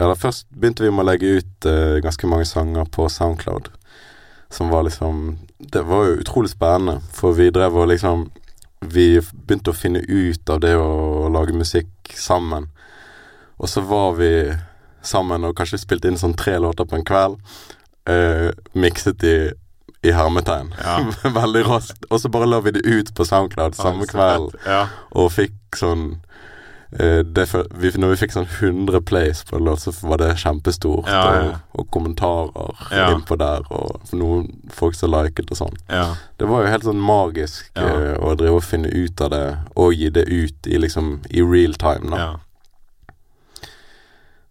Eller 0.00 0.16
først 0.16 0.46
begynte 0.50 0.84
vi 0.84 0.90
med 0.90 1.04
å 1.04 1.08
legge 1.10 1.34
ut 1.40 1.68
eh, 1.68 1.98
ganske 2.04 2.28
mange 2.28 2.46
sanger 2.48 2.88
på 2.92 3.08
Soundcloud. 3.08 3.70
Som 4.50 4.70
var 4.70 4.86
liksom 4.86 5.38
Det 5.58 5.82
var 5.82 6.06
jo 6.06 6.20
utrolig 6.20 6.50
spennende, 6.50 7.00
for 7.12 7.36
vi 7.36 7.50
drev 7.50 7.76
og 7.76 7.90
liksom 7.92 8.30
Vi 8.80 9.20
begynte 9.20 9.72
å 9.72 9.76
finne 9.76 10.04
ut 10.04 10.50
av 10.50 10.60
det 10.60 10.76
å 10.76 11.28
lage 11.32 11.56
musikk 11.56 12.12
sammen. 12.12 12.68
Og 13.56 13.68
så 13.72 13.80
var 13.80 14.18
vi 14.20 14.52
sammen 15.06 15.46
og 15.46 15.56
kanskje 15.56 15.80
spilte 15.80 16.10
inn 16.10 16.18
sånn 16.20 16.36
tre 16.36 16.58
låter 16.60 16.84
på 16.84 16.98
en 16.98 17.06
kveld. 17.06 17.38
Eh, 18.06 18.50
mikset 18.76 19.18
de 19.22 19.54
i 20.06 20.12
hermetegn. 20.14 20.70
Ja. 20.82 20.98
Veldig 21.40 21.64
raskt. 21.68 22.06
Og 22.10 22.20
så 22.22 22.30
bare 22.32 22.46
la 22.50 22.60
vi 22.64 22.74
det 22.78 22.84
ut 22.86 23.14
på 23.18 23.26
SoundCloud 23.26 23.74
samme 23.78 24.06
kveld. 24.10 24.54
Ja. 24.66 24.84
og 25.16 25.32
fikk 25.34 25.76
sånn 25.76 26.04
eh, 27.00 27.20
det, 27.26 27.46
for- 27.50 27.66
vi, 27.82 27.90
Når 27.98 28.12
vi 28.14 28.18
fikk 28.22 28.32
sånn 28.36 28.46
100 28.48 29.00
plays 29.08 29.42
på 29.48 29.58
en 29.58 29.66
låt, 29.66 29.82
så 29.82 29.92
var 30.06 30.20
det 30.22 30.30
kjempestort. 30.40 31.08
Ja. 31.10 31.24
Og, 31.40 31.80
og 31.82 31.90
kommentarer 31.96 32.94
innpå 33.16 33.36
der, 33.40 33.66
og 33.74 34.14
noen 34.16 34.46
folk 34.72 34.94
som 34.96 35.10
liket 35.16 35.50
og 35.52 35.60
sånn. 35.64 35.76
ja. 35.92 36.06
Det 36.38 36.46
var 36.50 36.62
jo 36.66 36.70
helt 36.72 36.84
sånn 36.84 37.00
magisk 37.00 37.70
eh, 37.80 38.14
å 38.20 38.34
drive 38.38 38.58
og 38.60 38.64
finne 38.64 38.88
ut 38.92 39.20
av 39.24 39.30
det, 39.32 39.44
og 39.74 39.94
gi 39.96 40.10
det 40.12 40.26
ut 40.28 40.66
i 40.68 40.78
liksom 40.78 41.14
i 41.30 41.42
real 41.42 41.74
time, 41.80 42.10
da. 42.12 42.18
ja. 42.26 42.32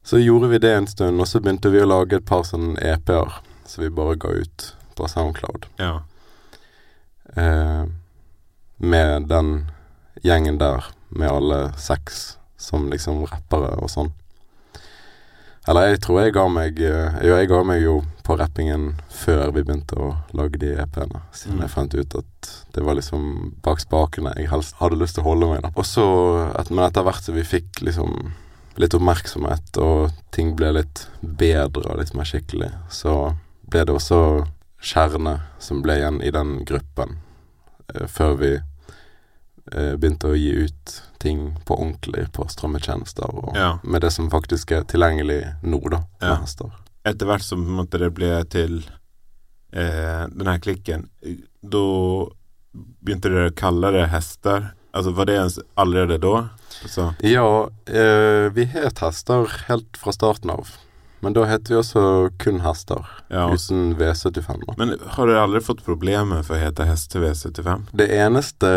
Så 0.05 0.19
gjorde 0.21 0.47
vi 0.51 0.57
det 0.61 0.73
en 0.75 0.87
stund, 0.87 1.17
og 1.21 1.27
så 1.27 1.39
begynte 1.41 1.69
vi 1.73 1.79
å 1.81 1.87
lage 1.89 2.19
et 2.19 2.25
par 2.29 2.43
sånne 2.45 2.75
EP-er 2.77 3.39
som 3.65 3.81
vi 3.83 3.89
bare 3.89 4.13
ga 4.21 4.29
ut 4.37 4.65
på 4.95 5.07
SoundCloud. 5.11 5.67
ja. 5.79 6.01
Eh, 7.35 7.85
med 8.77 9.27
den 9.27 9.71
gjengen 10.23 10.57
der, 10.59 10.83
med 11.09 11.29
alle 11.31 11.59
seks 11.79 12.37
som 12.57 12.89
liksom 12.91 13.23
rappere 13.25 13.71
og 13.81 13.89
sånn. 13.89 14.11
Eller 15.67 15.87
jeg 15.89 16.01
tror 16.03 16.19
jeg 16.21 16.33
ga 16.35 16.43
meg 16.51 16.77
eh, 16.85 17.15
Jo, 17.25 17.37
jeg 17.39 17.47
ga 17.49 17.61
meg 17.65 17.79
jo 17.81 17.95
på 18.25 18.35
rappingen 18.37 18.91
før 19.09 19.49
vi 19.55 19.63
begynte 19.65 19.97
å 19.97 20.11
lage 20.37 20.59
de 20.61 20.73
EP-ene. 20.75 21.23
Siden 21.33 21.57
Mm. 21.57 21.61
jeg 21.63 21.69
fant 21.73 21.93
ut 21.95 22.15
at 22.19 22.49
det 22.75 22.83
var 22.85 22.95
liksom 22.99 23.55
bak 23.65 23.79
spakene 23.81 24.33
jeg 24.37 24.49
helst 24.51 24.75
hadde 24.79 24.99
lyst 25.01 25.15
til 25.17 25.23
å 25.23 25.29
holde 25.31 25.47
meg. 25.49 25.61
da. 25.65 25.71
Og 25.75 25.85
så, 25.85 26.05
et, 26.59 26.69
men 26.69 26.85
etter 26.85 27.03
hvert 27.05 27.23
som 27.23 27.35
vi 27.35 27.43
fikk 27.43 27.81
liksom 27.81 28.33
litt 28.77 28.93
oppmerksomhet, 28.93 29.77
og 29.77 30.11
ting 30.31 30.53
ble 30.55 30.73
litt 30.75 31.07
bedre 31.21 31.89
og 31.93 31.99
litt 32.01 32.13
mer 32.13 32.25
skikkelig, 32.27 32.71
så 32.89 33.35
ble 33.69 33.85
det 33.85 33.95
også 33.95 34.45
Kjerne 34.85 35.39
som 35.63 35.81
ble 35.81 35.95
igjen 35.99 36.19
i 36.21 36.29
den 36.35 36.59
gruppen, 36.67 37.17
eh, 37.93 38.05
før 38.11 38.35
vi 38.41 38.51
eh, 38.55 39.95
begynte 39.97 40.29
å 40.29 40.37
gi 40.37 40.51
ut 40.67 40.91
ting 41.19 41.55
på 41.65 41.73
ordentlig 41.79 42.27
på 42.35 42.45
strømmetjenester, 42.53 43.25
og 43.33 43.55
Ja. 43.57 43.79
med 43.83 44.01
det 44.05 44.11
som 44.13 44.29
faktisk 44.29 44.71
er 44.77 44.83
tilgjengelig 44.85 45.39
nå, 45.63 45.79
da, 45.89 46.03
Ja. 46.21 46.37
Etter 47.05 47.25
hvert 47.25 47.41
som 47.45 47.65
måte 47.65 47.97
det 48.01 48.13
ble 48.13 48.43
til 48.49 48.83
eh, 49.73 50.27
den 50.27 50.45
her 50.47 50.59
klikken, 50.59 51.09
da 51.63 51.81
begynte 53.03 53.29
dere 53.29 53.49
å 53.51 53.55
kalle 53.55 53.91
det 53.91 54.07
hester. 54.09 54.71
Altså, 54.93 55.11
var 55.13 55.25
det 55.25 55.35
allerede 55.77 56.19
da? 56.21 56.49
Så. 56.87 57.09
Ja, 57.23 57.67
eh, 57.87 58.49
vi 58.55 58.65
het 58.65 58.99
hester 59.03 59.45
helt 59.67 59.97
fra 59.97 60.11
starten 60.15 60.49
av, 60.53 60.69
men 61.25 61.33
da 61.33 61.43
heter 61.49 61.73
vi 61.73 61.77
også 61.79 62.01
kun 62.37 62.59
hester, 62.61 63.01
ja. 63.33 63.47
uten 63.49 63.95
V75. 63.97 64.61
da. 64.67 64.75
Men 64.77 64.93
har 65.15 65.27
du 65.27 65.33
aldri 65.41 65.61
fått 65.65 65.81
problemer 65.85 66.43
for 66.45 66.53
å 66.53 66.59
hete 66.61 66.85
heste 66.85 67.17
V75? 67.23 67.87
Det 67.97 68.05
eneste 68.13 68.69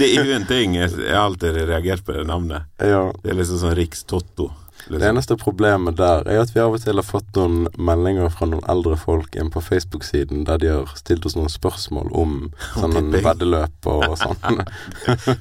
Det 0.00 0.08
er 0.14 0.62
inget, 0.62 0.96
jag 0.96 1.12
har 1.12 1.26
alltid 1.26 1.60
reagert 1.68 2.06
på 2.06 2.16
det 2.16 2.24
navnet. 2.24 2.64
Ja, 2.80 3.10
Det 3.20 3.34
er 3.34 3.36
liksom 3.42 3.60
sånn 3.60 3.76
Rikstotto. 3.76 4.48
Det 4.88 4.94
Liksom. 4.96 5.08
eneste 5.10 5.36
problemet 5.36 5.96
der 5.98 6.22
er 6.26 6.40
at 6.40 6.54
vi 6.54 6.60
av 6.60 6.72
og 6.72 6.80
til 6.80 6.96
har 6.96 7.04
fått 7.04 7.36
noen 7.36 7.66
meldinger 7.76 8.30
fra 8.32 8.46
noen 8.48 8.64
eldre 8.72 8.96
folk 8.96 9.36
inn 9.36 9.50
på 9.52 9.60
Facebook-siden 9.60 10.46
der 10.48 10.58
de 10.62 10.68
har 10.72 10.86
stilt 10.96 11.26
oss 11.28 11.36
noen 11.36 11.50
spørsmål 11.52 12.08
om 12.16 12.50
sånn 12.72 13.10
veddeløp 13.12 13.86
og 13.92 14.16
sånn. 14.16 14.62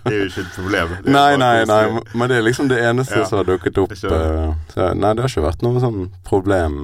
Det 0.03 0.11
er 0.11 0.17
jo 0.19 0.27
ikke 0.27 0.43
et 0.43 0.51
problem. 0.57 0.93
Nei, 1.07 1.37
nei, 1.39 1.63
nei, 1.69 1.81
men 2.13 2.29
det 2.29 2.37
er 2.41 2.43
liksom 2.43 2.67
det 2.67 2.81
eneste 2.83 3.21
Ja, 3.21 3.25
som 3.29 3.39
har 3.39 3.47
dukket 3.47 3.77
opp. 3.79 3.91
eh, 3.91 4.53
Så, 4.73 4.93
nei, 4.99 5.13
det 5.15 5.23
har 5.23 5.31
ikke 5.31 5.47
vært 5.47 5.63
noe 5.63 5.79
sånn 5.79 6.09
problem. 6.27 6.79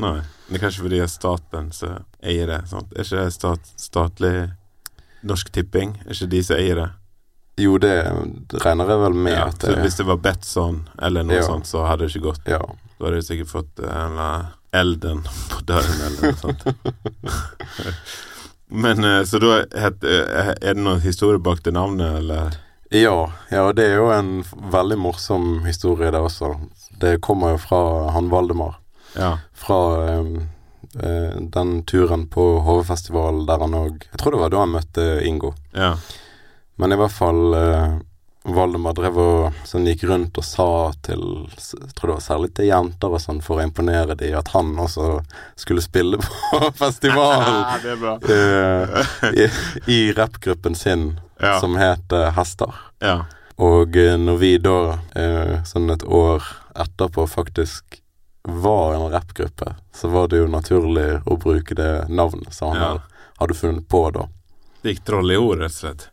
Nei, 0.00 0.16
det 0.18 0.54
det 0.56 0.60
kanskje 0.64 0.82
fordi 0.82 0.98
det 0.98 1.06
er 1.06 1.12
staten 1.14 1.70
som 1.72 2.04
eier 2.26 2.46
det. 2.50 2.62
Sant? 2.68 2.90
Er 2.96 3.04
ikke 3.06 3.24
det 3.24 3.32
stat, 3.38 3.70
statlig 3.78 4.34
Norsk 5.22 5.52
Tipping? 5.52 5.94
Er 6.06 6.10
ikke 6.16 6.30
de 6.32 6.42
som 6.42 6.56
eier 6.56 6.74
det? 6.82 6.88
Jo, 7.60 7.74
det 7.82 7.92
regner 8.64 8.88
jeg 8.94 9.00
vel 9.04 9.16
med 9.26 9.34
Ja, 9.36 9.46
at 9.52 9.64
så 9.66 9.74
hvis 9.82 9.98
det 10.00 10.06
var 10.08 10.16
Betsson 10.24 10.80
eller 11.02 11.26
noe 11.26 11.40
Ja. 11.40 11.46
sånt, 11.46 11.66
så 11.68 11.84
hadde 11.86 12.06
det 12.06 12.14
ikke 12.14 12.26
gått. 12.30 12.48
Ja. 12.48 12.60
Da 12.98 13.06
hadde 13.08 13.20
du 13.20 13.26
sikkert 13.26 13.52
fått 13.52 13.80
eh, 13.84 14.00
eller 14.06 14.46
elden 14.72 15.22
på 15.50 15.60
døren 15.66 16.02
eller 16.06 16.30
noe 16.30 16.40
sånt. 16.40 16.66
Men 18.68 19.04
eh, 19.04 19.22
så 19.26 19.38
da 19.42 19.56
het, 19.74 20.04
eh, 20.04 20.52
Er 20.60 20.74
det 20.74 20.82
noen 20.84 21.00
historie 21.02 21.38
bak 21.42 21.62
det 21.66 21.72
navnet, 21.74 22.20
eller? 22.20 22.54
Ja, 22.90 23.32
ja, 23.50 23.64
det 23.72 23.84
er 23.86 23.96
jo 24.00 24.08
en 24.14 24.30
veldig 24.72 24.98
morsom 24.98 25.64
historie, 25.66 26.10
det 26.10 26.18
også. 26.20 26.52
Det 27.00 27.20
kommer 27.22 27.52
jo 27.54 27.60
fra 27.62 27.82
han 28.14 28.30
Valdemar. 28.32 28.76
Ja. 29.16 29.36
Fra 29.54 29.78
eh, 30.06 30.32
eh, 31.02 31.36
den 31.54 31.82
turen 31.86 32.26
på 32.30 32.46
HV-festival 32.66 33.44
der 33.46 33.62
han 33.64 33.74
òg 33.78 34.04
Jeg 34.10 34.18
tror 34.22 34.34
det 34.36 34.42
var 34.44 34.50
da 34.54 34.64
han 34.64 34.74
møtte 34.74 35.06
Ingo. 35.26 35.54
Ja. 35.74 35.94
Men 36.80 36.92
i 36.94 36.96
hvert 37.00 37.12
fall 37.12 37.54
eh, 37.58 37.98
Valdemar 38.56 38.94
drev 38.96 39.18
og 39.20 39.56
sånn 39.68 39.84
gikk 39.90 40.06
rundt 40.08 40.38
og 40.40 40.44
sa 40.48 40.66
til 41.04 41.20
Jeg 41.52 41.90
tror 41.92 42.08
det 42.08 42.14
var 42.16 42.22
særlig 42.24 42.48
til 42.56 42.70
jenter 42.70 43.12
og 43.12 43.20
sånn 43.20 43.42
for 43.44 43.60
å 43.60 43.66
imponere 43.66 44.16
dem 44.16 44.38
at 44.38 44.48
han 44.54 44.70
også 44.80 45.18
skulle 45.60 45.84
spille 45.84 46.16
på 46.24 46.70
festival 46.78 47.44
det 47.84 47.98
bra. 48.00 48.14
eh, 48.24 49.34
i, 49.44 49.48
i 49.92 49.98
rappgruppen 50.16 50.74
sin 50.78 51.10
Ja. 51.40 51.54
som 51.60 51.72
het 51.80 52.12
Hester. 52.36 52.74
Ja. 53.00 53.22
Og 53.56 53.94
eh, 53.96 54.16
når 54.20 54.36
vi 54.42 54.50
da, 54.60 54.74
eh, 55.16 55.54
sånn 55.64 55.88
et 55.94 56.02
år 56.04 56.44
etterpå, 56.76 57.24
faktisk 57.32 57.96
var 58.44 58.92
en 58.98 59.06
rappgruppe, 59.12 59.70
så 59.96 60.10
var 60.12 60.28
det 60.28 60.42
jo 60.42 60.50
naturlig 60.52 61.06
å 61.24 61.38
bruke 61.40 61.76
det 61.78 62.08
navnet 62.12 62.52
som 62.52 62.74
han 62.76 62.82
Ja. 62.82 63.22
hadde 63.40 63.56
funnet 63.56 63.88
på 63.88 64.02
da. 64.12 64.26
Det 64.82 64.92
gikk 64.94 65.04
troll 65.08 65.32
i 65.32 65.36
ord, 65.40 65.60
rett 65.64 65.72
og 65.72 65.78
slett. 65.80 66.04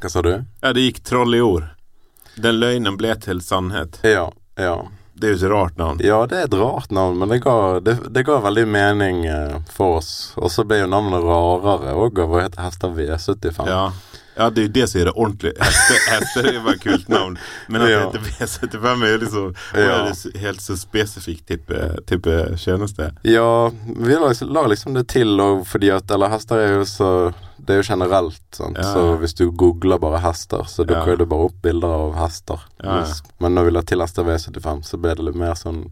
Hva 0.00 0.10
sa 0.12 0.22
du? 0.22 0.44
Ja, 0.60 0.72
det 0.72 0.84
gikk 0.84 1.02
troll 1.04 1.34
i 1.34 1.40
ord. 1.40 1.70
Den 2.36 2.58
løgnen 2.60 2.98
ble 3.00 3.14
til 3.20 3.40
sannhet. 3.40 4.00
Ja, 4.04 4.28
ja. 4.60 4.76
Det 5.16 5.30
er 5.30 5.32
jo 5.32 5.36
et 5.38 5.50
rart 5.50 5.78
navn. 5.80 6.00
Ja, 6.04 6.18
det 6.28 6.36
er 6.36 6.48
et 6.50 6.54
rart 6.60 6.90
navn, 6.92 7.16
men 7.18 7.30
det 7.32 7.38
ga, 7.40 7.80
det, 7.80 7.94
det 8.12 8.26
ga 8.28 8.36
veldig 8.44 8.66
mening 8.68 9.22
eh, 9.24 9.54
for 9.72 10.02
oss. 10.02 10.10
Og 10.36 10.52
så 10.52 10.66
ble 10.68 10.82
jo 10.82 10.90
navnet 10.92 11.24
rarere 11.24 11.94
òg 11.96 12.20
av 12.20 12.34
å 12.34 12.42
hete 12.42 12.60
Hester 12.60 12.92
V75. 12.92 13.70
Ja. 13.70 13.86
Ja, 14.36 14.50
det 14.50 14.58
er 14.62 14.66
jo 14.66 14.72
det 14.76 14.86
som 14.90 15.00
er 15.00 15.04
det 15.08 15.14
ordentlig. 15.16 15.52
Hester, 15.60 15.98
hester 16.12 16.46
er 16.50 16.52
jo 16.58 16.62
bare 16.66 16.78
kult 16.82 17.08
navn. 17.08 17.38
Men 17.68 17.82
at 17.82 17.90
Ja. 17.90 18.10
det 18.12 18.20
heter 18.38 18.78
V75 18.78 19.02
er 19.06 19.12
jo 19.14 19.18
liksom 19.24 19.54
Ja. 19.74 20.40
helt 20.44 20.60
så 20.60 20.76
spesifikt 20.76 21.46
type, 21.46 21.80
type 22.06 22.36
tjeneste. 22.60 23.10
Ja, 23.24 23.68
vi 23.86 24.14
la, 24.14 24.32
la 24.42 24.66
liksom 24.68 24.94
det 24.94 25.06
til 25.08 25.36
fordi 25.64 25.90
at 25.96 26.10
Eller 26.10 26.28
hester 26.28 26.56
er 26.58 26.74
jo 26.78 26.84
så 26.84 27.10
Det 27.66 27.72
er 27.74 27.80
jo 27.82 27.86
generelt, 27.94 28.40
sant. 28.54 28.76
Ja. 28.78 28.92
Så 28.92 29.16
hvis 29.18 29.34
du 29.34 29.50
googler 29.50 29.98
bare 29.98 30.20
hester, 30.22 30.62
så 30.68 30.84
dukker 30.86 31.14
Ja. 31.16 31.16
det 31.16 31.28
bare 31.28 31.48
opp 31.48 31.56
bilder 31.62 31.88
av 31.88 32.14
hester. 32.14 32.60
Ja. 32.84 33.04
Men 33.40 33.54
når 33.56 33.64
vi 33.64 33.70
la 33.72 33.80
til 33.82 34.00
Hester 34.00 34.22
V75, 34.22 34.84
så 34.84 35.00
ble 35.00 35.14
det 35.16 35.24
litt 35.24 35.34
mer 35.34 35.54
sånn 35.54 35.90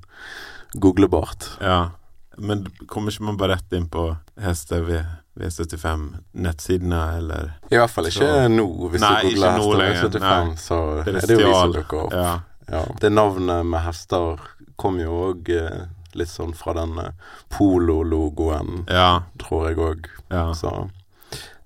googlebart. 0.78 1.48
Ja. 1.60 1.90
Men 2.38 2.66
kommer 2.86 3.10
ikke 3.10 3.22
man 3.26 3.36
bare 3.36 3.56
rett 3.56 3.72
inn 3.72 3.86
på 3.88 4.16
hester 4.40 4.82
V, 4.86 5.00
V75-nettsidene, 5.40 7.16
eller 7.18 7.52
I 7.70 7.76
hvert 7.76 7.90
fall 7.90 8.06
ikke 8.06 8.28
Så- 8.28 8.48
nå. 8.48 8.66
Hvis 8.90 9.00
Nei, 9.00 9.22
du 9.22 9.28
googler 9.28 9.50
Hester 9.50 9.78
lenger. 9.78 10.02
V75, 10.02 10.20
Nei. 10.20 10.54
så 10.56 11.04
Det 11.04 11.14
er 11.14 11.26
det 11.26 11.38
jo 11.40 11.46
vi 11.48 11.54
som 11.54 11.72
dukker 11.72 12.04
opp. 12.04 12.12
Ja. 12.12 12.40
Ja. 12.70 12.84
Det 13.00 13.10
navnet 13.12 13.66
med 13.66 13.80
hester 13.84 14.38
kom 14.76 14.98
jo 14.98 15.10
òg 15.34 15.48
eh, 15.50 15.86
litt 16.14 16.28
sånn 16.28 16.54
fra 16.56 16.72
den 16.72 16.98
eh, 16.98 17.10
Polo-logoen, 17.50 18.86
Ja. 18.88 19.22
tror 19.38 19.68
jeg 19.68 19.76
òg. 19.78 20.06
ja. 20.30 20.52
Så 20.54 20.90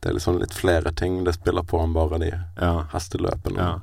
det 0.00 0.10
er 0.10 0.14
liksom 0.14 0.38
litt 0.40 0.52
flere 0.54 0.90
ting 0.94 1.24
det 1.24 1.34
spiller 1.34 1.62
på 1.62 1.80
enn 1.82 1.92
bare 1.92 2.18
de 2.18 2.32
Ja. 2.60 2.84
hesteløpene. 2.92 3.56
Ja. 3.58 3.80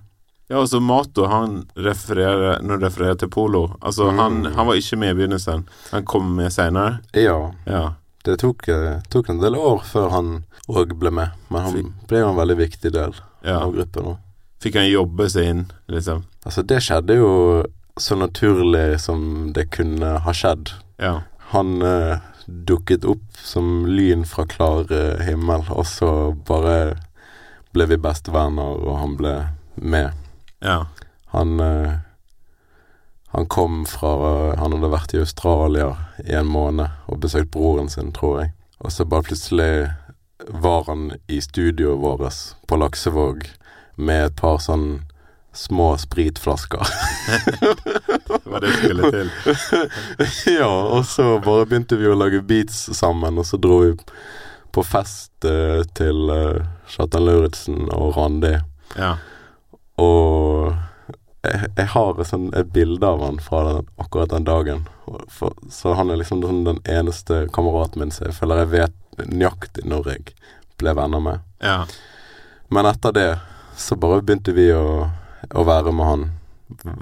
Ja, 0.49 0.57
altså 0.61 0.79
Mato, 0.79 1.25
han 1.25 1.65
refererer 1.75 2.61
Når 2.61 2.79
refererer 2.79 3.17
til 3.17 3.29
polo 3.29 3.77
Altså, 3.81 4.11
Mm. 4.11 4.17
han, 4.19 4.45
han 4.53 4.67
var 4.67 4.75
ikke 4.75 4.95
med 4.99 5.09
i 5.17 5.25
begynnelsen. 5.25 5.67
Han 5.91 6.05
kom 6.05 6.35
med 6.35 6.51
seinere. 6.51 6.99
ja. 7.13 7.51
Ja. 7.65 7.93
Det 8.25 8.39
tok, 8.41 8.67
eh, 8.73 8.99
tok 9.13 9.29
en 9.29 9.41
del 9.43 9.57
år 9.59 9.83
før 9.85 10.09
han 10.13 10.29
òg 10.65 10.95
ble 10.97 11.11
med, 11.13 11.33
men 11.53 11.65
han 11.67 11.89
ble 12.09 12.23
jo 12.23 12.31
en 12.31 12.39
veldig 12.39 12.57
viktig 12.57 12.91
del 12.95 13.13
ja. 13.45 13.59
av 13.59 13.75
gruppen. 13.75 14.15
Fikk 14.63 14.79
han 14.79 14.89
jobbe 14.89 15.27
seg 15.29 15.51
inn, 15.51 15.65
liksom? 15.93 16.23
Altså, 16.45 16.63
det 16.65 16.81
skjedde 16.81 17.19
jo 17.19 17.31
så 18.01 18.17
naturlig 18.17 18.99
som 19.03 19.51
det 19.53 19.69
kunne 19.75 20.17
ha 20.25 20.33
skjedd. 20.35 20.73
Ja. 20.99 21.19
Han 21.53 21.77
uh, 21.85 22.17
dukket 22.45 23.05
opp 23.07 23.37
som 23.37 23.85
lyn 23.87 24.25
fra 24.27 24.47
klar 24.49 24.89
uh, 24.89 25.21
himmel, 25.23 25.63
og 25.69 25.85
så 25.87 26.09
bare 26.47 26.95
ble 27.75 27.87
vi 27.91 27.99
bestevenner, 28.01 28.81
og 28.81 28.99
han 29.03 29.15
ble 29.19 29.35
med. 29.75 30.17
Ja. 30.63 30.85
Han 31.35 31.59
eh, 31.59 31.95
Han 33.35 33.49
kom 33.51 33.81
fra 33.85 34.55
Han 34.55 34.77
hadde 34.77 34.89
vært 34.93 35.13
i 35.13 35.19
Australia 35.19 35.89
i 36.23 36.37
en 36.39 36.47
måned 36.47 36.87
og 37.11 37.19
besøkt 37.19 37.51
broren 37.51 37.89
sin, 37.91 38.13
tror 38.15 38.39
jeg. 38.41 38.53
Og 38.79 38.93
så 38.95 39.03
bare 39.05 39.27
plutselig 39.27 39.71
var 40.47 40.85
han 40.87 41.09
i 41.27 41.41
studioet 41.41 41.99
vårt 41.99 42.39
på 42.67 42.77
Laksevåg 42.79 43.43
med 43.95 44.29
et 44.29 44.39
par 44.39 44.59
sånn 44.63 45.03
små 45.55 45.97
spritflasker. 45.97 46.87
Det 48.27 48.39
var 48.51 48.63
det 48.63 48.71
som 48.71 48.81
skulle 48.83 49.11
til. 49.11 49.29
ja, 50.59 50.71
og 50.71 51.05
så 51.07 51.37
bare 51.43 51.67
begynte 51.67 51.99
vi 51.99 52.09
å 52.11 52.17
lage 52.17 52.43
beats 52.43 52.85
sammen, 52.97 53.39
og 53.39 53.47
så 53.47 53.59
dro 53.59 53.79
vi 53.83 53.93
på 54.75 54.83
fest 54.83 55.47
eh, 55.47 55.83
til 55.95 56.27
uh, 56.31 56.63
Kjartan 56.91 57.23
Lauritzen 57.27 57.87
og 57.95 58.17
Randi. 58.17 58.57
Ja. 58.99 59.15
Og 60.03 60.75
jeg, 61.45 61.71
jeg 61.77 61.91
har 61.93 62.19
et, 62.19 62.29
sånn, 62.29 62.49
et 62.57 62.71
bilde 62.73 63.07
av 63.07 63.23
han 63.23 63.39
fra 63.43 63.61
den, 63.67 63.89
akkurat 64.01 64.33
den 64.33 64.47
dagen. 64.47 64.85
For, 65.31 65.53
så 65.71 65.95
han 65.97 66.11
er 66.11 66.19
liksom 66.21 66.41
den, 66.43 66.63
den 66.67 66.81
eneste 66.89 67.45
kameraten 67.55 68.01
min 68.01 68.13
som 68.13 68.27
jeg 68.27 68.37
føler 68.37 68.63
jeg 68.63 68.71
vet 68.73 69.25
nøyaktig 69.31 69.85
når 69.87 70.09
jeg 70.11 70.35
ble 70.81 70.95
venner 70.97 71.23
med. 71.23 71.43
Ja. 71.63 71.83
Men 72.73 72.89
etter 72.89 73.15
det 73.15 73.29
så 73.77 73.97
bare 73.99 74.23
begynte 74.23 74.55
vi 74.55 74.69
å, 74.73 75.09
å 75.51 75.65
være 75.67 75.93
med 75.95 76.09
han 76.09 76.25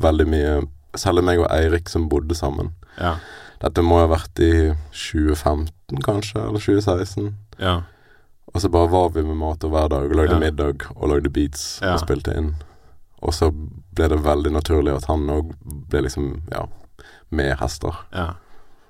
veldig 0.03 0.27
mye. 0.29 0.55
Selv 0.99 1.23
meg 1.25 1.39
og 1.41 1.49
Eirik 1.49 1.89
som 1.89 2.05
bodde 2.09 2.35
sammen. 2.37 2.69
Ja. 2.99 3.15
Dette 3.63 3.81
må 3.81 4.01
ha 4.01 4.09
vært 4.11 4.37
i 4.43 4.73
2015, 4.91 6.01
kanskje, 6.05 6.41
eller 6.43 6.61
2016. 6.61 7.31
Ja. 7.57 7.79
Og 8.53 8.61
så 8.61 8.69
bare 8.69 8.91
var 8.91 9.09
vi 9.15 9.23
med 9.25 9.39
mat 9.39 9.63
og 9.65 9.73
hver 9.73 9.89
dag 9.89 10.11
og 10.11 10.17
lagde 10.19 10.37
middag 10.41 10.85
og 10.93 11.09
lagde 11.09 11.31
beats 11.33 11.79
og 11.81 12.01
spilte 12.03 12.35
inn. 12.37 12.51
Og 13.23 13.33
så 13.35 13.49
ble 13.95 14.09
det 14.11 14.21
veldig 14.25 14.51
naturlig 14.51 14.95
at 14.97 15.07
han 15.07 15.23
òg 15.31 15.53
ble 15.63 16.03
liksom, 16.07 16.33
ja, 16.51 16.65
med 17.31 17.55
hester. 17.61 18.03
ja. 18.13 18.33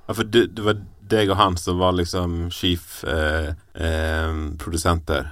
ja 0.07 0.13
for 0.17 0.27
det, 0.27 0.47
det 0.57 0.65
var 0.65 0.81
deg 1.13 1.29
og 1.31 1.37
han 1.39 1.57
som 1.59 1.77
var 1.79 1.93
liksom 1.95 2.49
chief 2.51 3.03
eh, 3.07 3.53
eh, 3.75 4.33
produsenter 4.59 5.29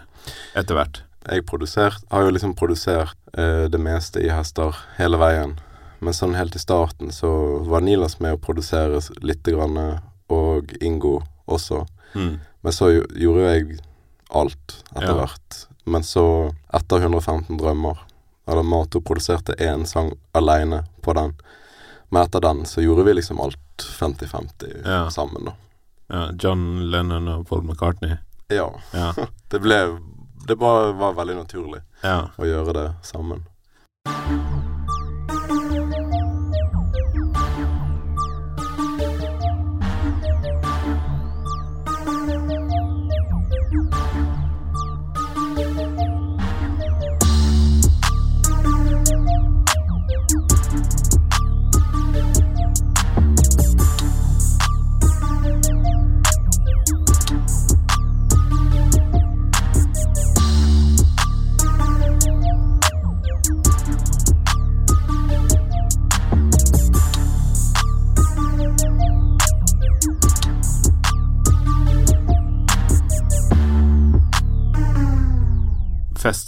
etter 0.56 0.78
hvert. 0.78 1.02
Jeg 1.28 1.46
produsert, 1.46 2.02
har 2.10 2.26
jo 2.26 2.34
liksom 2.34 2.54
produsert 2.58 3.18
eh, 3.38 3.68
det 3.72 3.82
meste 3.82 4.22
i 4.24 4.30
hester 4.32 4.78
hele 4.98 5.20
veien. 5.22 5.58
Men 6.02 6.16
sånn 6.18 6.34
helt 6.38 6.56
i 6.58 6.62
starten 6.62 7.12
så 7.14 7.30
var 7.70 7.84
Nilas 7.86 8.18
med 8.20 8.34
å 8.34 8.42
produsere 8.42 9.02
lite 9.22 9.54
grann, 9.54 9.78
og 10.34 10.72
Ingo 10.82 11.20
også. 11.46 11.84
Mm. 12.18 12.40
Men 12.66 12.74
så 12.74 12.90
gjorde 12.92 13.44
jo 13.44 13.50
jeg 13.52 13.80
alt 14.34 14.78
etter 14.96 15.14
Ja. 15.14 15.20
hvert. 15.22 15.60
Men 15.86 16.04
så, 16.06 16.54
etter 16.74 17.02
115 17.06 17.58
drømmer, 17.60 18.02
eller 18.52 18.64
Mato 18.64 19.02
produserte 19.02 19.54
én 19.58 19.86
sang 19.88 20.12
aleine 20.38 20.84
på 21.02 21.14
den. 21.18 21.34
Men 22.10 22.24
etter 22.28 22.42
den 22.44 22.66
så 22.66 22.82
gjorde 22.84 23.04
vi 23.08 23.14
liksom 23.14 23.40
alt 23.40 23.86
50-50 24.00 24.82
Ja. 24.86 25.10
sammen, 25.10 25.46
da. 25.46 25.54
Ja, 26.12 26.26
John 26.40 26.92
Lennon 26.92 27.28
og 27.28 27.48
Paul 27.48 27.64
McCartney. 27.64 28.18
Ja. 28.52 28.68
Ja. 28.94 29.14
Det 29.52 29.60
ble 29.64 29.78
Det 30.48 30.56
bare 30.60 30.92
var 30.98 31.14
veldig 31.14 31.36
naturlig 31.38 31.82
ja. 32.04 32.28
å 32.38 32.46
gjøre 32.50 32.74
det 32.74 32.88
sammen. 33.06 33.46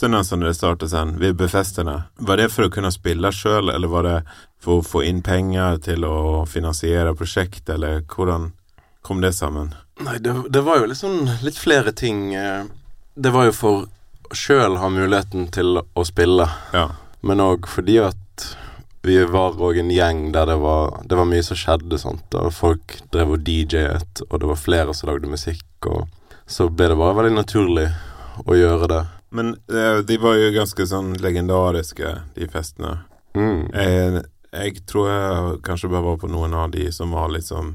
Festene 0.03 0.23
som 0.27 0.41
dere 0.43 0.51
startet 0.53 0.89
sen, 0.91 1.13
Vibbe-festene, 1.19 1.93
var 2.19 2.35
det 2.37 2.49
for 2.51 2.65
å 2.67 2.71
kunne 2.75 2.89
spille 2.91 3.29
sjøl, 3.31 3.69
eller 3.71 3.87
var 3.87 4.03
det 4.03 4.15
for 4.59 4.81
å 4.81 4.83
få 4.83 4.99
inn 5.07 5.21
penger 5.23 5.77
til 5.85 6.03
å 6.03 6.41
finansiere 6.43 7.13
prosjekt, 7.15 7.69
eller 7.71 8.01
hvordan 8.11 8.49
kom 9.01 9.21
det 9.23 9.31
sammen? 9.37 9.69
Nei, 10.03 10.17
det, 10.19 10.33
det 10.51 10.65
var 10.67 10.81
jo 10.81 10.89
liksom 10.91 11.15
litt 11.45 11.55
flere 11.55 11.93
ting. 11.95 12.33
eh. 12.35 12.65
Det 13.15 13.31
var 13.31 13.47
jo 13.47 13.55
for 13.55 13.87
sjøl 14.35 14.75
ha 14.83 14.91
muligheten 14.91 15.47
til 15.55 15.79
å 15.79 16.03
spille, 16.03 16.49
Ja. 16.75 16.89
men 17.21 17.39
òg 17.39 17.71
fordi 17.71 18.01
at 18.03 18.49
vi 19.07 19.21
var 19.23 19.55
òg 19.55 19.79
en 19.85 19.95
gjeng 19.95 20.33
der 20.35 20.51
det 20.51 20.59
var, 20.59 20.99
det 21.07 21.15
var 21.15 21.31
mye 21.31 21.47
som 21.47 21.55
skjedde, 21.55 21.95
sant. 21.97 22.27
Og 22.35 22.51
folk 22.51 22.99
drev 23.15 23.37
og 23.37 23.47
DJ-et, 23.47 24.25
og 24.29 24.35
det 24.43 24.51
var 24.51 24.59
flere 24.67 24.91
som 24.99 25.13
lagde 25.13 25.31
musikk, 25.31 25.63
og 25.87 26.09
så 26.45 26.67
ble 26.67 26.91
det 26.91 26.99
bare 26.99 27.15
veldig 27.23 27.37
naturlig 27.39 27.87
å 28.43 28.59
gjøre 28.59 28.91
det. 28.97 29.03
Men 29.33 29.55
uh, 29.71 29.97
de 30.05 30.17
var 30.21 30.37
jo 30.37 30.51
ganske 30.53 30.85
sånn 30.87 31.15
legendariske, 31.17 32.09
de 32.35 32.47
festene. 32.53 32.99
Mm. 33.33 33.63
Jeg, 33.73 34.25
jeg 34.53 34.83
tror 34.85 35.07
jeg 35.09 35.55
kanskje 35.65 35.89
bare 35.89 36.05
var 36.05 36.19
på 36.21 36.29
noen 36.29 36.53
av 36.53 36.69
de 36.75 36.85
som 36.93 37.15
var 37.17 37.31
liksom 37.33 37.71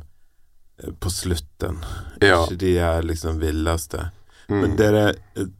eh, 0.78 0.92
på 1.02 1.10
slutten. 1.10 1.80
Ja. 2.22 2.44
Ikke 2.44 2.60
de 2.62 2.76
er 2.78 3.02
liksom 3.02 3.40
villeste. 3.42 4.10
Mm. 4.46 4.60
Men 4.60 4.76
dere 4.78 5.02
eh, 5.34 5.50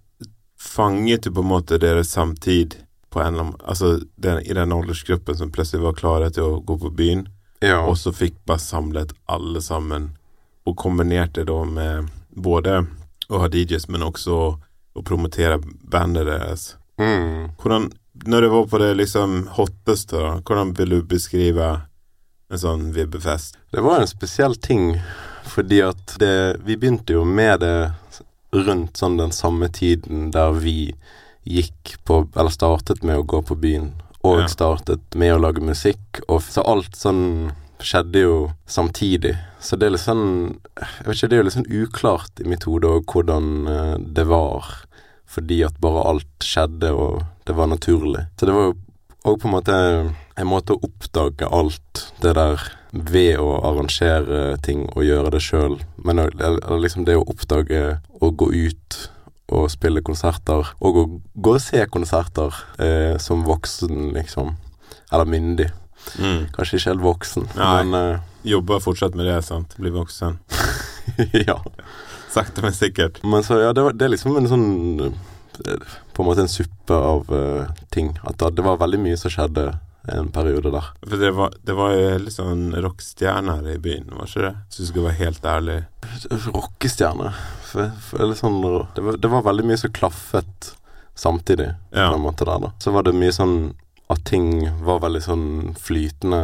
fanget 0.61 1.27
jo 1.27 1.35
på 1.35 1.43
en 1.43 1.51
måte 1.51 1.81
deres 1.83 2.15
samtid 2.15 2.79
på 3.11 3.21
en 3.21 3.35
eller 3.35 3.49
annen 3.49 3.61
Altså 3.65 4.01
den, 4.17 4.39
i 4.47 4.55
den 4.55 4.73
aldersgruppen 4.73 5.37
som 5.37 5.51
plutselig 5.53 5.83
var 5.83 5.99
klare 5.99 6.31
til 6.31 6.47
å 6.47 6.61
gå 6.61 6.79
på 6.79 6.93
byen, 6.95 7.27
ja. 7.59 7.81
og 7.83 7.99
så 7.99 8.13
fikk 8.15 8.39
bare 8.47 8.63
samlet 8.63 9.15
alle 9.27 9.63
sammen, 9.65 10.13
og 10.63 10.77
kombinerte 10.79 11.43
da 11.49 11.63
med 11.65 12.11
både 12.31 12.83
å 13.29 13.43
ha 13.43 13.49
DJs, 13.49 13.89
men 13.89 14.05
også 14.07 14.59
å 14.95 15.03
promotere 15.03 15.59
bandet 15.91 16.27
deres. 16.27 16.77
Mm. 17.01 17.51
Hvordan, 17.61 17.91
når 18.27 18.41
det 18.41 18.49
var 18.55 18.67
på 18.67 18.79
det 18.83 18.95
liksom 18.99 19.37
hotteste, 19.59 20.17
da, 20.19 20.33
hvordan 20.43 20.73
vil 20.79 20.89
du 20.97 21.03
beskrive 21.03 21.69
en 22.51 22.59
sånn 22.59 22.89
vibbefest? 22.97 23.59
Det 23.73 23.85
var 23.85 24.01
en 24.01 24.11
spesiell 24.11 24.57
ting, 24.57 24.97
fordi 25.49 25.83
at 25.85 26.17
det 26.21 26.61
Vi 26.65 26.77
begynte 26.77 27.13
jo 27.13 27.25
med 27.25 27.61
det 27.61 27.93
rundt 28.53 28.97
sånn 28.97 29.19
den 29.21 29.33
samme 29.33 29.69
tiden 29.69 30.31
der 30.33 30.53
vi 30.57 30.95
gikk 31.49 31.95
på 32.05 32.23
Eller 32.37 32.51
startet 32.53 33.03
med 33.05 33.19
å 33.21 33.27
gå 33.29 33.43
på 33.43 33.55
byen, 33.57 33.93
og 34.25 34.41
Ja. 34.41 34.47
startet 34.49 35.15
med 35.15 35.35
å 35.35 35.41
lage 35.41 35.61
musikk, 35.61 36.21
og 36.29 36.43
så 36.43 36.65
alt 36.67 36.97
sånn 36.97 37.53
skjedde 37.85 38.25
jo 38.25 38.35
samtidig. 38.67 39.37
Så 39.61 39.77
det 39.77 39.89
er 39.89 39.95
litt 39.95 40.05
sånn 40.05 40.27
Jeg 40.79 41.07
vet 41.07 41.17
ikke, 41.17 41.29
det 41.29 41.37
er 41.37 41.41
jo 41.41 41.47
litt 41.49 41.57
sånn 41.57 41.73
uklart 41.83 42.43
i 42.43 42.47
mitt 42.47 42.67
hode 42.69 42.91
òg 42.99 43.11
hvordan 43.13 43.49
eh, 43.73 43.97
det 44.19 44.29
var. 44.31 44.71
Fordi 45.29 45.63
at 45.67 45.81
bare 45.83 46.07
alt 46.09 46.47
skjedde, 46.47 46.93
og 46.95 47.25
det 47.47 47.57
var 47.59 47.69
naturlig. 47.69 48.29
Så 48.39 48.49
det 48.49 48.55
var 48.57 48.71
jo 48.71 48.77
òg 49.29 49.41
på 49.43 49.49
en 49.49 49.57
måte 49.57 49.77
en 50.39 50.49
måte 50.49 50.75
å 50.75 50.83
oppdage 50.87 51.49
alt 51.51 52.05
det 52.23 52.35
der 52.39 52.63
ved 52.93 53.41
å 53.43 53.59
arrangere 53.69 54.57
ting 54.65 54.87
og 54.95 55.05
gjøre 55.05 55.33
det 55.35 55.43
sjøl. 55.45 55.79
Men 56.05 56.23
liksom 56.81 57.05
det 57.09 57.19
å 57.19 57.27
oppdage 57.27 57.99
å 58.23 58.31
gå 58.31 58.51
ut 58.55 58.99
og 59.49 59.71
spille 59.73 60.05
konserter, 60.05 60.75
og 60.85 60.99
å 61.01 61.05
gå 61.35 61.55
og 61.57 61.63
se 61.65 61.81
konserter 61.89 62.53
eh, 62.85 63.17
som 63.23 63.47
voksen, 63.49 64.11
liksom. 64.17 64.53
Eller 65.09 65.31
myndig. 65.31 65.71
Mm. 66.19 66.49
Kanskje 66.55 66.81
ikke 66.81 66.93
helt 66.93 67.05
voksen, 67.05 67.49
Nei. 67.59 67.73
men 67.85 68.21
Jobber 68.49 68.81
fortsatt 68.81 69.17
med 69.19 69.27
det, 69.27 69.43
sant? 69.45 69.75
Bli 69.77 69.91
voksen. 69.91 70.39
ja. 71.49 71.59
Sakte, 72.31 72.63
men 72.63 72.73
sikkert. 72.73 73.23
Men 73.23 73.45
så, 73.45 73.59
ja, 73.61 73.73
det, 73.73 73.83
var, 73.83 73.93
det 73.93 74.07
er 74.07 74.13
liksom 74.15 74.37
en 74.39 74.49
sånn 74.49 74.67
eh, 75.05 75.97
På 76.15 76.23
en 76.23 76.29
måte 76.29 76.45
en 76.45 76.51
suppe 76.53 76.95
av 76.95 77.29
uh, 77.33 77.67
ting. 77.95 78.13
At 78.23 78.39
det, 78.39 78.55
det 78.61 78.65
var 78.67 78.81
veldig 78.81 79.01
mye 79.03 79.19
som 79.21 79.33
skjedde 79.33 79.67
en 80.09 80.31
periode 80.33 80.71
der. 80.73 80.87
For 81.05 81.21
det 81.21 81.31
var, 81.37 81.57
det 81.67 81.75
var 81.77 81.93
jo 81.93 82.05
litt 82.23 82.37
sånn 82.37 82.71
rockestjerner 82.81 83.67
i 83.75 83.77
byen, 83.83 84.09
var 84.15 84.31
ikke 84.31 84.45
det? 84.47 84.55
Hvis 84.69 84.79
du 84.81 84.87
skal 84.93 85.07
være 85.09 85.19
helt 85.19 85.49
ærlig. 85.51 85.79
Rockestjerne. 86.47 87.33
For, 87.69 87.91
for, 88.07 88.23
eller 88.25 88.39
sånn, 88.39 88.63
det, 88.97 89.05
var, 89.05 89.19
det 89.21 89.33
var 89.35 89.45
veldig 89.51 89.67
mye 89.69 89.81
som 89.81 89.93
klaffet 89.93 90.71
samtidig, 91.19 91.73
Ja. 91.91 92.09
på 92.09 92.17
en 92.17 92.25
måte 92.25 92.47
der, 92.49 92.63
da. 92.63 92.73
Så 92.81 92.95
var 92.95 93.05
det 93.05 93.17
mye 93.19 93.35
sånn 93.35 93.59
ting 94.29 94.69
var 94.85 95.01
veldig 95.05 95.23
sånn 95.25 95.49
flytende. 95.81 96.43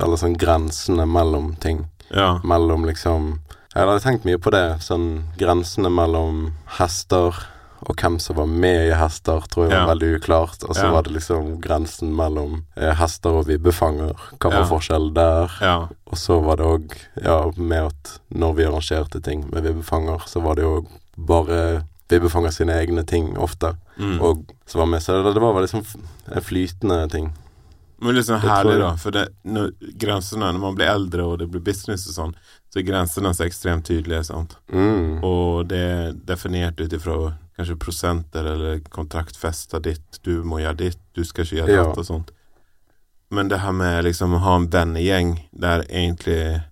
Eller 0.00 0.18
sånn 0.20 0.36
grensene 0.38 1.06
mellom 1.08 1.54
ting. 1.62 1.84
Ja. 2.10 2.36
Mellom 2.44 2.84
liksom 2.86 3.38
Jeg 3.76 3.84
hadde 3.84 4.00
tenkt 4.00 4.24
mye 4.24 4.38
på 4.40 4.50
det. 4.54 4.78
Sånn 4.80 5.24
grensene 5.36 5.90
mellom 5.92 6.52
hester 6.78 7.34
og 7.86 7.92
hvem 8.00 8.14
som 8.18 8.38
var 8.38 8.46
med 8.48 8.88
i 8.88 8.94
hester, 8.96 9.42
tror 9.52 9.66
jeg 9.66 9.72
var 9.74 9.82
Ja. 9.82 9.86
veldig 9.92 10.08
uklart. 10.16 10.64
Og 10.64 10.74
så 10.74 10.86
Ja. 10.86 10.92
var 10.92 11.02
det 11.02 11.12
liksom 11.12 11.60
grensen 11.60 12.14
mellom 12.16 12.64
eh, 12.76 12.94
hester 12.94 13.30
og 13.36 13.46
vibbefanger. 13.46 14.16
Hva 14.40 14.50
var 14.50 14.64
forskjellen 14.64 15.12
der? 15.14 15.50
Ja. 15.60 15.76
Og 16.10 16.16
så 16.16 16.40
var 16.42 16.56
det 16.56 16.64
òg, 16.66 16.90
ja, 17.22 17.50
med 17.56 17.86
at 17.86 18.18
når 18.34 18.54
vi 18.56 18.64
arrangerte 18.64 19.22
ting 19.22 19.44
med 19.52 19.62
vibbefanger, 19.62 20.24
så 20.26 20.40
var 20.42 20.54
det 20.56 20.64
jo 20.64 20.86
bare 21.18 21.84
vibbefanger 22.08 22.50
sine 22.54 22.76
egne 22.80 23.04
ting 23.06 23.36
ofte, 23.38 23.74
Mm. 23.98 24.20
og 24.20 24.44
som 24.66 24.78
var 24.80 24.86
med. 24.86 25.00
Så 25.02 25.22
det, 25.24 25.34
det 25.34 25.40
var 25.40 25.66
sånn 25.66 25.86
en 26.32 26.42
flytende 26.42 27.10
ting. 27.10 27.32
Men 27.98 28.14
Det 28.14 28.26
herlig, 28.26 28.78
da. 28.78 28.90
For 28.96 29.10
det, 29.10 29.28
når 29.44 29.70
grensene, 29.96 30.52
når 30.52 30.60
man 30.60 30.74
blir 30.76 30.86
eldre 30.92 31.24
og 31.24 31.38
det 31.38 31.48
blir 31.48 31.62
business 31.64 32.04
og 32.10 32.12
sånn, 32.14 32.34
så 32.68 32.78
er 32.80 32.84
grensene 32.84 33.32
så 33.34 33.46
ekstremt 33.46 33.86
tydelige, 33.88 34.24
sant. 34.28 34.56
Mm. 34.70 35.24
Og 35.24 35.66
det 35.68 35.78
er 35.80 36.12
definert 36.12 36.78
ut 36.78 36.92
ifra 36.92 37.34
kanskje 37.56 37.78
prosenter 37.80 38.44
eller 38.52 38.80
kontraktfester 38.92 39.80
ditt. 39.80 40.20
Du 40.22 40.42
må 40.44 40.60
gjøre 40.60 40.76
ditt, 40.76 40.98
du 41.14 41.24
skal 41.24 41.44
ikke 41.46 41.56
gjøre 41.62 41.72
Ja. 41.72 41.84
datt 41.84 41.98
og 41.98 42.04
sånt. 42.04 42.30
Men 43.30 43.48
det 43.48 43.58
her 43.60 43.72
med 43.72 44.04
liksom 44.04 44.34
å 44.34 44.38
ha 44.44 44.56
en 44.56 44.68
vennegjeng 44.68 45.40
der 45.58 45.82
egentlig 45.88 46.62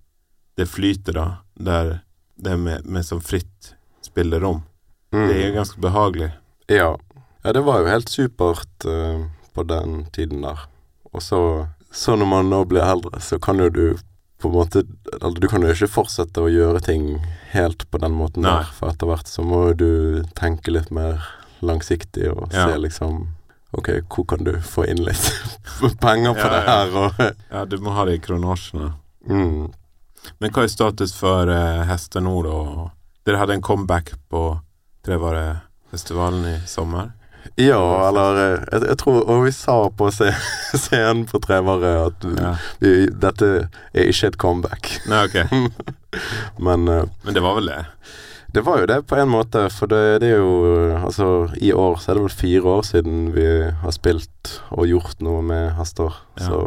det 0.55 0.67
flyter, 0.69 1.13
da. 1.13 1.37
Der 1.57 2.01
det 2.37 2.51
er 2.51 2.57
med, 2.57 2.85
med 2.85 3.03
sånn 3.03 3.23
fritt 3.23 3.73
spillerom. 4.03 4.61
Mm. 5.15 5.27
Det 5.31 5.37
er 5.45 5.53
ganske 5.55 5.79
behagelig. 5.81 6.31
Ja. 6.71 6.89
ja, 7.45 7.53
det 7.55 7.61
var 7.63 7.79
jo 7.83 7.87
helt 7.93 8.09
supert 8.11 8.85
uh, 8.89 9.23
på 9.55 9.63
den 9.69 10.05
tiden 10.15 10.41
der. 10.43 10.65
Og 11.13 11.21
så, 11.23 11.39
så 11.95 12.15
når 12.19 12.27
man 12.27 12.49
nå 12.51 12.63
blir 12.67 12.83
eldre, 12.83 13.21
så 13.23 13.39
kan 13.39 13.61
jo 13.63 13.69
du 13.71 13.85
på 14.41 14.49
en 14.49 14.55
måte 14.57 14.81
Eller 15.21 15.39
du 15.39 15.47
kan 15.47 15.63
jo 15.63 15.69
ikke 15.71 15.87
fortsette 15.87 16.41
å 16.43 16.49
gjøre 16.51 16.81
ting 16.83 17.05
helt 17.53 17.85
på 17.89 18.01
den 18.03 18.11
måten 18.19 18.43
Nei. 18.43 18.57
der, 18.59 18.73
for 18.75 18.91
etter 18.91 19.07
hvert 19.07 19.29
så 19.31 19.45
må 19.47 19.61
du 19.79 20.25
tenke 20.35 20.73
litt 20.75 20.91
mer 20.91 21.23
langsiktig 21.63 22.27
og 22.33 22.51
Ja. 22.51 22.65
se 22.67 22.77
liksom 22.83 23.21
Ok, 23.75 23.89
hvor 24.11 24.25
kan 24.27 24.43
du 24.43 24.51
få 24.63 24.83
inn 24.91 25.01
litt 25.07 25.23
penger 26.03 26.35
på 26.35 26.43
Ja, 26.43 26.51
det 26.51 26.61
her, 26.67 26.93
og 26.99 27.23
Ja, 27.55 27.63
du 27.65 27.77
må 27.83 27.95
ha 27.95 28.05
det 28.05 28.17
i 28.19 28.21
kronasjene. 28.27 28.91
mm. 29.27 29.71
Men 30.41 30.51
hva 30.51 30.63
er 30.65 30.71
status 30.73 31.13
for 31.15 31.47
uh, 31.47 31.83
Hester 31.87 32.23
nå, 32.25 32.35
da? 32.43 32.89
Dere 33.25 33.37
hadde 33.41 33.53
en 33.55 33.61
comeback 33.65 34.13
på 34.29 34.43
Trevarefestivalen 35.05 36.45
i 36.49 36.55
sommer. 36.67 37.11
Ja, 37.61 37.77
eller 38.09 38.37
eh, 38.41 38.63
jeg, 38.71 38.81
jeg 38.89 38.97
tror 38.97 39.19
Og 39.29 39.43
vi 39.45 39.51
sa 39.53 39.75
på 39.93 40.07
scenen 40.81 41.25
på 41.29 41.37
Trevare 41.43 41.91
at 42.07 42.25
Ja. 42.41 42.55
vi, 42.81 43.05
dette 43.13 43.49
er 43.93 44.09
ikke 44.09 44.31
et 44.31 44.37
comeback. 44.41 44.89
Nei, 45.07 45.19
ok. 45.27 45.37
Men 46.65 46.87
eh, 46.89 47.03
Men 47.23 47.37
det 47.37 47.43
var 47.45 47.59
vel 47.59 47.69
det? 47.69 47.83
Det 48.55 48.63
var 48.63 48.79
jo 48.81 48.87
det 48.87 48.97
på 49.07 49.17
en 49.19 49.27
måte, 49.29 49.65
for 49.69 49.91
det, 49.91 50.01
det 50.23 50.29
er 50.31 50.37
jo 50.39 50.97
Altså, 51.03 51.27
i 51.59 51.73
år 51.75 51.97
så 51.99 52.11
er 52.13 52.17
det 52.17 52.25
vel 52.25 52.37
fire 52.39 52.75
år 52.79 52.85
siden 52.87 53.25
vi 53.35 53.45
har 53.83 53.91
spilt 53.93 54.53
og 54.71 54.87
gjort 54.87 55.19
noe 55.25 55.41
med 55.45 55.73
hester. 55.77 56.15
Ja. 56.39 56.47
Så 56.47 56.59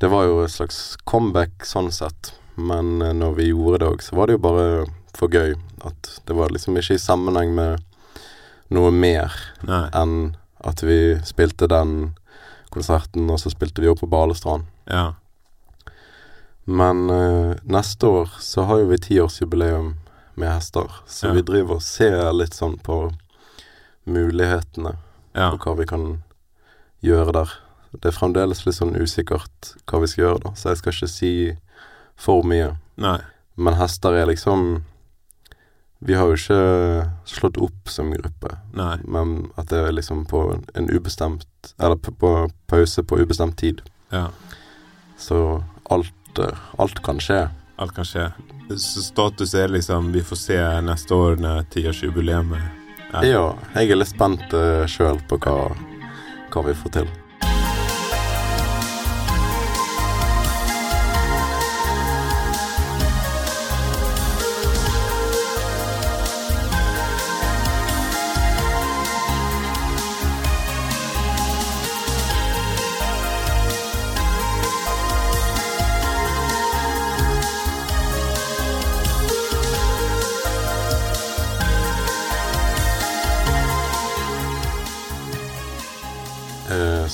det 0.00 0.08
var 0.08 0.24
jo 0.24 0.38
et 0.46 0.54
slags 0.54 0.96
comeback 1.04 1.66
sånn 1.68 1.90
sett. 1.92 2.32
Men 2.56 2.98
eh, 3.04 3.12
når 3.14 3.36
vi 3.38 3.50
gjorde 3.52 3.82
det 3.84 3.90
òg, 3.94 4.02
så 4.02 4.16
var 4.18 4.26
det 4.32 4.38
jo 4.38 4.44
bare 4.48 4.66
for 5.20 5.28
gøy. 5.32 5.54
At 5.84 6.14
det 6.26 6.36
var 6.36 6.52
liksom 6.54 6.76
ikke 6.80 6.96
i 6.96 7.02
sammenheng 7.02 7.52
med 7.56 7.84
noe 8.72 8.90
mer 8.94 9.34
Nei. 9.66 9.84
enn 9.98 10.34
at 10.64 10.82
vi 10.86 11.16
spilte 11.26 11.68
den 11.70 12.14
konserten, 12.70 13.28
og 13.32 13.40
så 13.42 13.50
spilte 13.50 13.82
vi 13.82 13.88
opp 13.90 14.00
på 14.04 14.08
Balestrand. 14.10 14.68
Ja. 14.86 15.12
Men 16.70 17.08
uh, 17.10 17.54
neste 17.66 18.06
år 18.06 18.28
så 18.40 18.62
har 18.68 18.82
jo 18.82 18.90
vi 18.92 18.98
tiårsjubileum 19.02 19.94
med 20.38 20.52
hester, 20.54 20.86
så 21.10 21.30
Ja. 21.30 21.32
vi 21.34 21.42
driver 21.42 21.80
og 21.80 21.82
ser 21.82 22.32
litt 22.32 22.54
sånn 22.54 22.78
på 22.78 23.10
mulighetene 24.06 24.96
Ja. 25.34 25.50
og 25.52 25.58
hva 25.64 25.74
vi 25.78 25.86
kan 25.86 26.22
gjøre 27.02 27.32
der. 27.32 27.50
Det 27.92 28.12
er 28.12 28.16
fremdeles 28.18 28.64
litt 28.66 28.76
sånn 28.78 28.94
usikkert 28.96 29.74
hva 29.90 30.00
vi 30.00 30.06
skal 30.06 30.24
gjøre, 30.24 30.40
da, 30.44 30.50
så 30.54 30.70
jeg 30.70 30.78
skal 30.78 30.92
ikke 30.94 31.08
si 31.10 31.32
for 32.16 32.42
mye. 32.46 32.76
Nei. 32.96 33.18
Men 33.56 33.74
hester 33.74 34.14
er 34.14 34.26
liksom 34.30 34.84
Vi 36.00 36.14
har 36.16 36.30
jo 36.30 36.36
ikke 36.38 36.60
slått 37.28 37.58
opp 37.60 37.90
som 37.92 38.08
gruppe, 38.14 38.54
Nei. 38.72 38.96
men 39.04 39.50
at 39.60 39.68
det 39.68 39.82
er 39.84 39.92
liksom 39.92 40.24
på 40.30 40.46
en 40.56 40.88
ubestemt 40.88 41.74
Eller 41.76 41.96
på, 42.00 42.30
pause 42.66 43.04
på 43.04 43.18
ubestemt 43.20 43.58
tid. 43.60 43.82
Ja. 44.08 44.30
Så 45.20 45.62
alt, 45.92 46.38
eh, 46.38 46.64
alt 46.80 47.02
kan 47.04 47.20
skje. 47.20 47.50
Alt 47.76 47.94
kan 47.94 48.08
skje. 48.08 48.30
Så 48.70 49.02
status 49.02 49.54
er 49.54 49.68
liksom 49.68 50.12
Vi 50.12 50.22
får 50.22 50.36
se 50.36 50.58
neste 50.86 51.14
år 51.14 51.36
når 51.36 51.68
tiårsjubileet 51.74 52.56
er. 52.56 53.26
Ja, 53.26 53.56
jeg 53.74 53.90
er 53.90 53.98
litt 53.98 54.12
spent 54.12 54.52
uh, 54.54 54.86
sjøl 54.86 55.18
på 55.28 55.36
hva, 55.42 55.72
hva 56.54 56.62
vi 56.68 56.76
får 56.78 57.00
til. 57.00 57.08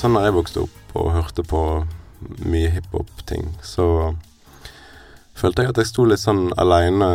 Sånn 0.07 0.15
når 0.17 0.29
jeg 0.29 0.37
vokste 0.39 0.63
opp 0.65 0.97
og 0.97 1.13
hørte 1.13 1.43
på 1.47 1.61
mye 2.47 2.71
hiphop-ting, 2.73 3.51
så 3.63 4.15
følte 5.37 5.63
jeg 5.67 5.75
at 5.75 5.81
jeg 5.83 5.91
sto 5.91 6.07
litt 6.09 6.23
sånn 6.23 6.47
aleine 6.57 7.09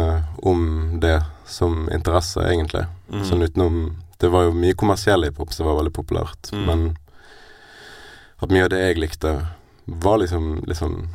om 0.45 0.99
det 1.01 1.17
som 1.49 1.87
interesse, 1.91 2.43
egentlig. 2.45 2.85
Mm. 3.11 3.23
Sånn 3.27 3.41
utenom 3.47 3.81
Det 4.21 4.29
var 4.29 4.43
jo 4.45 4.51
mye 4.53 4.75
kommersiell 4.77 5.23
hiphop 5.25 5.49
som 5.51 5.65
var 5.65 5.79
veldig 5.79 5.93
populært, 5.97 6.51
Mm. 6.53 6.65
men 6.67 6.97
at 8.43 8.49
mye 8.53 8.63
av 8.63 8.69
det 8.69 8.77
jeg 8.79 8.97
likte, 9.01 9.47
var 9.87 10.19
liksom 10.21 10.61
litt 10.67 10.77
sånn 10.77 11.07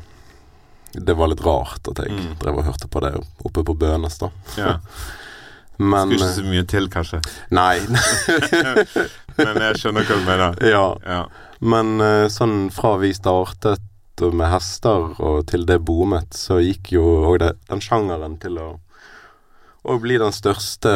Det 0.93 1.15
var 1.17 1.29
litt 1.29 1.41
rart 1.45 1.87
at 1.89 1.99
jeg 2.03 2.11
Mm. 2.11 2.35
drev 2.39 2.59
og 2.59 2.65
hørte 2.65 2.89
på 2.89 3.01
det 3.01 3.15
oppe 3.45 3.63
på 3.63 3.79
Bønes, 3.79 4.19
da. 4.19 4.31
Ja. 4.57 4.79
Men 5.79 6.09
Skulle 6.09 6.25
ikke 6.25 6.35
så 6.35 6.45
mye 6.51 6.67
til, 6.67 6.89
kanskje. 6.89 7.21
Nei. 7.51 7.79
Men 9.37 9.57
jeg 9.61 9.77
skjønner 9.77 10.07
hva 10.09 10.17
du 10.17 10.25
mener. 10.25 10.57
ja. 10.75 10.97
Ja. 11.05 11.27
Men 11.61 12.01
eh, 12.01 12.27
sånn 12.29 12.71
fra 12.75 12.97
vi 13.01 13.13
startet 13.17 13.81
med 14.33 14.49
hester 14.49 15.15
og 15.21 15.47
til 15.47 15.67
det 15.69 15.79
boomet, 15.85 16.33
så 16.33 16.57
gikk 16.65 16.93
jo 16.97 17.03
òg 17.29 17.39
den 17.45 17.81
sjangeren 17.85 18.39
til 18.41 18.59
å 18.59 18.69
å 19.87 20.01
bli 20.03 20.17
den 20.19 20.33
største 20.35 20.91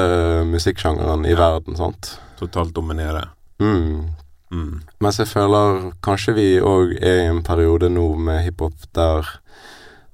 musikksjangeren 0.51 1.23
i 1.25 1.31
Ja. 1.31 1.37
verden, 1.39 1.77
sant. 1.77 2.19
Totalt 2.41 2.73
dominere. 2.75 3.29
Mm. 3.61 4.09
Mm. 4.51 4.81
Mens 5.01 5.19
jeg 5.19 5.29
føler 5.31 5.93
kanskje 6.03 6.35
vi 6.35 6.47
òg 6.59 6.97
er 7.01 7.21
i 7.21 7.29
en 7.31 7.43
periode 7.47 7.87
nå 7.89 8.17
med 8.19 8.43
hiphop 8.49 8.75
der 8.93 9.29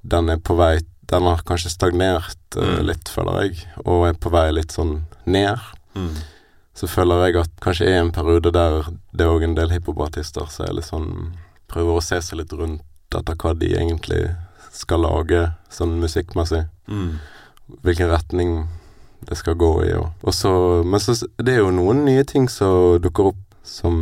den 0.04 0.28
er 0.28 0.36
på 0.36 0.56
vei 0.58 0.80
Den 1.08 1.22
har 1.22 1.38
kanskje 1.46 1.70
stagnert 1.70 2.36
eh, 2.56 2.62
Mm. 2.80 2.86
litt, 2.86 3.08
føler 3.08 3.42
jeg, 3.44 3.64
og 3.86 4.08
er 4.08 4.12
på 4.18 4.28
vei 4.28 4.50
litt 4.52 4.72
sånn 4.74 5.04
ned. 5.24 5.56
Mm. 5.94 6.16
Så 6.76 6.88
føler 6.90 7.26
jeg 7.26 7.38
at 7.40 7.52
kanskje 7.64 7.88
er 7.88 8.02
en 8.02 8.12
periode 8.12 8.52
der 8.52 8.90
det 9.16 9.24
er 9.24 9.32
òg 9.32 9.46
en 9.46 9.56
del 9.56 9.72
hiphopartister 9.72 10.48
som 10.52 10.66
er 10.66 10.76
litt 10.76 10.88
sånn 10.88 11.10
Prøver 11.66 11.98
å 11.98 12.02
se 12.04 12.20
seg 12.22 12.38
litt 12.38 12.52
rundt 12.54 13.16
etter 13.16 13.34
hva 13.42 13.50
de 13.58 13.72
egentlig 13.74 14.20
skal 14.70 15.02
lage 15.02 15.40
sånn 15.72 15.96
musikkmessig. 15.98 16.60
Mm. 16.86 17.16
Hvilken 17.82 18.12
retning 18.12 18.52
det 19.26 19.38
skal 19.40 19.56
gå 19.58 19.70
i. 19.82 19.90
Og, 19.98 20.12
og 20.22 20.36
så, 20.36 20.52
men 20.86 21.02
så 21.02 21.16
det 21.40 21.56
er 21.56 21.64
jo 21.64 21.72
noen 21.74 22.04
nye 22.06 22.22
ting 22.28 22.46
som 22.52 23.00
dukker 23.02 23.32
opp 23.32 23.42
som 23.66 23.96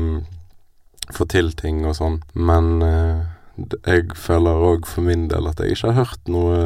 får 1.15 1.31
til 1.33 1.53
ting 1.57 1.85
og 1.89 1.97
sånn. 1.99 2.21
Men 2.35 2.85
eh, 2.85 3.25
jeg 3.87 4.13
føler 4.19 4.69
òg 4.73 4.89
for 4.91 5.07
min 5.07 5.29
del 5.33 5.49
at 5.49 5.63
jeg 5.63 5.77
ikke 5.77 5.93
har 5.93 6.03
hørt 6.03 6.31
noe, 6.33 6.61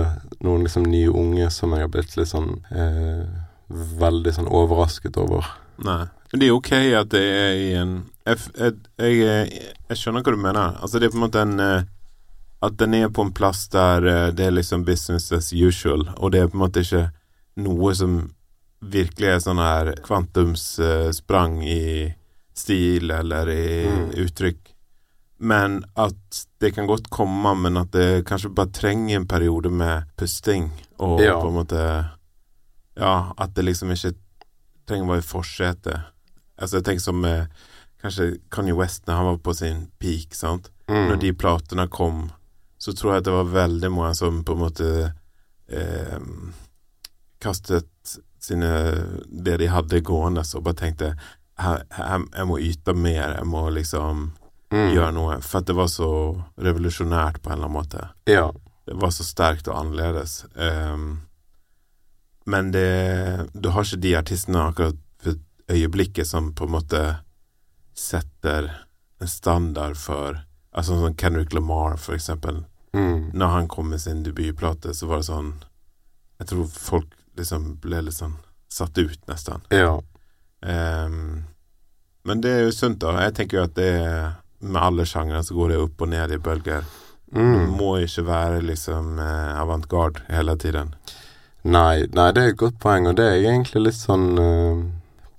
noen 0.44 0.66
liksom 0.66 0.88
nye 0.88 1.12
unge 1.12 1.50
som 1.54 1.74
jeg 1.74 1.86
har 1.86 1.92
blitt 1.92 2.16
litt 2.18 2.32
sånn 2.32 2.56
eh, 2.72 3.24
veldig 3.68 4.34
sånn 4.34 4.50
overrasket 4.50 5.18
over. 5.20 5.46
Nei. 5.78 6.06
Men 6.32 6.40
det 6.40 6.48
er 6.48 6.56
ok 6.56 6.72
at 6.98 7.08
det 7.14 7.20
er 7.22 7.52
i 7.56 7.68
en 7.78 7.92
Jeg, 8.26 8.38
jeg, 8.58 8.74
jeg, 8.98 9.52
jeg 9.88 9.96
skjønner 9.96 10.22
hva 10.26 10.32
du 10.34 10.40
mener. 10.42 10.74
Altså, 10.82 10.98
det 10.98 11.06
er 11.08 11.12
på 11.14 11.16
en 11.20 11.24
måte 11.24 11.40
en 11.40 11.60
eh, 11.64 11.82
At 12.62 12.76
den 12.76 12.94
er 12.98 13.08
på 13.14 13.22
en 13.24 13.32
plass 13.32 13.68
der 13.72 14.04
eh, 14.04 14.30
det 14.34 14.46
er 14.48 14.50
liksom 14.56 14.84
business 14.84 15.30
as 15.32 15.52
usual, 15.54 16.08
og 16.18 16.32
det 16.34 16.40
er 16.42 16.48
på 16.50 16.58
en 16.58 16.64
måte 16.66 16.82
ikke 16.82 17.04
noe 17.62 17.94
som 17.94 18.18
virkelig 18.82 19.28
er 19.28 19.38
sånn 19.42 19.58
her 19.62 19.92
kvantumssprang 20.06 21.62
i 21.66 22.14
stil 22.54 23.10
eller 23.10 23.48
i 23.50 23.86
Mm. 23.88 24.10
uttrykk. 24.24 24.58
Men 25.40 25.84
at 25.96 26.44
det 26.60 26.72
kan 26.74 26.86
godt 26.86 27.08
komme, 27.10 27.54
men 27.54 27.76
at 27.76 27.90
det 27.94 28.24
kanskje 28.26 28.50
bare 28.54 28.70
trenger 28.74 29.16
en 29.16 29.26
periode 29.26 29.70
med 29.70 30.04
pusting, 30.18 30.70
og 30.98 31.20
Ja. 31.22 31.40
på 31.40 31.48
en 31.48 31.54
måte 31.54 32.08
Ja, 32.96 33.32
at 33.38 33.54
det 33.54 33.64
liksom 33.64 33.90
ikke 33.92 34.14
trenger 34.88 35.10
bare 35.12 35.24
fortsette. 35.26 35.98
Altså, 36.58 36.78
jeg 36.80 36.84
tenker 36.88 37.04
som 37.04 37.24
eh, 37.28 37.46
kanskje 38.02 38.30
Kanye 38.54 38.74
West 38.78 39.06
når 39.06 39.14
han 39.20 39.28
var 39.32 39.38
på 39.46 39.54
sin 39.58 39.84
peak, 40.02 40.34
sant. 40.34 40.70
Mm. 40.88 41.04
Når 41.10 41.20
de 41.22 41.32
platene 41.36 41.88
kom, 41.92 42.28
så 42.80 42.94
tror 42.96 43.12
jeg 43.16 43.22
at 43.22 43.28
det 43.28 43.34
var 43.36 43.52
veldig 43.54 43.90
mange 43.92 44.14
som 44.18 44.42
på 44.46 44.54
en 44.56 44.62
måte 44.64 44.88
eh, 45.68 46.18
kastet 47.42 47.88
sine 48.40 48.70
det 49.28 49.56
de 49.60 49.66
hadde 49.70 50.00
gående, 50.06 50.44
og 50.54 50.64
bare 50.66 50.78
tenkte 50.78 51.12
her, 51.58 51.82
jeg 51.98 52.46
må 52.46 52.58
yte 52.62 52.94
mer, 52.94 53.36
jeg 53.40 53.46
må 53.50 53.68
liksom 53.74 54.30
Mm. 54.68 54.90
gjøre 54.92 55.12
noe. 55.16 55.36
For 55.40 55.62
at 55.62 55.66
det 55.70 55.74
var 55.78 55.86
så 55.88 56.06
revolusjonært 56.60 57.38
på 57.40 57.48
en 57.48 57.54
eller 57.54 57.70
annen 57.70 57.72
måte. 57.78 58.02
Ja. 58.28 58.50
Det 58.84 58.98
var 59.00 59.14
så 59.16 59.24
sterkt 59.24 59.68
og 59.72 59.78
annerledes. 59.80 60.42
Ehm, 60.60 61.22
men 62.48 62.70
det 62.72 63.50
Du 63.52 63.68
har 63.74 63.84
ikke 63.84 64.00
de 64.00 64.14
artistene 64.18 64.62
akkurat 64.70 64.96
for 65.22 65.36
øyeblikket 65.70 66.26
som 66.26 66.52
på 66.56 66.64
en 66.64 66.72
måte 66.78 67.02
setter 67.98 68.70
en 69.20 69.28
standard 69.30 69.96
for 70.00 70.44
Altså 70.78 70.94
sånn 71.00 71.16
Kendrick 71.18 71.54
Lamar, 71.56 71.96
for 71.98 72.14
eksempel. 72.14 72.60
Mm. 72.94 73.30
Når 73.34 73.48
han 73.54 73.68
kom 73.72 73.88
med 73.90 73.98
sin 74.00 74.20
debutplate, 74.22 74.92
så 74.94 75.08
var 75.10 75.22
det 75.22 75.26
sånn 75.30 75.48
Jeg 76.38 76.50
tror 76.52 76.68
folk 76.70 77.14
liksom 77.40 77.64
ble 77.82 78.02
litt 78.06 78.14
sånn 78.18 78.36
satt 78.70 78.98
ut, 79.00 79.18
nesten. 79.26 79.62
Ja. 79.72 79.96
Um, 80.62 81.44
men 82.28 82.40
det 82.44 82.50
er 82.52 82.62
jo 82.66 82.72
sunt, 82.76 82.98
da. 83.00 83.14
Jeg 83.24 83.34
tenker 83.38 83.58
jo 83.58 83.64
at 83.64 83.74
det 83.78 83.88
er 83.96 84.36
Med 84.60 84.82
alle 84.82 85.06
sjangere 85.08 85.40
så 85.46 85.54
går 85.56 85.68
det 85.72 85.80
opp 85.82 86.02
og 86.04 86.08
ned 86.12 86.32
i 86.34 86.38
bølger. 86.42 86.84
Du 87.32 87.40
Mm. 87.40 87.74
må 87.76 87.90
ikke 88.02 88.24
være 88.26 88.62
liksom 88.64 89.18
eh, 89.20 89.58
avantgarde 89.60 90.22
hele 90.32 90.54
tiden. 90.56 90.94
Nei, 91.68 92.06
nei, 92.16 92.28
det 92.32 92.42
er 92.42 92.52
et 92.54 92.60
godt 92.60 92.78
poeng, 92.80 93.06
og 93.10 93.16
det 93.18 93.26
er 93.28 93.34
jeg 93.36 93.50
egentlig 93.52 93.82
litt 93.88 93.98
sånn 93.98 94.28
uh, 94.40 94.78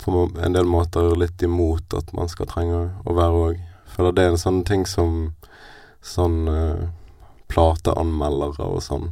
På 0.03 0.27
en 0.43 0.53
del 0.55 0.67
måter 0.69 1.15
litt 1.17 1.41
imot 1.45 1.95
at 1.97 2.11
man 2.13 2.29
skal 2.31 2.47
trenge 2.51 2.83
å 3.03 3.15
være 3.17 3.39
òg. 3.47 3.63
For 3.95 4.11
det 4.13 4.23
er 4.27 4.35
en 4.35 4.41
sånn 4.41 4.61
ting 4.67 4.85
som 4.87 5.33
sånn 6.05 6.37
uh, 6.47 6.85
plateanmeldere 7.51 8.63
og 8.63 8.79
sånn 8.85 9.09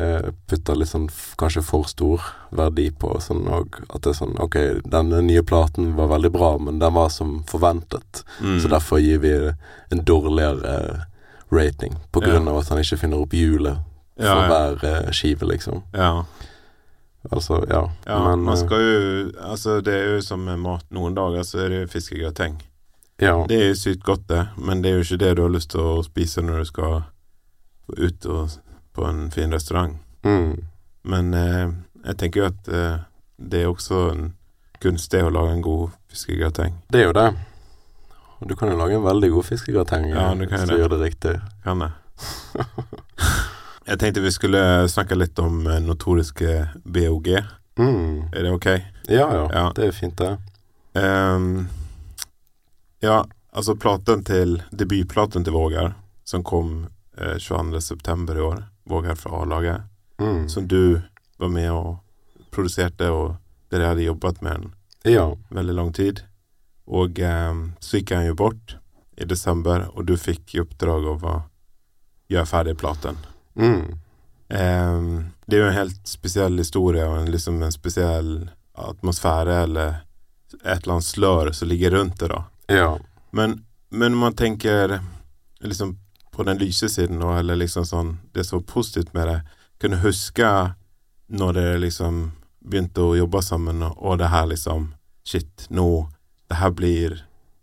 uh, 0.00 0.28
putter 0.50 0.76
litt 0.76 0.90
sånn 0.90 1.06
kanskje 1.40 1.62
for 1.64 1.86
stor 1.88 2.24
verdi 2.58 2.88
på, 2.90 3.14
sånn 3.24 3.46
og 3.48 3.78
at 3.88 4.02
det 4.04 4.12
er 4.12 4.18
sånn 4.18 4.34
Ok, 4.42 4.58
denne 4.84 5.22
nye 5.24 5.44
platen 5.46 5.94
var 5.96 6.10
veldig 6.12 6.32
bra, 6.34 6.50
men 6.58 6.80
den 6.82 6.96
var 6.98 7.08
som 7.14 7.38
forventet, 7.48 8.24
Mm. 8.42 8.58
så 8.62 8.68
derfor 8.70 9.00
gir 9.02 9.18
vi 9.18 9.32
en 9.90 10.04
dårligere 10.04 11.04
rating 11.50 11.96
på 12.12 12.20
grunn 12.20 12.44
Ja. 12.46 12.52
av 12.52 12.58
at 12.60 12.68
han 12.68 12.78
ikke 12.78 12.98
finner 13.00 13.22
opp 13.22 13.32
hjulet 13.32 13.78
for 14.18 14.24
ja, 14.26 14.34
ja, 14.44 14.74
hver 14.74 15.12
skive, 15.12 15.46
liksom. 15.48 15.82
ja, 15.94 16.24
Altså, 17.30 17.64
ja. 17.68 17.82
ja. 18.06 18.18
Men 18.28 18.44
man 18.46 18.54
eh, 18.54 18.60
skal 18.60 18.82
jo 18.82 19.30
Altså, 19.42 19.80
det 19.80 19.94
er 19.94 20.14
jo 20.14 20.20
som 20.22 20.44
med 20.46 20.60
mat. 20.62 20.84
Noen 20.94 21.16
dager 21.16 21.42
så 21.42 21.64
er 21.64 21.74
det 21.74 21.90
fiskegrateng. 21.92 22.60
Ja. 23.18 23.34
Det 23.48 23.56
er 23.58 23.68
jo 23.72 23.74
sykt 23.74 24.04
godt, 24.06 24.28
det, 24.30 24.44
men 24.56 24.82
det 24.82 24.92
er 24.92 25.00
jo 25.00 25.06
ikke 25.06 25.18
det 25.24 25.32
du 25.36 25.42
har 25.42 25.50
lyst 25.50 25.72
til 25.74 25.82
å 25.82 26.02
spise 26.06 26.42
når 26.44 26.62
du 26.62 26.68
skal 26.68 27.00
ut 27.98 28.26
og, 28.30 28.54
på 28.94 29.06
en 29.08 29.24
fin 29.34 29.52
restaurant. 29.52 29.96
Mm. 30.22 30.54
Men 31.02 31.34
eh, 31.34 31.66
jeg 32.04 32.18
tenker 32.22 32.44
jo 32.44 32.48
at 32.52 32.70
eh, 32.70 33.00
det 33.38 33.64
er 33.64 33.72
også 33.72 34.04
en 34.12 34.24
kunst 34.78 35.10
det 35.10 35.24
å 35.26 35.34
lage 35.34 35.56
en 35.56 35.64
god 35.66 35.96
fiskegrateng. 36.12 36.78
Det 36.94 37.02
er 37.02 37.08
jo 37.08 37.16
det. 37.18 37.28
Og 38.38 38.52
du 38.52 38.54
kan 38.54 38.70
jo 38.70 38.78
lage 38.78 38.94
en 38.94 39.02
veldig 39.02 39.32
god 39.34 39.48
fiskegrateng 39.48 40.12
Ja, 40.12 40.30
du 40.38 40.46
kan 40.46 40.60
jo 40.60 40.62
hvis 40.62 40.68
det. 40.68 40.74
du 40.76 40.82
gjør 40.84 40.94
det 40.94 41.02
riktig. 41.02 41.36
Kan 41.66 41.82
jeg? 41.82 41.90
jeg 43.88 43.98
tenkte 44.02 44.20
vi 44.24 44.32
skulle 44.34 44.60
snakke 44.90 45.16
litt 45.18 45.38
om 45.42 45.62
eh, 45.66 45.80
notoriske 45.84 46.68
BOG. 46.84 47.28
Mm. 47.78 48.28
Er 48.34 48.42
det 48.46 48.52
ok? 48.52 48.66
Ja, 49.08 49.26
ja, 49.32 49.44
Ja. 49.52 49.64
Det 49.76 49.86
er 49.88 49.92
fint, 49.96 50.16
det. 50.18 50.34
Um, 50.98 51.68
ja, 53.00 53.24
altså 53.52 53.74
platen 53.78 54.24
til 54.26 54.58
Debutplaten 54.72 55.44
til 55.46 55.54
Vågar, 55.54 55.94
som 56.26 56.42
kom 56.44 56.88
eh, 57.18 57.36
22. 57.38 57.80
september 57.80 58.36
i 58.36 58.40
år, 58.40 58.64
Vågar 58.88 59.14
fra 59.16 59.42
A-laget, 59.42 59.82
Mm. 60.18 60.48
som 60.50 60.66
du 60.66 61.00
var 61.38 61.48
med 61.48 61.70
og 61.70 62.00
produserte, 62.50 63.06
og 63.14 63.36
dere 63.70 63.92
hadde 63.92 64.02
jobbet 64.08 64.40
med 64.42 64.52
den 65.04 65.12
Ja. 65.14 65.28
veldig 65.54 65.74
lang 65.74 65.92
tid. 65.94 66.24
Og 66.88 67.20
ehm, 67.20 67.74
så 67.78 68.00
gikk 68.00 68.10
han 68.16 68.26
jo 68.26 68.34
bort 68.34 68.74
i 69.16 69.24
desember, 69.24 69.86
og 69.94 70.06
du 70.06 70.16
fikk 70.16 70.54
i 70.56 70.60
oppdrag 70.60 71.06
å 71.06 71.42
gjøre 72.28 72.46
ferdig 72.50 72.74
platen. 72.78 73.16
Mm. 73.58 73.98
Ehm, 74.48 75.24
det 75.46 75.56
er 75.56 75.60
jo 75.60 75.68
en 75.70 75.78
helt 75.78 76.08
spesiell 76.08 76.58
historie 76.58 77.04
og 77.04 77.18
en, 77.20 77.30
liksom 77.32 77.62
en 77.62 77.74
spesiell 77.74 78.32
atmosfære 78.78 79.62
eller 79.66 79.94
et 80.62 80.82
eller 80.82 80.98
annet 80.98 81.04
slør 81.04 81.52
som 81.52 81.68
ligger 81.68 81.90
rundt 81.90 82.20
det, 82.20 82.28
da. 82.32 82.44
Ja. 82.72 82.90
Men, 83.30 83.64
men 83.90 84.16
man 84.16 84.36
tenker 84.36 85.00
liksom 85.60 85.98
på 86.32 86.42
den 86.42 86.58
lyse 86.58 86.88
siden, 86.88 87.18
da, 87.20 87.38
eller 87.38 87.58
liksom 87.58 87.86
sånn 87.86 88.18
Det 88.32 88.44
som 88.46 88.60
så 88.60 88.66
positivt 88.72 89.12
med 89.12 89.28
det, 89.28 89.40
kunne 89.82 89.98
huske 90.04 90.50
når 91.28 91.56
dere 91.56 91.80
liksom 91.82 92.20
begynte 92.62 93.02
å 93.02 93.16
jobbe 93.16 93.42
sammen, 93.42 93.82
og, 93.82 94.18
det 94.18 94.30
her 94.32 94.46
liksom 94.46 94.92
Shit, 95.24 95.66
nå 95.68 96.08
Det 96.48 96.56
her 96.56 96.70
blir 96.70 97.18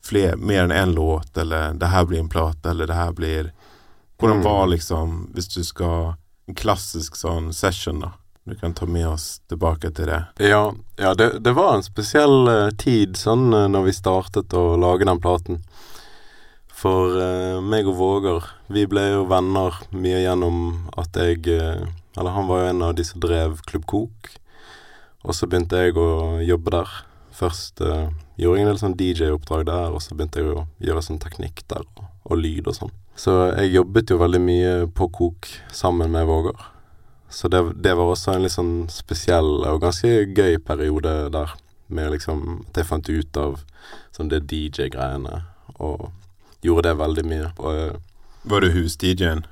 fler, 0.05 0.35
mer 0.35 0.67
enn 0.67 0.71
én 0.75 0.91
låt, 0.93 1.37
eller 1.37 1.73
det 1.73 1.87
her 1.89 2.05
blir 2.05 2.19
en 2.19 2.29
plate, 2.29 2.69
eller 2.69 2.87
det 2.87 2.93
her 2.99 3.11
blir 3.17 3.47
Hvordan 4.19 4.37
Mm. 4.39 4.43
var 4.43 4.67
liksom, 4.67 5.15
hvis 5.33 5.47
du 5.55 5.63
skal 5.63 6.15
En 6.47 6.53
klassisk 6.53 7.15
sånn 7.17 7.51
session, 7.53 7.99
da? 7.99 8.11
Du 8.45 8.53
kan 8.55 8.73
ta 8.77 8.85
med 8.85 9.07
oss 9.07 9.41
tilbake 9.49 9.89
til 9.97 10.05
det. 10.05 10.19
Ja, 10.37 10.75
ja 11.01 11.15
det, 11.17 11.39
det 11.41 11.55
var 11.57 11.71
en 11.73 11.81
spesiell 11.83 12.45
uh, 12.47 12.69
tid 12.77 13.17
sånn 13.17 13.47
uh, 13.49 13.63
når 13.65 13.87
vi 13.87 13.93
startet 13.97 14.53
å 14.53 14.75
lage 14.77 15.07
den 15.09 15.17
platen. 15.19 15.63
For 16.69 17.15
uh, 17.17 17.61
meg 17.65 17.87
og 17.89 17.97
Våger, 17.97 18.45
vi 18.69 18.83
ble 18.85 19.07
jo 19.15 19.23
venner 19.31 19.73
mye 19.89 20.19
gjennom 20.21 20.59
at 21.01 21.17
jeg 21.17 21.47
Eller 21.49 22.35
han 22.35 22.45
var 22.47 22.61
jo 22.61 22.69
en 22.69 22.83
av 22.85 22.93
de 22.95 23.03
som 23.03 23.19
drev 23.19 23.63
Klubb 23.65 23.87
Kok. 23.89 24.29
Og 25.25 25.33
så 25.33 25.49
begynte 25.49 25.81
jeg 25.81 25.97
å 25.97 26.37
jobbe 26.45 26.75
der. 26.77 26.91
Først 27.33 27.81
gjorde 27.81 28.59
jeg 28.59 28.61
en 28.61 28.69
del 28.69 28.77
sånn 28.79 28.95
DJ-oppdrag 28.95 29.65
der, 29.65 29.89
og 29.89 29.99
så 30.05 30.13
begynte 30.13 30.39
jeg 30.39 30.53
å 30.53 30.67
gjøre 30.79 31.01
sånn 31.03 31.19
teknikk 31.19 31.65
der, 31.67 31.81
og, 31.97 32.05
og 32.29 32.37
lyd 32.37 32.69
og 32.69 32.77
sånn. 32.77 32.93
Så 33.15 33.33
jeg 33.55 33.71
jobbet 33.77 34.11
jo 34.11 34.19
veldig 34.19 34.41
mye 34.43 34.71
på 34.91 35.07
Kok 35.15 35.47
sammen 35.71 36.11
med 36.11 36.27
Våger. 36.27 36.57
Så 37.31 37.47
det, 37.47 37.61
det 37.83 37.95
var 37.95 38.11
også 38.11 38.35
en 38.35 38.43
litt 38.43 38.53
sånn 38.53 38.89
spesiell 38.91 39.63
og 39.65 39.81
ganske 39.83 40.11
gøy 40.35 40.59
periode 40.63 41.15
der. 41.33 41.55
Med 41.87 42.11
liksom 42.15 42.65
at 42.67 42.81
jeg 42.81 42.89
fant 42.89 43.09
ut 43.09 43.37
av 43.37 43.59
sånn 44.15 44.31
det 44.31 44.45
DJ-greiene, 44.49 45.43
og 45.77 46.09
gjorde 46.65 46.89
det 46.89 46.99
veldig 47.01 47.25
mye. 47.29 47.49
Og 47.61 47.81
eh, 47.81 47.99
Var 48.45 48.61
du 48.61 48.71
hus-DJ-en? 48.73 49.45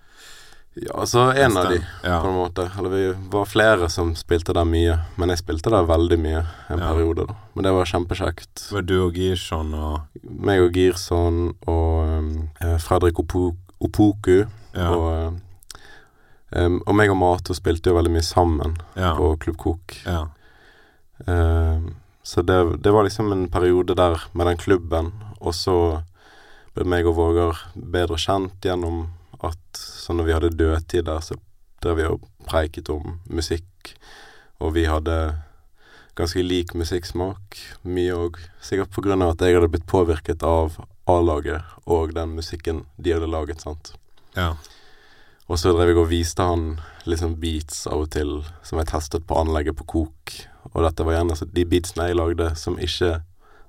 Ja, 0.75 0.91
altså 0.97 1.27
en 1.37 1.57
av 1.57 1.69
de, 1.69 1.77
Ja. 2.03 2.19
på 2.21 2.27
en 2.29 2.35
måte. 2.37 2.65
Eller 2.79 2.89
vi 2.89 3.03
var 3.29 3.45
flere 3.45 3.89
som 3.89 4.15
spilte 4.15 4.53
der 4.53 4.65
mye, 4.65 4.99
men 5.17 5.29
jeg 5.29 5.37
spilte 5.43 5.69
der 5.69 5.85
veldig 5.85 6.17
mye 6.19 6.41
en 6.69 6.79
Ja. 6.79 6.91
periode, 6.93 7.27
da. 7.27 7.35
Men 7.55 7.63
det 7.63 7.73
var 7.73 7.85
kjempekjekt. 7.85 8.71
Var 8.71 8.81
du 8.81 8.95
og 9.05 9.13
Girson 9.13 9.73
og 9.73 10.01
Meg 10.23 10.61
og 10.61 10.71
Girson 10.73 11.53
og 11.67 12.07
um, 12.07 12.49
Fredrik 12.79 13.19
Opo 13.19 13.55
Opoku 13.81 14.45
Ja. 14.73 14.89
og 14.89 15.39
um, 16.55 16.81
og 16.87 16.95
meg 16.95 17.09
og 17.09 17.17
Mato 17.17 17.53
spilte 17.53 17.89
jo 17.89 17.95
veldig 17.97 18.11
mye 18.13 18.23
sammen 18.25 18.77
på 18.95 19.37
Klubb 19.39 19.57
Kok. 19.57 19.97
ja. 20.05 20.27
Eh, 21.27 21.79
så 22.23 22.41
det, 22.41 22.81
det 22.83 22.91
var 22.91 23.03
liksom 23.03 23.31
en 23.31 23.49
periode 23.49 23.95
der 23.95 24.21
med 24.33 24.47
den 24.47 24.57
klubben, 24.57 25.11
og 25.41 25.53
så 25.53 26.03
ble 26.75 26.85
meg 26.85 27.05
og 27.05 27.15
Vågar 27.15 27.59
bedre 27.75 28.15
kjent 28.17 28.61
gjennom 28.63 29.09
at 29.43 29.79
så 29.79 30.15
når 30.15 30.27
vi 30.27 30.35
hadde 30.35 30.53
dødtid 30.59 31.07
der, 31.07 31.23
så 31.23 31.37
drev 31.83 31.99
vi 31.99 32.07
og 32.07 32.27
preiket 32.47 32.91
om 32.93 33.19
musikk, 33.29 33.95
og 34.63 34.75
vi 34.77 34.85
hadde 34.87 35.17
ganske 36.17 36.43
lik 36.45 36.75
musikksmak. 36.77 37.57
Mye 37.83 38.13
òg 38.15 38.39
sikkert 38.63 38.93
på 38.93 39.03
grunn 39.05 39.23
av 39.25 39.33
at 39.33 39.43
jeg 39.43 39.57
hadde 39.57 39.71
blitt 39.73 39.89
påvirket 39.89 40.45
av 40.45 40.77
A-laget 41.09 41.65
og 41.89 42.13
den 42.15 42.37
musikken 42.37 42.85
de 42.95 43.15
hadde 43.15 43.31
laget, 43.31 43.63
sant. 43.65 43.95
ja. 44.37 44.53
Og 45.51 45.59
så 45.59 45.73
drev 45.75 45.91
jeg 45.91 45.99
og 45.99 46.07
viste 46.07 46.45
han 46.47 46.77
liksom 47.03 47.35
beats 47.41 47.83
av 47.91 48.05
og 48.05 48.13
til 48.15 48.29
som 48.63 48.79
jeg 48.79 48.87
testet 48.93 49.25
på 49.27 49.35
anlegget 49.35 49.75
på 49.75 49.85
Kok. 49.91 50.35
og 50.71 50.85
dette 50.85 51.03
var 51.03 51.17
gjerne 51.17 51.35
de 51.51 51.65
beatsene 51.67 52.07
jeg 52.07 52.15
lagde 52.17 52.47
som 52.55 52.79
ikke 52.79 53.17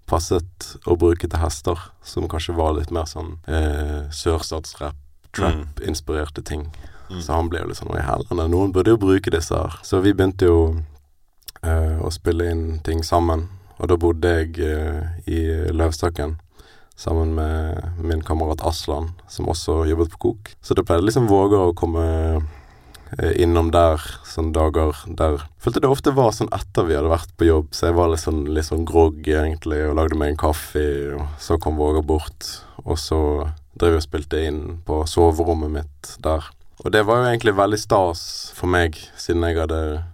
passet 0.07 0.69
å 0.87 0.95
bruke 1.01 1.27
til 1.27 1.41
hester, 1.41 1.81
som 2.05 2.29
kanskje 2.31 2.55
var 2.57 2.77
litt 2.77 2.93
mer 2.95 3.09
sånn 3.11 3.35
eh, 3.49 4.07
sørstatsrap, 4.15 4.97
trap-inspirerte 5.37 6.45
ting. 6.47 6.69
Mm. 7.11 7.21
Så 7.21 7.35
han 7.37 7.51
ble 7.53 7.61
jo 7.63 7.69
litt 7.71 7.79
sånn 7.79 7.93
Oi, 7.95 8.01
helvete, 8.03 8.49
noen 8.49 8.73
burde 8.75 8.95
jo 8.95 9.01
bruke 9.01 9.33
disse 9.35 9.57
her. 9.59 9.77
Så 9.85 10.01
vi 10.05 10.15
begynte 10.17 10.49
jo 10.49 10.59
uh, 11.65 11.99
å 12.01 12.11
spille 12.15 12.49
inn 12.53 12.65
ting 12.87 13.05
sammen, 13.07 13.49
og 13.79 13.91
da 13.91 13.99
bodde 14.01 14.35
jeg 14.39 14.57
uh, 14.63 15.21
i 15.29 15.45
Løvstakken 15.75 16.39
sammen 16.97 17.35
med 17.35 17.83
min 17.99 18.23
kamerat 18.23 18.63
Aslan, 18.67 19.13
som 19.29 19.49
også 19.51 19.83
jobbet 19.89 20.13
på 20.15 20.21
Kok. 20.27 20.53
Så 20.63 20.77
da 20.79 20.85
pleide 20.87 21.07
liksom 21.09 21.27
Våger 21.27 21.59
å 21.59 21.75
komme 21.77 22.05
eh, 23.19 23.33
innom 23.43 23.73
der 23.75 24.03
sånne 24.29 24.55
dager 24.55 25.01
der 25.19 25.43
Følte 25.59 25.83
det 25.83 25.91
ofte 25.91 26.15
var 26.15 26.31
sånn 26.37 26.53
etter 26.55 26.87
vi 26.87 26.95
hadde 26.95 27.11
vært 27.11 27.35
på 27.39 27.49
jobb, 27.49 27.73
så 27.75 27.89
jeg 27.89 27.99
var 27.99 28.13
litt 28.13 28.23
sånn, 28.23 28.45
litt 28.47 28.69
sånn 28.69 28.87
groggy 28.87 29.35
egentlig, 29.35 29.83
og 29.89 29.99
lagde 29.99 30.19
meg 30.21 30.35
en 30.35 30.41
kaffe, 30.45 30.87
og 31.19 31.27
så 31.43 31.59
kom 31.59 31.81
Våger 31.81 32.05
bort, 32.07 32.51
og 32.85 33.01
så 33.01 33.21
drev 33.77 33.97
og 33.99 34.03
spilte 34.03 34.41
inn 34.47 34.81
på 34.87 35.03
soverommet 35.11 35.71
mitt 35.71 36.17
der. 36.23 36.45
Og 36.85 36.91
det 36.93 37.05
var 37.07 37.23
jo 37.23 37.31
egentlig 37.31 37.55
veldig 37.57 37.79
stas 37.79 38.53
for 38.55 38.67
meg, 38.71 38.97
siden 39.17 39.43
jeg 39.47 39.57
hadde 39.63 40.05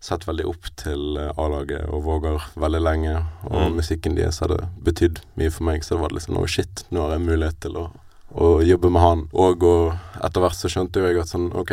sett 0.00 0.22
veldig 0.28 0.44
opp 0.46 0.68
til 0.78 1.16
eh, 1.18 1.32
A-laget 1.42 1.88
og 1.90 2.04
Vågar 2.06 2.44
veldig 2.56 2.80
lenge, 2.82 3.14
og 3.50 3.64
Mm. 3.70 3.76
musikken 3.80 4.14
deres 4.14 4.38
hadde 4.40 4.68
betydd 4.84 5.18
mye 5.36 5.50
for 5.50 5.64
meg, 5.64 5.82
så 5.82 5.96
det 5.96 6.00
var 6.04 6.14
liksom 6.14 6.36
oh 6.38 6.46
shit, 6.46 6.84
nå 6.90 7.02
har 7.02 7.16
jeg 7.18 7.26
mulighet 7.26 7.58
til 7.60 7.76
å, 7.76 7.90
å 8.34 8.62
jobbe 8.62 8.90
med 8.94 9.02
han. 9.02 9.24
Og, 9.32 9.62
og 9.62 9.98
etter 10.22 10.40
hvert 10.40 10.54
så 10.54 10.70
skjønte 10.70 11.00
jo 11.02 11.06
jeg 11.10 11.18
at 11.18 11.32
sånn 11.34 11.48
ok, 11.52 11.72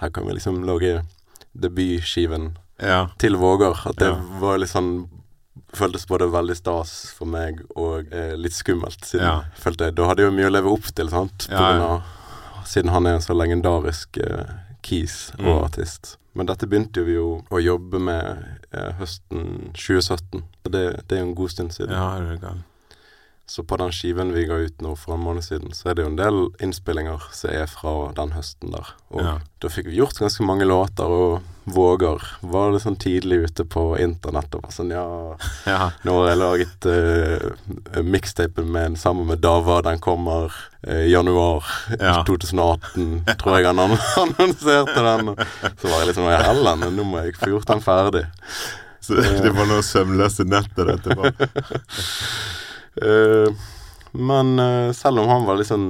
her 0.00 0.10
kan 0.10 0.24
vi 0.26 0.32
liksom 0.38 0.62
lage 0.64 1.02
debutskiven 1.54 2.56
Ja. 2.80 3.08
til 3.18 3.36
Vågar. 3.36 3.76
At 3.86 3.96
det 3.96 4.08
Ja. 4.08 4.16
var 4.40 4.58
litt 4.58 4.70
sånn 4.72 5.08
Føltes 5.72 6.04
både 6.06 6.26
veldig 6.30 6.56
stas 6.58 7.12
for 7.16 7.24
meg 7.26 7.62
og 7.74 8.10
eh, 8.12 8.34
litt 8.36 8.52
skummelt. 8.52 9.04
Siden 9.08 9.24
Ja. 9.26 9.44
følte 9.56 9.86
jeg 9.88 9.94
Da 9.96 10.06
hadde 10.10 10.22
jeg 10.22 10.30
jo 10.32 10.36
mye 10.36 10.50
å 10.50 10.52
leve 10.52 10.72
opp 10.72 10.90
til, 10.94 11.08
sant. 11.08 11.46
På 11.48 11.52
Ja, 11.52 11.70
ja. 11.78 11.86
av, 11.94 12.66
siden 12.68 12.90
han 12.92 13.06
er 13.06 13.14
en 13.14 13.24
så 13.24 13.32
legendarisk 13.34 14.18
eh, 14.18 14.44
keys 14.82 15.30
og 15.38 15.44
Mm. 15.46 15.64
artist. 15.64 16.16
Men 16.34 16.46
dette 16.46 16.66
begynte 16.66 17.04
vi 17.04 17.14
jo 17.14 17.42
å 17.50 17.58
jobbe 17.62 17.98
med 18.00 18.44
eh, 18.72 18.92
høsten 18.98 19.72
2017. 19.74 20.42
Og 20.64 20.72
det, 20.72 21.06
det 21.08 21.16
er 21.18 21.22
jo 21.24 21.28
en 21.30 21.34
god 21.34 21.50
stund 21.50 21.72
siden. 21.72 21.92
Ja, 21.92 22.18
det 22.18 22.28
er 22.30 22.36
du 22.36 22.46
gal. 22.46 22.62
Så 23.52 23.60
på 23.68 23.76
den 23.76 23.90
skiven 23.92 24.30
vi 24.32 24.46
ga 24.48 24.56
ut 24.64 24.78
nå 24.80 24.94
for 24.96 25.12
en 25.12 25.20
måned 25.26 25.44
siden, 25.44 25.74
så 25.76 25.90
er 25.90 25.96
det 25.98 26.06
jo 26.06 26.08
en 26.08 26.16
del 26.16 26.36
innspillinger 26.64 27.26
som 27.36 27.50
er 27.52 27.66
fra 27.68 27.90
den 28.16 28.30
høsten 28.32 28.70
der. 28.72 28.94
Og 29.12 29.20
Ja. 29.20 29.34
da 29.60 29.68
fikk 29.68 29.90
vi 29.90 29.98
gjort 29.98 30.16
ganske 30.22 30.46
mange 30.48 30.64
låter, 30.64 31.04
og 31.04 31.42
Våger 31.64 32.18
var 32.40 32.72
sånn 32.82 32.96
tidlig 32.98 33.36
ute 33.44 33.64
på 33.70 33.82
internett 34.02 34.54
og 34.56 34.64
var 34.64 34.72
sånn 34.74 34.88
ja 34.90 35.04
Ja. 35.68 35.90
Nå 36.02 36.16
har 36.16 36.30
jeg 36.32 36.40
laget 36.40 36.86
uh, 36.88 38.02
mixtapen 38.02 38.72
med 38.72 38.86
en 38.86 38.96
sammen 38.96 39.28
med 39.28 39.38
Dava, 39.44 39.82
den 39.84 40.00
kommer 40.02 40.48
uh, 40.88 41.04
januar 41.06 41.68
Ja. 42.00 42.22
2018, 42.26 43.36
tror 43.38 43.58
jeg 43.60 43.68
han 43.68 43.78
annonserte 44.24 45.04
den. 45.10 45.34
Så 45.76 45.92
var 45.92 45.98
jeg 46.00 46.08
litt 46.08 46.18
sånn 46.18 46.32
i 46.32 46.40
helvete, 46.48 46.90
nå 46.96 47.04
må 47.04 47.22
jeg 47.26 47.36
få 47.36 47.52
gjort 47.52 47.68
den 47.68 47.84
ferdig. 47.84 48.24
Så 49.02 49.20
det 49.20 49.52
var 49.52 49.66
noen 49.66 49.82
søvnløse 49.84 50.44
netter 50.48 50.94
etterpå. 50.96 51.30
Eh, 52.96 53.54
men 54.12 54.58
eh, 54.58 54.92
selv 54.92 55.22
om 55.22 55.28
han 55.28 55.46
var 55.48 55.56
litt 55.56 55.70
sånn 55.70 55.86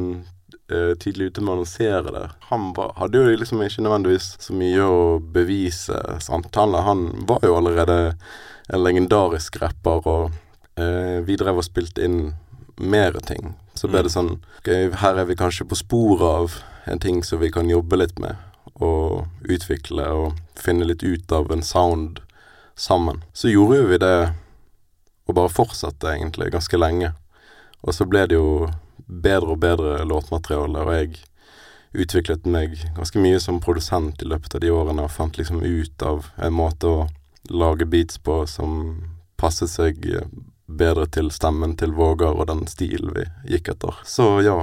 eh, 0.70 0.92
tidlig 1.02 1.32
ute 1.32 1.42
med 1.42 1.50
å 1.50 1.56
annonsere 1.56 2.12
det 2.14 2.28
Han 2.52 2.68
var, 2.76 2.92
hadde 3.00 3.18
jo 3.18 3.32
liksom 3.40 3.62
ikke 3.64 3.82
nødvendigvis 3.82 4.28
så 4.42 4.54
mye 4.54 4.86
å 4.86 5.00
bevise. 5.34 5.98
Sant? 6.22 6.54
Han, 6.54 6.74
han 6.74 7.02
var 7.26 7.42
jo 7.42 7.56
allerede 7.58 8.14
en 8.72 8.84
legendarisk 8.84 9.58
rapper, 9.62 10.06
og 10.06 10.30
eh, 10.78 11.18
vi 11.26 11.36
drev 11.36 11.58
og 11.58 11.66
spilte 11.66 12.04
inn 12.06 12.34
mer 12.78 13.18
ting. 13.26 13.56
Så 13.74 13.88
ble 13.88 14.02
Mm. 14.02 14.04
det 14.06 14.12
sånn 14.12 14.30
okay, 14.60 14.90
Her 15.00 15.18
er 15.18 15.26
vi 15.26 15.34
kanskje 15.36 15.66
på 15.68 15.76
sporet 15.76 16.22
av 16.22 16.54
en 16.86 16.98
ting 16.98 17.22
som 17.24 17.40
vi 17.40 17.50
kan 17.50 17.68
jobbe 17.70 17.96
litt 17.98 18.18
med, 18.22 18.36
og 18.82 19.26
utvikle 19.48 20.06
og 20.14 20.38
finne 20.58 20.86
litt 20.86 21.02
ut 21.02 21.32
av 21.32 21.50
en 21.52 21.62
sound 21.62 22.20
sammen. 22.76 23.22
Så 23.34 23.50
gjorde 23.50 23.80
jo 23.82 23.86
vi 23.90 23.98
det 23.98 24.32
og 25.32 25.38
bare 25.40 25.52
fortsatte 25.52 26.12
egentlig 26.12 26.52
ganske 26.52 26.78
lenge. 26.78 27.12
Og 27.82 27.96
så 27.96 28.06
ble 28.06 28.26
det 28.28 28.36
jo 28.36 28.68
bedre 29.06 29.56
og 29.56 29.62
bedre 29.64 30.02
låtmateriale, 30.06 30.84
og 30.84 30.94
jeg 30.94 32.04
utviklet 32.04 32.46
meg 32.48 32.76
ganske 32.96 33.20
mye 33.20 33.40
som 33.40 33.60
produsent 33.60 34.22
i 34.22 34.28
løpet 34.28 34.54
av 34.56 34.62
de 34.64 34.70
årene, 34.72 35.04
og 35.04 35.12
fant 35.12 35.36
liksom 35.40 35.64
ut 35.64 36.04
av 36.06 36.28
en 36.36 36.54
måte 36.56 36.88
å 36.88 37.08
lage 37.50 37.88
beats 37.88 38.20
på 38.22 38.42
som 38.46 39.02
passet 39.40 39.72
seg 39.72 40.04
bedre 40.66 41.08
til 41.12 41.30
stemmen 41.34 41.74
til 41.76 41.92
Våger 41.96 42.32
og 42.32 42.46
den 42.48 42.64
stilen 42.70 43.12
vi 43.16 43.26
gikk 43.56 43.72
etter. 43.74 43.98
Så 44.08 44.38
ja, 44.44 44.60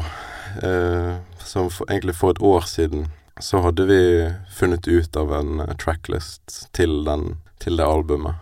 eh, 0.64 1.18
så 1.44 1.68
for, 1.70 1.90
egentlig 1.90 2.16
for 2.18 2.34
et 2.34 2.42
år 2.42 2.66
siden 2.70 3.10
så 3.40 3.62
hadde 3.64 3.86
vi 3.90 4.02
funnet 4.56 4.88
ut 4.88 5.18
av 5.20 5.34
en 5.36 5.62
tracklist 5.80 6.70
til, 6.76 7.04
den, 7.06 7.38
til 7.60 7.78
det 7.80 7.86
albumet, 7.86 8.40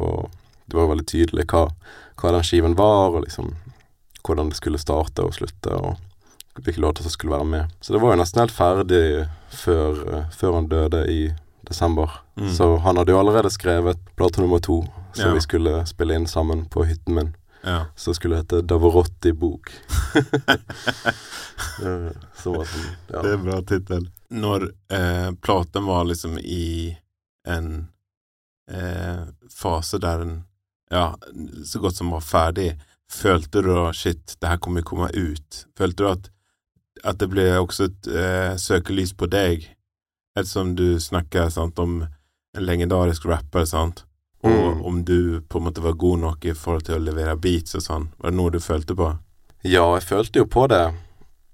og 0.00 0.32
det 0.66 0.76
var 0.76 0.88
veldig 0.90 1.06
tydelig 1.10 1.46
hva, 1.52 1.66
hva 2.20 2.32
den 2.36 2.46
skiven 2.46 2.74
var, 2.78 3.14
og 3.14 3.24
liksom 3.26 3.52
hvordan 4.24 4.48
det 4.48 4.56
skulle 4.56 4.80
starte 4.80 5.22
og 5.26 5.34
slutte, 5.36 5.74
og 5.76 5.96
hvilke 6.62 6.80
låter 6.80 7.02
som 7.04 7.10
skulle 7.12 7.34
være 7.34 7.44
med. 7.50 7.72
Så 7.84 7.92
det 7.92 8.00
var 8.00 8.14
jo 8.14 8.20
nesten 8.22 8.40
helt 8.40 8.54
ferdig 8.54 9.00
før, 9.52 9.98
eh, 10.14 10.28
før 10.32 10.54
han 10.60 10.68
døde 10.70 11.02
i 11.12 11.22
desember. 11.68 12.10
Mm. 12.36 12.50
Så 12.54 12.68
han 12.84 12.96
hadde 12.96 13.12
jo 13.12 13.18
allerede 13.20 13.50
skrevet 13.52 13.98
plate 14.16 14.40
nummer 14.40 14.58
to, 14.62 14.82
som 15.12 15.28
Ja. 15.28 15.34
vi 15.34 15.40
skulle 15.40 15.86
spille 15.86 16.14
inn 16.14 16.26
sammen 16.26 16.64
på 16.68 16.84
hytten 16.88 17.14
min. 17.14 17.34
Ja. 17.64 17.86
Som 17.96 18.12
skulle 18.14 18.36
hete 18.36 18.58
Davorotti 18.60 19.32
bok. 19.32 19.70
Eh, 21.82 22.10
var 22.44 22.66
sånn, 22.68 22.90
ja. 23.08 23.22
Det 23.22 23.30
er 23.30 23.34
en 23.38 23.44
bra 23.46 23.60
tittel. 23.66 24.08
Når 24.34 24.66
eh, 24.92 25.30
platen 25.40 25.86
var 25.88 26.04
liksom 26.04 26.38
i 26.38 26.96
en 27.48 27.88
eh, 28.70 29.24
fase 29.52 29.98
der 30.02 30.18
den 30.24 30.34
ja, 30.94 31.08
så 31.66 31.82
godt 31.82 31.98
som 31.98 32.12
var 32.14 32.22
ferdig, 32.24 32.70
følte 33.10 33.62
du 33.64 33.72
da 33.74 33.88
shit, 33.96 34.36
det 34.40 34.48
her 34.52 34.60
kommer 34.62 34.82
jo 34.84 34.90
komme 34.92 35.10
ut? 35.12 35.64
Følte 35.78 36.02
du 36.02 36.08
at, 36.12 36.30
at 37.04 37.18
det 37.20 37.28
ble 37.32 37.48
også 37.58 37.88
et 37.90 38.08
eh, 38.14 38.54
søkelys 38.60 39.12
på 39.18 39.28
deg, 39.30 39.66
ettersom 40.38 40.74
du 40.78 40.96
snakker 41.02 41.50
sant, 41.52 41.78
om 41.78 42.04
en 42.04 42.64
legendarisk 42.64 43.26
rapper, 43.30 43.66
sant? 43.68 44.04
og 44.44 44.50
Mm. 44.50 44.80
om 44.84 44.96
du 45.08 45.40
på 45.48 45.56
en 45.56 45.64
måte 45.64 45.80
var 45.80 45.94
god 45.96 46.18
nok 46.20 46.42
i 46.44 46.52
forhold 46.52 46.82
til 46.84 46.98
å 46.98 47.00
levere 47.00 47.32
beats 47.40 47.78
og 47.78 47.80
sånn? 47.80 48.02
Var 48.20 48.28
det 48.30 48.36
noe 48.36 48.52
du 48.52 48.58
følte 48.60 48.92
på? 48.98 49.06
Ja, 49.64 49.86
jeg 49.96 50.04
følte 50.04 50.42
jo 50.42 50.44
på 50.52 50.66
det, 50.68 50.82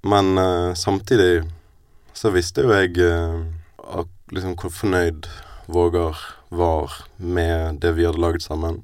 men 0.02 0.32
eh, 0.42 0.72
samtidig 0.74 1.44
så 2.18 2.32
visste 2.34 2.64
jo 2.66 2.72
jeg 2.74 2.98
eh, 2.98 4.02
liksom 4.34 4.56
hvor 4.58 4.74
fornøyd 4.74 5.28
Vågar 5.70 6.18
var 6.50 6.90
med 7.22 7.78
det 7.78 7.92
vi 7.94 8.08
hadde 8.08 8.18
laget 8.18 8.42
sammen, 8.42 8.80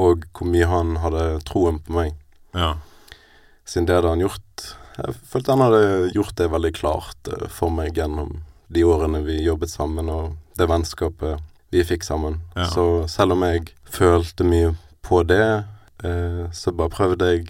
og 0.00 0.24
hvor 0.36 0.48
mye 0.50 0.68
han 0.70 0.94
hadde 1.02 1.24
troen 1.48 1.78
på 1.84 1.92
meg, 1.98 2.14
Ja. 2.56 2.74
siden 3.68 3.86
det 3.86 3.98
hadde 4.00 4.12
han 4.14 4.24
gjort. 4.24 4.64
Jeg 5.00 5.14
følte 5.30 5.52
han 5.54 5.64
hadde 5.64 6.10
gjort 6.14 6.34
det 6.40 6.48
veldig 6.52 6.72
klart 6.76 7.28
eh, 7.32 7.46
for 7.48 7.70
meg 7.70 7.94
gjennom 7.98 8.40
de 8.70 8.84
årene 8.86 9.20
vi 9.26 9.38
jobbet 9.44 9.70
sammen, 9.72 10.08
og 10.12 10.36
det 10.58 10.68
vennskapet 10.70 11.40
vi 11.70 11.84
fikk 11.86 12.02
sammen. 12.06 12.40
Ja. 12.56 12.66
Så 12.72 12.84
selv 13.08 13.32
om 13.36 13.42
jeg 13.46 13.68
følte 13.90 14.44
mye 14.46 14.74
på 15.06 15.22
det, 15.26 15.64
eh, 16.04 16.44
så 16.52 16.72
bare 16.74 16.90
prøvde 16.92 17.30
jeg 17.34 17.48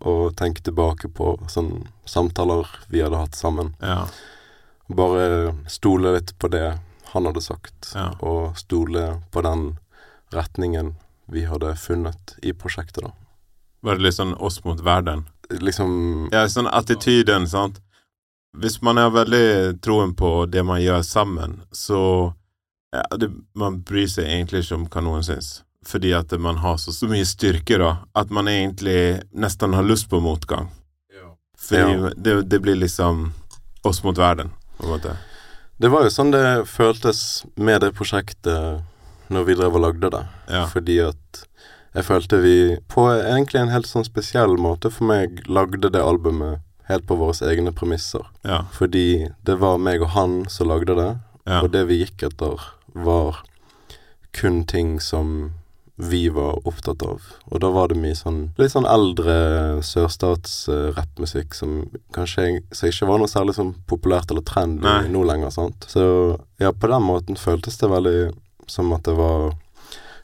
å 0.00 0.30
tenke 0.34 0.62
tilbake 0.64 1.10
på 1.12 1.34
sånne 1.52 1.84
samtaler 2.08 2.66
vi 2.88 3.02
hadde 3.04 3.18
hatt 3.20 3.34
sammen. 3.38 3.74
Ja. 3.84 4.06
Bare 4.90 5.54
stole 5.70 6.14
litt 6.16 6.32
på 6.40 6.48
det 6.50 6.78
han 7.12 7.26
hadde 7.26 7.42
sagt, 7.42 7.92
Ja. 7.94 8.10
og 8.20 8.56
stole 8.58 9.20
på 9.30 9.42
den 9.42 9.78
retningen 10.32 10.94
vi 11.32 11.44
hadde 11.46 11.74
funnet 11.76 12.34
i 12.42 12.52
prosjektet, 12.52 13.04
da. 13.04 13.12
Var 13.82 13.96
det 13.96 14.04
litt 14.04 14.14
sånn 14.18 14.34
oss 14.36 14.60
mot 14.64 14.80
verden? 14.84 15.24
Liksom 15.50 16.28
Ja, 16.32 16.44
sånn 16.48 16.68
attityden, 16.68 17.46
sant. 17.48 17.80
Hvis 18.56 18.80
man 18.82 18.98
er 18.98 19.10
veldig 19.14 19.80
troen 19.82 20.12
på 20.18 20.46
det 20.50 20.62
man 20.66 20.80
gjør 20.82 21.02
sammen, 21.06 21.60
så 21.72 22.34
ja, 22.92 23.04
det, 23.16 23.30
Man 23.54 23.80
bryr 23.86 24.08
seg 24.10 24.26
egentlig 24.26 24.64
ikke 24.64 24.74
om 24.74 24.86
hva 24.90 25.00
noen 25.06 25.22
syns. 25.22 25.62
Fordi 25.86 26.10
at 26.12 26.32
man 26.38 26.58
har 26.60 26.76
så, 26.76 26.92
så 26.92 27.06
mye 27.08 27.24
styrke, 27.24 27.78
da, 27.78 27.92
at 28.14 28.30
man 28.34 28.48
egentlig 28.50 29.22
nesten 29.32 29.72
har 29.78 29.86
lyst 29.86 30.10
på 30.10 30.20
motgang. 30.20 30.68
Fordi 31.60 31.94
Ja. 31.94 32.10
det, 32.16 32.42
det 32.50 32.58
blir 32.60 32.74
liksom 32.76 33.32
oss 33.84 34.02
mot 34.04 34.18
verden, 34.18 34.50
på 34.78 34.84
en 34.84 34.90
måte. 34.90 35.16
Det 35.80 35.88
var 35.88 36.02
jo 36.04 36.10
sånn 36.12 36.32
det 36.32 36.66
føltes 36.68 37.44
med 37.56 37.80
det 37.80 37.92
prosjektet 37.96 38.82
når 39.30 39.44
vi 39.46 39.54
drev 39.58 39.76
og 39.78 39.84
lagde 39.86 40.10
det. 40.12 40.24
Ja. 40.50 40.64
Fordi 40.70 40.98
at 41.08 41.44
jeg 41.94 42.06
følte 42.06 42.38
vi 42.42 42.56
på 42.90 43.06
egentlig 43.14 43.60
en 43.64 43.72
helt 43.74 43.88
sånn 43.90 44.06
spesiell 44.06 44.56
måte 44.62 44.90
for 44.94 45.08
meg 45.10 45.40
lagde 45.50 45.90
det 45.90 46.02
albumet 46.02 46.60
helt 46.90 47.06
på 47.06 47.16
våre 47.18 47.34
egne 47.50 47.72
premisser. 47.74 48.26
Ja. 48.46 48.64
Fordi 48.74 49.28
det 49.46 49.56
var 49.62 49.78
meg 49.78 50.02
og 50.02 50.12
han 50.16 50.44
som 50.50 50.68
lagde 50.70 50.94
det, 50.98 51.10
Ja. 51.46 51.62
og 51.62 51.70
det 51.72 51.86
vi 51.88 52.04
gikk 52.04 52.22
etter 52.28 52.60
var 52.94 53.40
kun 54.32 54.64
ting 54.64 55.00
som 55.00 55.52
vi 56.00 56.28
var 56.32 56.60
opptatt 56.66 57.02
av. 57.02 57.20
Og 57.50 57.60
da 57.60 57.68
var 57.70 57.88
det 57.88 57.96
mye 58.00 58.14
sånn 58.16 58.52
litt 58.58 58.72
sånn 58.72 58.86
eldre 58.88 59.82
sørstatsrappmusikk 59.84 61.54
som 61.54 61.88
kanskje 62.14 62.62
så 62.72 62.88
ikke 62.90 63.08
var 63.10 63.18
noe 63.20 63.28
særlig 63.30 63.54
sånn 63.58 63.74
populært 63.90 64.30
eller 64.32 64.44
trendy 64.46 64.94
nå 65.12 65.24
lenger, 65.28 65.50
sant. 65.54 65.86
Så 65.90 66.04
ja, 66.60 66.72
på 66.72 66.88
den 66.90 67.02
måten 67.04 67.36
føltes 67.40 67.76
det 67.80 67.90
veldig 67.90 68.32
som 68.70 68.92
at 68.96 69.02
det 69.08 69.16
var 69.18 69.50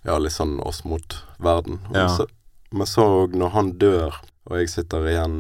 ja, 0.06 0.16
litt 0.22 0.32
sånn 0.36 0.56
oss 0.62 0.84
mot 0.86 1.16
verden. 1.42 1.80
Ja. 1.94 2.06
Så, 2.14 2.26
men 2.70 2.86
så 2.86 3.26
når 3.34 3.50
han 3.56 3.72
dør, 3.80 4.14
og 4.46 4.58
jeg 4.60 4.70
sitter 4.70 5.06
igjen 5.10 5.38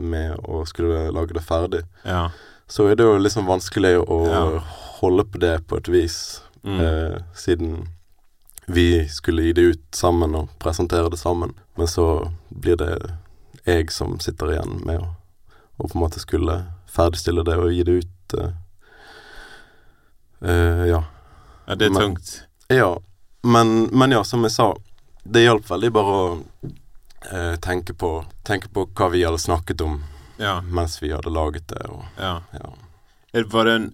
med 0.00 0.34
å 0.48 0.64
skulle 0.66 1.10
lage 1.14 1.36
det 1.36 1.44
ferdig, 1.46 1.84
Ja. 2.04 2.30
så 2.70 2.88
er 2.90 2.96
det 2.98 3.04
jo 3.06 3.18
liksom 3.22 3.46
vanskelig 3.46 3.96
å 4.02 4.18
Ja. 4.30 4.44
holde 5.00 5.24
på 5.24 5.38
det 5.42 5.66
på 5.68 5.76
et 5.78 5.88
vis, 5.88 6.40
Mm. 6.64 6.80
eh, 6.80 7.18
siden 7.34 7.88
vi 8.68 9.06
skulle 9.08 9.42
gi 9.46 9.52
det 9.52 9.62
ut 9.62 9.94
sammen 9.96 10.34
og 10.34 10.48
presentere 10.58 11.08
det 11.10 11.18
sammen. 11.18 11.54
Men 11.76 11.86
så 11.86 12.30
blir 12.50 12.76
det 12.76 13.10
jeg 13.66 13.90
som 13.90 14.18
sitter 14.20 14.52
igjen 14.52 14.84
med 14.86 15.00
å, 15.00 15.08
å 15.80 15.88
på 15.88 15.94
en 15.96 16.02
måte 16.04 16.20
skulle 16.20 16.66
ferdigstille 16.86 17.44
det 17.44 17.56
og 17.58 17.70
gi 17.72 17.82
det 17.82 17.96
ut. 18.04 18.34
Eh, 18.38 18.52
eh, 20.42 20.84
ja. 20.90 21.02
Ja, 21.70 21.74
det 21.78 21.86
er 21.88 21.94
Men- 21.94 22.02
tungt. 22.02 22.34
Ja, 22.70 22.90
men, 23.46 23.86
men 23.94 24.12
ja, 24.14 24.24
som 24.26 24.42
jeg 24.46 24.52
sa, 24.52 24.68
det 25.24 25.44
hjalp 25.46 25.66
veldig 25.70 25.90
bare 25.94 26.16
å 26.18 26.24
eh, 27.30 27.56
tenke, 27.62 27.94
på, 27.94 28.10
tenke 28.46 28.68
på 28.74 28.84
hva 28.96 29.08
vi 29.14 29.22
hadde 29.24 29.38
snakket 29.40 29.80
om 29.86 30.00
Ja. 30.40 30.58
mens 30.62 30.98
vi 31.02 31.10
hadde 31.12 31.30
laget 31.32 31.66
det. 31.72 31.82
Og, 31.88 32.04
ja. 32.18 32.40
ja. 32.56 32.70
Er- 33.32 33.44
Var 33.52 33.64
det 33.68 33.74
en, 33.78 33.88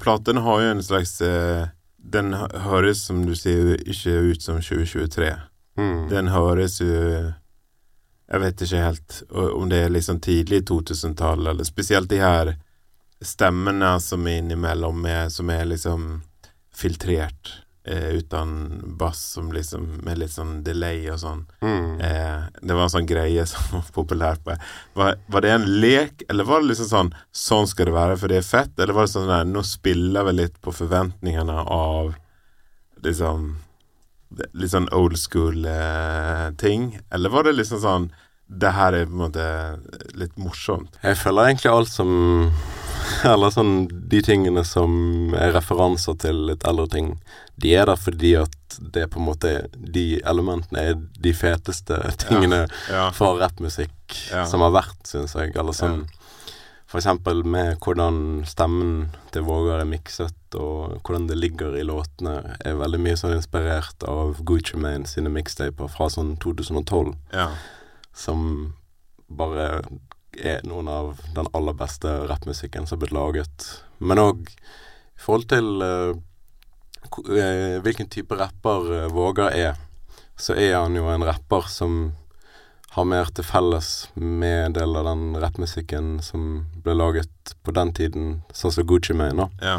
platen 0.00 0.36
har 0.40 0.60
jo 0.64 0.70
en 0.70 0.82
slags 0.82 1.20
eh, 1.20 1.66
Den 2.00 2.32
høres, 2.32 3.02
som 3.06 3.26
du 3.26 3.34
sier, 3.36 3.74
ikke 3.84 4.14
ut 4.32 4.42
som 4.42 4.56
2023. 4.62 5.34
Mm. 5.76 6.08
Den 6.08 6.28
høres 6.32 6.78
jo 6.80 6.86
Jeg 8.30 8.40
vet 8.40 8.62
ikke 8.64 8.80
helt 8.86 9.22
om 9.34 9.68
det 9.68 9.82
er 9.84 9.90
liksom 9.92 10.20
tidlig 10.22 10.62
2000-tall, 10.70 11.46
eller 11.50 11.64
spesielt 11.64 12.08
de 12.08 12.20
her 12.22 12.54
stemmene 13.22 13.96
som 14.00 14.26
er 14.26 14.38
innimellom, 14.40 15.00
med, 15.02 15.32
som 15.32 15.50
er 15.50 15.64
liksom 15.66 16.22
filtrert. 16.80 17.60
Eh, 17.84 18.08
uten 18.08 18.82
bass, 18.98 19.32
som 19.32 19.52
liksom 19.52 19.86
med 20.04 20.18
litt 20.20 20.34
sånn 20.34 20.58
delay 20.62 21.06
og 21.08 21.16
sånn. 21.22 21.46
Mm. 21.64 22.00
Eh, 22.04 22.42
det 22.60 22.76
var 22.76 22.84
en 22.84 22.92
sånn 22.92 23.08
greie 23.08 23.46
som 23.48 23.70
var 23.72 23.86
populær 23.94 24.36
på 24.44 24.52
var, 24.98 25.16
var 25.32 25.44
det 25.44 25.54
en 25.54 25.64
lek, 25.80 26.26
eller 26.28 26.44
var 26.44 26.60
det 26.60 26.74
liksom 26.74 26.90
sånn 26.90 27.14
Sånn 27.32 27.70
skal 27.70 27.88
det 27.88 27.94
være, 27.96 28.18
for 28.20 28.28
det 28.28 28.42
er 28.42 28.44
fett? 28.44 28.74
Eller 28.76 28.92
var 28.92 29.08
det 29.08 29.14
sånn 29.14 29.32
der 29.32 29.48
Nå 29.48 29.64
spiller 29.64 30.28
vi 30.28 30.36
litt 30.42 30.60
på 30.60 30.74
forventningene 30.76 31.56
av 31.72 32.12
liksom 33.00 33.48
Litt 34.52 34.74
sånn 34.74 34.90
old 34.94 35.16
school 35.18 35.64
eh, 35.64 36.50
ting? 36.60 36.92
Eller 37.10 37.32
var 37.32 37.48
det 37.48 37.56
liksom 37.56 37.80
sånn 37.82 38.10
Det 38.44 38.74
her 38.76 38.98
er 38.98 39.08
på 39.08 39.16
en 39.16 39.24
måte 39.24 39.48
litt 40.20 40.36
morsomt? 40.36 41.00
Jeg 41.00 41.16
føler 41.22 41.48
egentlig 41.48 41.72
alt 41.72 41.90
som 41.96 42.12
Eller 43.32 43.50
sånn 43.54 43.88
de 44.10 44.20
tingene 44.22 44.62
som 44.66 45.34
er 45.34 45.52
referanser 45.56 46.16
til 46.22 46.44
litt 46.50 46.64
eldre 46.68 46.86
ting, 46.92 47.10
de 47.60 47.74
er 47.76 47.86
der 47.90 47.96
fordi 48.00 48.34
at 48.40 48.56
det 48.94 49.02
er 49.04 49.10
på 49.10 49.18
en 49.20 49.26
måte 49.26 49.50
De 49.74 50.20
elementene 50.24 50.78
er 50.92 50.94
de 51.20 51.32
feteste 51.34 51.98
tingene 52.22 52.62
Ja. 52.88 53.10
fra 53.16 53.32
rappmusikk 53.40 54.16
Ja. 54.30 54.44
som 54.46 54.60
har 54.64 54.70
vært, 54.74 55.00
syns 55.06 55.34
jeg. 55.34 55.54
Eller 55.56 55.72
sånn 55.76 56.06
For 56.90 56.98
eksempel 56.98 57.44
med 57.46 57.76
hvordan 57.78 58.42
stemmen 58.50 59.10
til 59.30 59.44
Vågar 59.46 59.78
er 59.80 59.86
mikset, 59.86 60.34
og 60.58 60.96
hvordan 61.06 61.28
det 61.28 61.36
ligger 61.38 61.76
i 61.78 61.84
låtene, 61.86 62.56
er 62.66 62.74
veldig 62.80 62.98
mye 63.04 63.14
sånn 63.20 63.36
inspirert 63.36 64.02
av 64.10 64.40
Gucci 64.42 64.74
Mane 64.76 65.06
sine 65.06 65.30
mixtaper 65.30 65.86
fra 65.88 66.08
sånn 66.10 66.32
2012 66.42 67.14
Ja. 67.32 67.50
som 68.12 68.74
bare 69.30 69.84
er 70.38 70.60
noen 70.68 70.88
av 70.88 71.18
den 71.34 71.46
aller 71.54 71.72
beste 71.74 72.08
rappmusikken 72.30 72.86
som 72.86 72.96
er 72.98 73.00
blitt 73.06 73.16
laget. 73.16 73.66
Men 73.98 74.18
òg 74.22 74.48
i 74.50 75.20
forhold 75.20 75.48
til 75.50 75.82
uh, 75.82 76.14
hvilken 77.84 78.08
type 78.12 78.36
rapper 78.38 78.90
uh, 79.06 79.08
Vågar 79.12 79.52
er, 79.56 79.76
så 80.40 80.54
er 80.56 80.76
han 80.78 80.94
jo 80.96 81.08
en 81.12 81.24
rapper 81.26 81.66
som 81.68 82.12
har 82.90 83.04
mer 83.06 83.28
til 83.30 83.44
felles 83.46 84.08
med 84.18 84.64
en 84.66 84.72
del 84.74 84.96
av 84.98 85.04
den 85.06 85.36
rappmusikken 85.38 86.16
som 86.26 86.46
ble 86.82 86.96
laget 86.98 87.52
på 87.62 87.70
den 87.76 87.92
tiden, 87.94 88.30
sånn 88.56 88.72
som 88.74 88.86
Gucci 88.88 89.14
Mane. 89.14 89.46
Ja. 89.62 89.76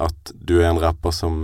At 0.00 0.32
du 0.32 0.54
er 0.62 0.70
en 0.70 0.80
rapper 0.80 1.12
som 1.12 1.34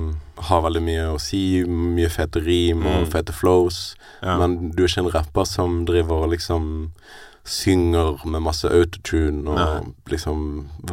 har 0.49 0.63
veldig 0.65 0.81
mye 0.87 1.03
å 1.13 1.19
si, 1.21 1.61
mye 1.69 2.09
fete 2.09 2.41
rim 2.41 2.87
og 2.87 3.03
Mm. 3.05 3.11
fete 3.13 3.33
flows. 3.37 3.97
ja. 4.23 4.39
Men 4.39 4.71
du 4.73 4.85
er 4.85 4.89
ikke 4.89 5.05
en 5.05 5.13
rapper 5.13 5.45
som 5.45 5.85
driver 5.85 6.25
og 6.25 6.31
liksom 6.33 6.93
synger 7.47 8.21
med 8.27 8.43
masse 8.43 8.67
autotune 8.69 9.47
og 9.49 9.57
Nei. 9.59 9.95
liksom 10.11 10.41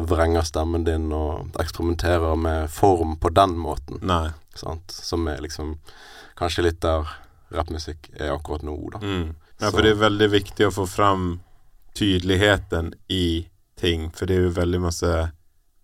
vrenger 0.06 0.42
stemmen 0.46 0.84
din 0.86 1.08
og 1.12 1.56
eksperimenterer 1.60 2.36
med 2.38 2.70
form 2.70 3.16
på 3.18 3.32
den 3.34 3.56
måten, 3.58 3.98
Nei. 4.06 4.28
sant. 4.54 4.90
Som 4.94 5.26
er 5.28 5.40
liksom 5.42 5.74
kanskje 6.38 6.62
litt 6.68 6.80
der 6.84 7.08
rappmusikk 7.54 8.08
er 8.20 8.32
akkurat 8.36 8.62
nå, 8.66 8.76
da. 8.94 8.98
Mm. 9.02 9.34
Ja, 9.60 9.70
for 9.70 9.82
det 9.82 9.92
er 9.94 10.00
veldig 10.08 10.30
viktig 10.30 10.66
å 10.68 10.74
få 10.74 10.86
fram 10.90 11.40
tydeligheten 11.94 12.92
i 13.08 13.46
ting, 13.78 14.08
for 14.14 14.26
det 14.26 14.36
er 14.38 14.46
jo 14.48 14.54
veldig 14.56 14.80
masse 14.82 15.12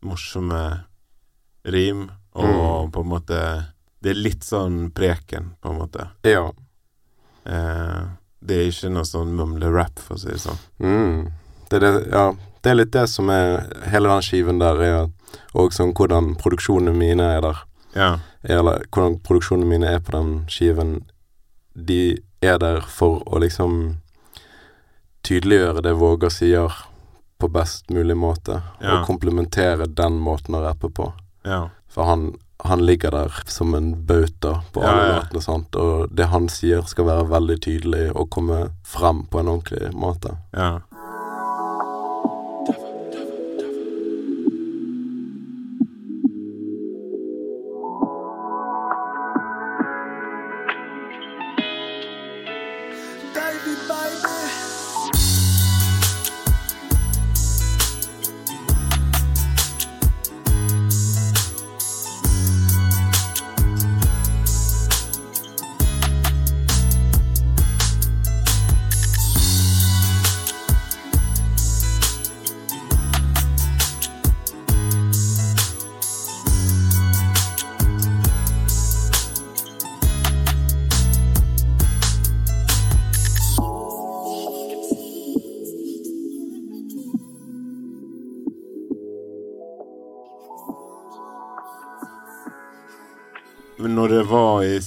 morsomme 0.02 0.84
rim, 1.64 2.10
og 2.34 2.86
Mm. 2.86 2.92
på 2.92 3.00
en 3.00 3.08
måte 3.08 3.66
Det 4.02 4.10
er 4.10 4.14
litt 4.14 4.40
sånn 4.44 4.90
preken, 4.96 5.56
på 5.60 5.68
en 5.70 5.78
måte. 5.78 6.08
Ja. 6.24 6.50
Eh, 7.44 8.02
det 8.40 8.56
er 8.56 8.68
ikke 8.70 8.90
noe 8.92 9.04
sånn 9.04 9.34
mumle-rap, 9.36 9.98
for 10.00 10.16
å 10.16 10.20
si 10.22 10.30
det 10.32 10.40
sånn. 10.42 10.60
Mm. 10.80 11.30
Det, 11.68 11.76
er 11.76 11.84
det, 11.84 11.92
ja. 12.10 12.24
det 12.64 12.70
er 12.70 12.78
litt 12.78 12.92
det 12.96 13.06
som 13.12 13.28
er 13.30 13.66
hele 13.92 14.08
den 14.08 14.24
skiven 14.26 14.58
der, 14.62 14.80
er 14.80 15.08
og 15.54 15.74
sånn 15.74 15.92
hvordan 15.94 16.34
produksjonene 16.40 16.96
mine 16.96 17.26
er 17.36 17.44
der. 17.44 17.64
Ja. 17.90 18.10
eller 18.42 18.84
hvordan 18.94 19.16
produksjonene 19.26 19.66
mine 19.66 19.88
er 19.96 19.98
på 19.98 20.12
den 20.14 20.44
skiven, 20.48 20.92
de 21.74 22.20
er 22.40 22.58
der 22.62 22.80
for 22.86 23.20
å 23.26 23.40
liksom 23.42 23.96
tydeliggjøre 25.26 25.82
det 25.84 25.96
Våger 25.98 26.30
sier 26.32 26.76
på 27.40 27.48
best 27.52 27.90
mulig 27.90 28.16
måte, 28.16 28.62
Ja. 28.80 29.00
og 29.00 29.06
komplementere 29.06 29.86
den 29.86 30.18
måten 30.20 30.54
å 30.54 30.62
rappe 30.62 30.88
på. 30.88 31.12
Ja. 31.44 31.68
For 31.88 32.04
han, 32.04 32.34
han 32.64 32.84
ligger 32.86 33.14
der 33.14 33.40
som 33.46 33.74
en 33.74 33.92
bauta 34.06 34.60
på 34.72 34.82
alle 34.82 35.06
ja. 35.06 35.16
låtene, 35.16 35.42
sant, 35.44 35.76
og 35.76 36.12
det 36.14 36.28
han 36.32 36.48
sier 36.52 36.84
skal 36.88 37.08
være 37.08 37.28
veldig 37.30 37.58
tydelig 37.64 38.04
og 38.12 38.30
komme 38.34 38.62
frem 38.86 39.24
på 39.30 39.42
en 39.42 39.54
ordentlig 39.56 39.92
måte. 39.96 40.36
ja. 40.56 40.78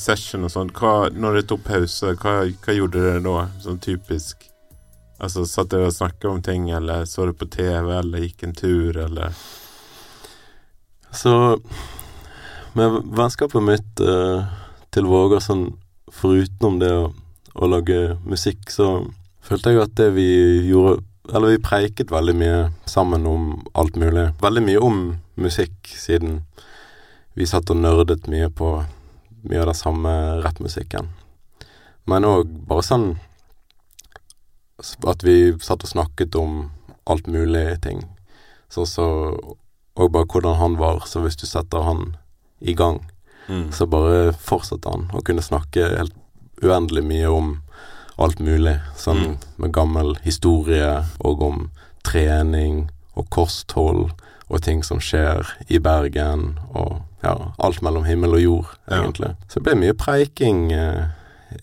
Session 0.03 0.45
og 0.45 0.51
sånn, 0.53 0.71
når 1.15 1.39
det 1.39 1.45
tok 1.51 1.63
pause, 1.67 2.15
hva, 2.21 2.41
hva 2.63 2.75
gjorde 2.75 3.03
dere 3.03 3.23
da? 3.23 3.47
Sånn 3.63 3.81
typisk 3.83 4.49
Altså, 5.23 5.45
satt 5.47 5.69
dere 5.71 5.87
og 5.87 5.95
snakka 5.95 6.27
om 6.27 6.41
ting, 6.43 6.65
eller 6.73 7.05
så 7.07 7.23
dere 7.23 7.37
på 7.37 7.47
TV, 7.53 7.85
eller 7.95 8.25
gikk 8.25 8.43
en 8.43 8.55
tur, 8.57 8.97
eller 9.05 9.35
Så 11.13 11.33
med 12.73 12.97
vennskapet 13.13 13.63
mitt 13.63 14.01
eh, 14.01 14.47
til 14.91 15.07
Våger 15.07 15.43
sånn 15.43 15.67
forutenom 16.13 16.79
det 16.81 16.89
å, 16.91 17.05
å 17.53 17.69
lage 17.69 18.17
musikk, 18.25 18.65
så 18.73 19.05
følte 19.45 19.73
jeg 19.73 19.83
at 19.83 19.95
det 19.99 20.09
vi 20.17 20.27
gjorde 20.69 21.03
Eller 21.31 21.53
vi 21.53 21.63
preiket 21.63 22.09
veldig 22.11 22.33
mye 22.35 22.57
sammen 22.89 23.23
om 23.29 23.43
alt 23.79 23.95
mulig. 23.95 24.25
Veldig 24.41 24.63
mye 24.65 24.79
om 24.83 24.97
musikk, 25.39 25.87
siden 25.87 26.41
vi 27.33 27.47
satt 27.47 27.71
og 27.71 27.79
nerdet 27.79 28.27
mye 28.27 28.49
på 28.51 28.73
mye 29.43 29.59
av 29.61 29.65
den 29.71 29.75
samme 29.77 30.13
rappmusikken. 30.43 31.09
Men 32.05 32.23
òg 32.27 32.47
bare 32.67 32.83
sånn 32.83 33.17
at 35.07 35.23
vi 35.23 35.53
satt 35.63 35.83
og 35.85 35.89
snakket 35.91 36.35
om 36.39 36.71
alt 37.07 37.27
mulig 37.27 37.81
ting. 37.83 38.03
Sånn 38.71 38.89
så 38.89 39.07
Og 39.95 40.09
bare 40.09 40.25
hvordan 40.25 40.55
han 40.57 40.75
var. 40.79 41.03
Så 41.05 41.21
hvis 41.21 41.35
du 41.37 41.45
setter 41.45 41.83
han 41.85 42.15
i 42.59 42.73
gang, 42.73 43.03
Mm. 43.47 43.71
så 43.71 43.85
bare 43.85 44.31
fortsetter 44.33 44.89
han 44.89 45.11
å 45.13 45.21
kunne 45.23 45.41
snakke 45.43 45.97
helt 45.97 46.15
uendelig 46.63 47.03
mye 47.03 47.27
om 47.29 47.61
alt 48.17 48.39
mulig. 48.39 48.81
Sånn 48.95 49.17
Mm. 49.17 49.37
med 49.57 49.71
gammel 49.71 50.15
historie, 50.23 51.05
og 51.19 51.41
om 51.43 51.71
trening 52.03 52.89
og 53.15 53.29
kosthold 53.29 54.11
og 54.49 54.61
ting 54.61 54.81
som 54.81 54.97
skjer 54.97 55.45
i 55.69 55.77
Bergen, 55.77 56.57
og 56.73 57.03
ja, 57.23 57.33
alt 57.63 57.81
mellom 57.85 58.03
himmel 58.05 58.35
og 58.37 58.41
jord, 58.43 58.73
Ja. 58.89 59.01
egentlig. 59.01 59.31
Så 59.47 59.59
det 59.59 59.63
ble 59.69 59.75
mye 59.79 59.93
preiking 59.97 60.71
eh, 60.75 61.07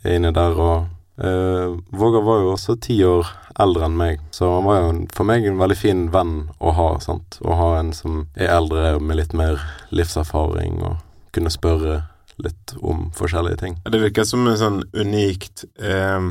inni 0.08 0.32
der, 0.32 0.56
og 0.56 0.86
eh, 1.20 1.76
Vågar 1.92 2.22
var 2.24 2.40
jo 2.40 2.52
også 2.54 2.78
ti 2.80 2.96
år 3.04 3.28
eldre 3.60 3.84
enn 3.90 3.96
meg, 3.98 4.20
så 4.32 4.48
han 4.56 4.64
var 4.64 4.78
jo 4.80 4.92
for 5.12 5.28
meg 5.28 5.44
en 5.46 5.58
veldig 5.60 5.76
fin 5.76 6.06
venn 6.14 6.48
å 6.60 6.72
ha, 6.72 6.88
sant. 7.04 7.36
Å 7.44 7.56
ha 7.58 7.70
en 7.80 7.92
som 7.92 8.22
er 8.36 8.48
eldre 8.56 8.94
med 9.00 9.18
litt 9.20 9.34
mer 9.36 9.60
livserfaring, 9.92 10.80
og 10.82 10.96
kunne 11.36 11.52
spørre 11.52 11.98
litt 12.40 12.72
om 12.80 13.10
forskjellige 13.12 13.60
ting. 13.60 13.74
Det 13.84 14.00
virker 14.00 14.24
som 14.24 14.46
en 14.48 14.56
sånn 14.56 14.80
unikt 14.96 15.66
eh, 15.78 16.30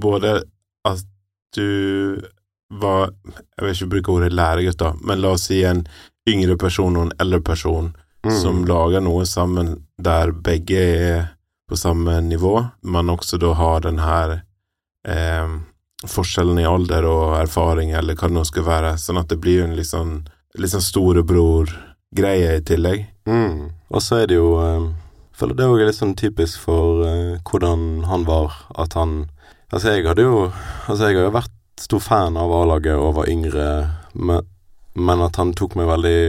Både 0.00 0.42
at 0.86 1.00
du 1.56 2.20
var 2.70 3.10
Jeg 3.26 3.64
vil 3.64 3.72
ikke 3.74 3.88
bruke 3.94 4.12
ordet 4.14 4.32
læregutt, 4.36 4.78
da, 4.78 4.92
men 5.02 5.20
la 5.24 5.32
oss 5.34 5.48
si 5.48 5.62
en 5.66 5.80
yngre 6.28 6.54
person 6.60 6.94
og 6.96 7.08
en 7.08 7.16
eldre 7.24 7.40
person 7.42 7.88
Mm. 8.20 8.34
som 8.36 8.64
lager 8.68 9.00
noe 9.00 9.24
sammen 9.24 9.78
der 9.96 10.32
begge 10.32 10.80
er 10.80 11.20
på 11.70 11.76
samme 11.76 12.18
nivå, 12.20 12.66
men 12.82 13.10
også 13.12 13.38
da 13.40 13.52
har 13.56 13.80
den 13.80 14.00
her 14.02 14.40
eh, 15.08 15.52
forskjellen 16.04 16.58
i 16.58 16.66
alder 16.66 17.06
og 17.08 17.36
erfaring, 17.38 17.92
eller 17.96 18.18
hva 18.18 18.28
det 18.28 18.36
nå 18.36 18.42
skal 18.48 18.66
være, 18.66 18.96
sånn 18.98 19.20
at 19.20 19.30
det 19.30 19.38
blir 19.40 19.62
en 19.64 19.76
litt 19.78 19.88
sånn, 19.88 20.24
litt 20.58 20.72
sånn 20.72 20.84
storebror-greie 20.84 22.56
i 22.58 22.64
tillegg. 22.66 23.06
Mm. 23.30 23.70
Og 23.88 24.02
så 24.04 24.22
er 24.22 24.30
det 24.30 24.40
jo 24.40 24.56
eh, 24.60 24.90
Jeg 25.30 25.46
føler 25.46 25.56
det 25.56 25.68
òg 25.70 25.80
er 25.80 25.88
litt 25.88 25.96
sånn 25.96 26.16
typisk 26.18 26.60
for 26.66 27.04
eh, 27.06 27.38
hvordan 27.48 28.04
han 28.10 28.26
var. 28.28 28.66
At 28.76 28.98
han 28.98 29.30
Altså, 29.70 29.92
jeg 29.94 30.02
hadde 30.08 30.24
jo 30.26 30.50
Altså, 30.88 31.06
jeg 31.06 31.16
har 31.20 31.28
jo 31.28 31.36
vært 31.36 31.54
stor 31.80 32.02
fan 32.02 32.36
av 32.36 32.52
A-laget 32.52 32.98
og 32.98 33.14
var 33.16 33.30
yngre, 33.30 33.66
men, 34.12 34.44
men 34.98 35.22
at 35.24 35.38
han 35.40 35.54
tok 35.56 35.78
meg 35.78 35.88
veldig 35.88 36.20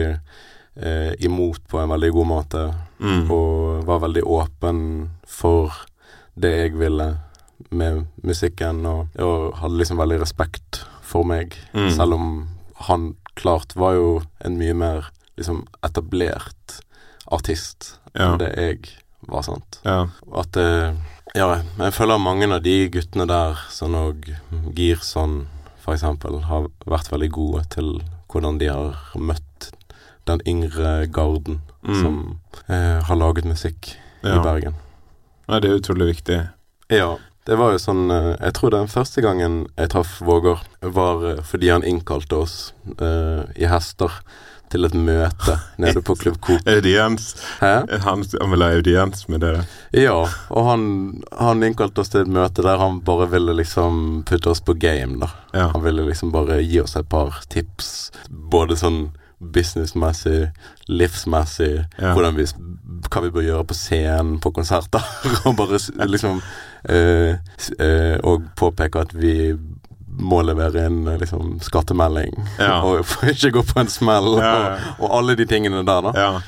eh, 0.76 1.14
imot 1.20 1.60
på 1.68 1.80
en 1.82 1.90
veldig 1.90 2.12
god 2.14 2.28
måte, 2.28 2.74
Mm. 3.02 3.32
og 3.32 3.84
var 3.86 4.00
veldig 4.00 4.22
åpen 4.24 5.10
for 5.26 5.72
det 6.40 6.52
jeg 6.52 6.76
ville 6.78 7.18
med 7.72 8.06
musikken, 8.24 8.86
og, 8.86 9.08
og 9.20 9.56
hadde 9.58 9.78
liksom 9.80 9.98
veldig 9.98 10.20
respekt 10.22 10.84
for 11.02 11.24
meg, 11.26 11.56
Mm. 11.74 11.90
selv 11.92 12.14
om 12.14 12.48
han 12.88 13.16
klart 13.36 13.74
var 13.76 13.94
jo 13.94 14.22
en 14.46 14.58
mye 14.58 14.74
mer 14.74 15.10
liksom 15.38 15.66
etablert 15.84 16.82
artist 17.32 17.98
Ja. 18.16 18.32
enn 18.34 18.38
det 18.40 18.54
jeg 18.58 18.80
var, 19.28 19.42
sant. 19.44 19.80
Ja. 19.86 20.08
At 20.34 20.52
det 20.52 20.96
Ja, 21.34 21.62
jeg 21.80 21.94
føler 21.94 22.18
mange 22.20 22.52
av 22.52 22.62
de 22.62 22.90
guttene 22.90 23.26
der, 23.26 23.56
sånn 23.70 23.96
og 23.96 24.26
Girson 24.76 25.48
for 25.80 25.94
eksempel, 25.96 26.42
har 26.44 26.68
vært 26.86 27.10
veldig 27.10 27.30
gode 27.32 27.64
til 27.70 28.02
hvordan 28.30 28.58
de 28.60 28.68
har 28.68 28.98
møtt 29.16 29.72
den 30.32 30.42
yngre 30.48 30.96
garden 31.12 31.62
Mm. 31.82 31.96
som 31.98 32.18
eh, 32.70 33.00
har 33.08 33.16
laget 33.18 33.46
musikk 33.50 33.88
i 34.22 34.36
Bergen. 34.44 34.76
ja, 35.50 35.60
det 35.60 35.70
er 35.72 35.80
utrolig 35.80 36.12
viktig. 36.12 36.36
Ja. 36.94 37.16
Det 37.44 37.56
var 37.58 37.72
jo 37.74 37.80
sånn 37.82 38.12
eh, 38.14 38.36
Jeg 38.38 38.54
tror 38.54 38.70
den 38.70 38.86
første 38.88 39.22
gangen 39.26 39.56
jeg 39.80 39.90
traff 39.90 40.20
Våger, 40.22 40.60
var 40.86 41.24
eh, 41.32 41.40
fordi 41.42 41.72
han 41.74 41.82
innkalte 41.84 42.38
oss 42.38 42.74
eh, 43.02 43.42
i 43.58 43.66
Hester 43.66 44.14
til 44.70 44.86
et 44.86 44.94
møte 44.94 45.56
nede 45.82 46.04
på 46.06 46.14
Klubb 46.22 46.38
Coop. 46.46 46.62
Audiens. 46.70 47.32
Han, 47.60 47.90
han 48.30 48.52
ville 48.54 48.68
ha 48.70 48.78
audiens 48.78 49.26
med 49.28 49.42
dere. 49.42 49.64
Ja, 49.98 50.20
og 50.54 50.68
han, 50.70 50.86
han 51.42 51.66
innkalte 51.66 52.06
oss 52.06 52.14
til 52.14 52.22
et 52.28 52.30
møte 52.32 52.62
der 52.62 52.78
han 52.78 53.02
bare 53.02 53.26
ville 53.34 53.58
liksom 53.58 54.22
putte 54.30 54.54
oss 54.54 54.62
på 54.62 54.78
game, 54.78 55.18
da. 55.26 55.32
Ja. 55.58 55.66
Han 55.74 55.82
ville 55.84 56.06
liksom 56.08 56.30
bare 56.32 56.62
gi 56.62 56.78
oss 56.86 56.94
et 56.96 57.10
par 57.10 57.42
tips, 57.50 58.12
både 58.30 58.78
sånn 58.78 59.02
businessmessig, 59.42 60.52
livsmessig, 60.88 61.86
Ja. 61.98 62.14
hvordan 62.14 62.36
vi, 62.38 62.46
hva 63.10 63.22
vi 63.26 63.32
bør 63.34 63.46
gjøre 63.48 63.66
på 63.68 63.74
scenen, 63.78 64.40
på 64.44 64.52
konserter, 64.54 65.02
og 65.46 65.56
bare 65.58 65.80
liksom 66.08 66.42
øh, 66.90 67.36
eh, 67.80 68.18
Og 68.24 68.44
påpeke 68.56 69.00
at 69.02 69.14
vi 69.18 69.56
må 70.22 70.42
levere 70.44 70.86
inn 70.86 71.06
liksom 71.20 71.60
skattemelding, 71.64 72.36
Ja. 72.60 72.82
og 72.86 73.06
ikke 73.32 73.52
gå 73.58 73.64
på 73.74 73.80
en 73.82 73.90
smell, 73.90 74.38
Ja. 74.38 74.54
Og, 75.00 75.06
og 75.08 75.18
alle 75.20 75.36
de 75.36 75.46
tingene 75.50 75.84
der, 75.88 76.02
da. 76.12 76.14
ja. 76.16 76.42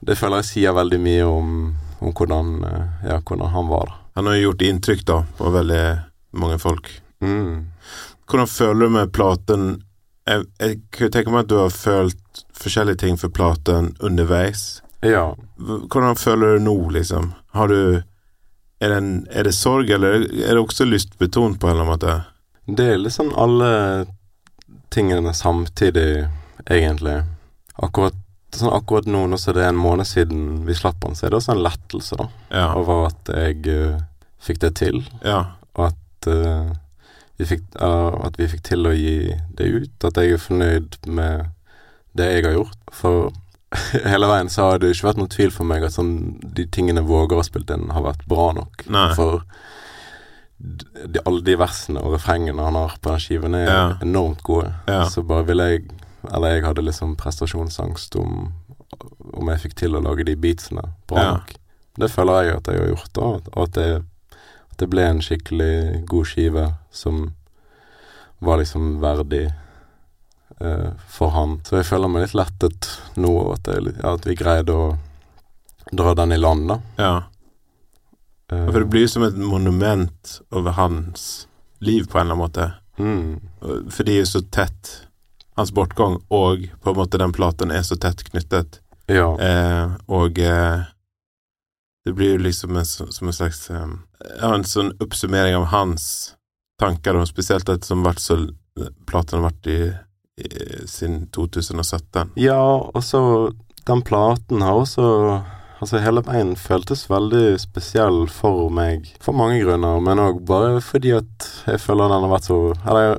Det 0.00 0.16
føler 0.16 0.40
jeg 0.40 0.48
sier 0.48 0.72
veldig 0.72 0.96
mye 1.04 1.24
om, 1.28 1.48
om 2.00 2.12
hvordan, 2.16 2.54
eh, 2.64 3.08
ja, 3.10 3.18
hvordan 3.20 3.50
han 3.52 3.68
var, 3.68 3.90
da. 3.90 3.96
Han 4.16 4.26
har 4.26 4.38
gjort 4.40 4.62
inntrykk 4.64 5.02
da 5.06 5.18
på 5.38 5.50
veldig 5.54 5.82
mange 6.40 6.56
folk. 6.58 6.88
Mm. 7.20 7.66
Hvordan 8.30 8.48
føler 8.48 8.80
du 8.86 8.94
med 8.94 9.12
platen 9.12 9.66
Jeg, 10.28 10.44
jeg 10.60 10.78
kunne 10.94 11.14
tenke 11.14 11.32
meg 11.32 11.46
at 11.46 11.50
du 11.50 11.56
har 11.58 11.72
følt 11.74 12.44
forskjellige 12.60 13.00
ting 13.02 13.18
for 13.20 13.32
platen 13.32 13.94
underveis. 14.04 14.82
Ja. 15.06 15.34
Hvordan 15.56 16.16
føler 16.16 16.58
du 16.58 16.64
nå, 16.64 16.76
liksom? 16.90 17.32
Har 17.56 17.68
du 17.68 18.02
Er 18.80 18.88
det, 18.88 18.96
en, 18.96 19.26
er 19.30 19.44
det 19.44 19.52
sorg, 19.52 19.90
eller 19.90 20.22
er 20.24 20.54
det 20.56 20.60
også 20.60 20.86
lystbetont 20.88 21.58
på 21.60 21.68
en 21.68 21.74
eller 21.74 21.82
annen 21.84 21.92
måte? 21.92 22.14
Det 22.64 22.86
er 22.94 22.96
liksom 22.96 23.34
alle 23.36 24.06
tingene 24.88 25.34
samtidig, 25.36 26.28
egentlig. 26.64 27.18
Akkurat, 27.76 28.16
sånn 28.56 28.72
akkurat 28.72 29.04
nå, 29.04 29.26
nå 29.28 29.36
som 29.36 29.52
det 29.58 29.66
er 29.66 29.74
en 29.74 29.82
måned 29.82 30.08
siden 30.08 30.62
vi 30.64 30.78
slapp 30.78 30.96
den, 31.04 31.12
så 31.12 31.26
er 31.26 31.34
det 31.34 31.42
også 31.42 31.52
en 31.52 31.62
lettelse, 31.66 32.18
da. 32.22 32.28
Ja. 32.48 32.66
Over 32.80 33.10
at 33.10 33.32
jeg 33.36 33.68
uh, 33.68 34.00
fikk 34.40 34.62
det 34.64 34.72
til. 34.80 35.02
Ja. 35.20 35.42
Og 35.76 35.90
At, 35.90 36.28
eh, 36.28 36.72
vi 37.40 37.46
fikk, 37.48 37.62
eh, 37.80 38.16
at 38.26 38.36
vi 38.40 38.48
fikk 38.52 38.62
til 38.68 38.86
å 38.90 38.92
gi 38.96 39.14
det 39.56 39.68
ut. 39.72 40.04
At 40.10 40.20
jeg 40.20 40.34
er 40.36 40.42
fornøyd 40.42 40.98
med 41.08 41.46
det 42.18 42.26
jeg 42.34 42.44
har 42.48 42.56
gjort. 42.58 42.78
For 42.92 43.30
hele 44.12 44.26
veien 44.30 44.50
så 44.50 44.68
har 44.72 44.80
det 44.82 44.92
ikke 44.92 45.08
vært 45.10 45.20
noen 45.22 45.30
tvil 45.32 45.52
for 45.54 45.68
meg 45.70 45.84
at 45.86 45.94
sånn, 45.94 46.14
de 46.42 46.64
tingene 46.74 47.04
Våger 47.06 47.38
har 47.38 47.46
spilt 47.46 47.70
inn, 47.70 47.88
har 47.94 48.02
vært 48.06 48.24
bra 48.30 48.48
nok. 48.56 48.84
Nei. 48.90 49.08
For 49.18 49.44
de, 50.60 51.20
alle 51.24 51.40
de 51.46 51.54
versene 51.56 52.02
og 52.04 52.16
refrengene 52.18 52.60
han 52.66 52.76
har 52.76 52.96
på 53.00 53.12
den 53.14 53.22
skiven, 53.24 53.54
er 53.56 53.66
Ja. 53.70 53.84
enormt 54.04 54.42
gode. 54.44 54.74
Ja. 54.88 55.04
Så 55.08 55.22
bare 55.26 55.46
ville 55.48 55.68
jeg 55.70 55.88
Eller 56.34 56.48
jeg 56.52 56.64
hadde 56.66 56.82
liksom 56.84 57.14
prestasjonsangst 57.16 58.14
om 58.20 58.52
om 59.32 59.48
jeg 59.48 59.60
fikk 59.62 59.74
til 59.74 59.94
å 59.96 60.02
lage 60.04 60.24
de 60.26 60.34
beatsene 60.36 60.82
bra 61.08 61.16
Ja. 61.22 61.30
nok. 61.38 61.54
Det 61.96 62.10
føler 62.10 62.42
jeg 62.44 62.56
at 62.58 62.66
jeg 62.68 62.78
har 62.80 62.88
gjort, 62.90 63.12
da. 63.14 63.22
Og 63.22 63.62
at 63.62 63.72
det, 63.72 63.86
at 63.96 64.02
det 64.80 64.88
ble 64.90 65.04
en 65.06 65.20
skikkelig 65.24 66.04
god 66.08 66.26
skive 66.30 66.64
som 66.94 67.26
var 68.40 68.60
liksom 68.62 68.94
verdig 69.02 69.44
eh, 70.60 70.90
for 71.12 71.34
han. 71.34 71.58
Så 71.68 71.76
jeg 71.80 71.88
føler 71.90 72.08
meg 72.08 72.24
litt 72.24 72.36
lettet 72.38 72.88
nå 73.20 73.34
at, 73.52 73.68
jeg, 73.68 73.94
at 74.00 74.26
vi 74.28 74.36
greide 74.40 74.72
å 74.72 74.86
dra 75.92 76.14
den 76.16 76.32
i 76.32 76.40
land, 76.40 76.68
da. 76.70 76.78
ja. 77.00 77.12
Eh, 78.50 78.64
For 78.70 78.80
det 78.80 78.88
blir 78.90 79.06
som 79.10 79.22
et 79.26 79.36
monument 79.36 80.40
over 80.50 80.74
hans 80.78 81.46
liv, 81.80 82.08
på 82.10 82.18
en 82.18 82.26
eller 82.26 82.34
annen 82.34 82.44
måte. 82.44 82.66
mm, 82.98 83.88
For 83.90 84.04
de 84.08 84.18
er 84.20 84.28
så 84.28 84.42
tett 84.52 84.96
Hans 85.58 85.72
bortgang 85.76 86.14
og 86.32 86.62
på 86.80 86.92
en 86.92 86.96
måte 86.96 87.18
den 87.20 87.32
platen 87.36 87.72
er 87.74 87.82
så 87.84 87.96
tett 88.00 88.22
knyttet. 88.30 88.78
ja. 89.10 89.26
Eh, 89.36 89.90
og 90.08 90.38
eh, 90.38 90.86
det 92.06 92.14
blir 92.16 92.30
jo 92.36 92.44
liksom 92.46 92.76
en, 92.80 92.84
som 92.86 93.28
en 93.28 93.34
slags 93.36 93.66
eh, 93.70 93.90
Ja, 94.40 94.52
en 94.54 94.66
sånn 94.68 94.92
oppsummering 95.00 95.56
av 95.56 95.70
hans 95.72 96.34
tanker, 96.80 97.16
og 97.16 97.28
spesielt 97.28 97.68
at 97.72 97.86
som 97.88 98.04
vært 98.04 98.22
så 98.24 98.38
platen 99.08 99.40
har 99.40 99.50
vært 99.50 99.70
i, 99.70 99.78
i 100.40 100.50
siden 100.88 101.26
2017. 101.34 102.36
Ja, 102.40 102.60
og 102.60 103.02
så 103.04 103.22
Den 103.88 104.02
platen 104.04 104.62
har 104.62 104.76
også 104.76 105.06
Altså, 105.80 105.96
hele 106.04 106.20
veien 106.20 106.52
føltes 106.60 107.06
veldig 107.08 107.54
spesiell 107.56 108.26
for 108.28 108.68
meg, 108.68 109.06
for 109.24 109.32
mange 109.32 109.62
grunner, 109.62 109.96
men 110.04 110.20
òg 110.20 110.42
bare 110.44 110.82
fordi 110.84 111.14
at 111.16 111.46
jeg 111.64 111.80
føler 111.80 112.12
den 112.12 112.26
har 112.26 112.32
vært 112.34 112.48
så 112.50 112.58
Eller 112.84 113.16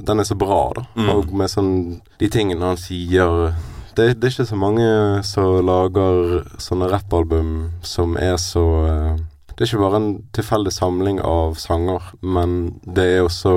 den 0.00 0.22
er 0.22 0.26
så 0.26 0.36
bra, 0.40 0.62
da. 0.78 0.86
Mm. 0.96 1.10
Og 1.12 1.34
med 1.36 1.52
sånn 1.52 1.74
De 2.20 2.30
tingene 2.32 2.72
han 2.72 2.80
sier 2.80 3.52
det, 3.92 4.06
det 4.16 4.24
er 4.24 4.32
ikke 4.32 4.48
så 4.48 4.56
mange 4.56 4.86
som 5.28 5.58
lager 5.68 6.46
sånne 6.56 6.88
rappalbum 6.88 7.50
som 7.84 8.14
er 8.16 8.38
så 8.40 8.62
eh, 8.88 9.18
Det 9.62 9.68
er 9.68 9.76
ikke 9.76 9.84
bare 9.84 9.98
en 10.00 10.14
tilfeldig 10.34 10.72
samling 10.74 11.20
av 11.22 11.52
sanger, 11.54 12.02
men 12.20 12.80
det 12.82 13.04
er 13.12 13.20
også 13.22 13.52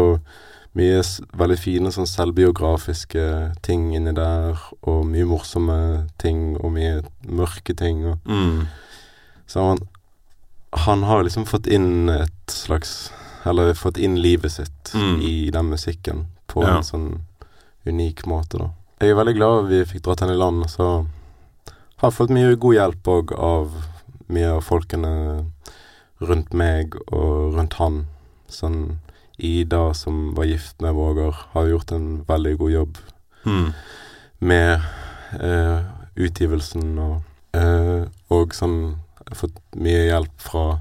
mye 0.77 0.99
veldig 1.33 1.57
fine 1.57 1.89
sånn 1.95 2.05
selvbiografiske 2.05 3.23
ting 3.65 3.87
inni 3.97 4.13
der, 4.13 4.59
og 4.85 4.99
mye 5.09 5.25
morsomme 5.25 5.77
ting, 6.21 6.57
og 6.61 6.75
mye 6.75 6.99
mørke 7.25 7.73
ting. 7.79 8.03
Og. 8.11 8.19
Mm. 8.29 8.67
Så 9.49 9.63
han, 9.71 9.81
han 10.85 11.07
har 11.09 11.23
liksom 11.25 11.47
fått 11.49 11.65
inn 11.73 12.09
et 12.13 12.53
slags 12.53 13.09
Eller 13.45 13.73
fått 13.77 13.97
inn 13.97 14.15
livet 14.21 14.51
sitt 14.51 14.93
Mm. 14.93 15.19
i 15.21 15.49
den 15.53 15.69
musikken 15.69 16.27
på 16.47 16.63
Ja. 16.63 16.77
en 16.77 16.83
sånn 16.83 17.21
unik 17.85 18.25
måte, 18.27 18.57
da. 18.57 18.69
Jeg 19.01 19.09
er 19.09 19.15
veldig 19.23 19.35
glad 19.37 19.67
vi 19.69 19.81
fikk 19.85 20.03
dratt 20.03 20.19
henne 20.21 20.33
i 20.33 20.37
land, 20.37 20.69
så 20.69 21.07
har 21.97 22.11
fått 22.11 22.29
mye 22.29 22.55
god 22.55 22.73
hjelp 22.75 23.03
òg 23.03 23.33
av 23.37 23.71
mye 24.29 24.49
av 24.55 24.61
folkene 24.63 25.45
rundt 26.21 26.53
meg 26.53 26.95
og 27.11 27.55
rundt 27.57 27.73
han. 27.79 28.05
Sånn 28.47 28.99
Ida, 29.37 29.93
som 29.93 30.33
var 30.35 30.45
gift 30.45 30.79
med 30.81 30.93
Våger, 30.95 31.35
har 31.53 31.65
gjort 31.67 31.91
en 31.91 32.23
veldig 32.27 32.57
god 32.57 32.71
jobb 32.71 32.97
Mm. 33.45 33.73
med 34.39 34.81
eh, 35.39 35.81
utgivelsen 36.17 36.97
og 36.97 37.21
eh, 37.53 38.05
Og 38.31 38.53
sånn 38.53 38.95
har 39.27 39.35
fått 39.35 39.59
mye 39.75 40.07
hjelp 40.09 40.41
fra 40.41 40.79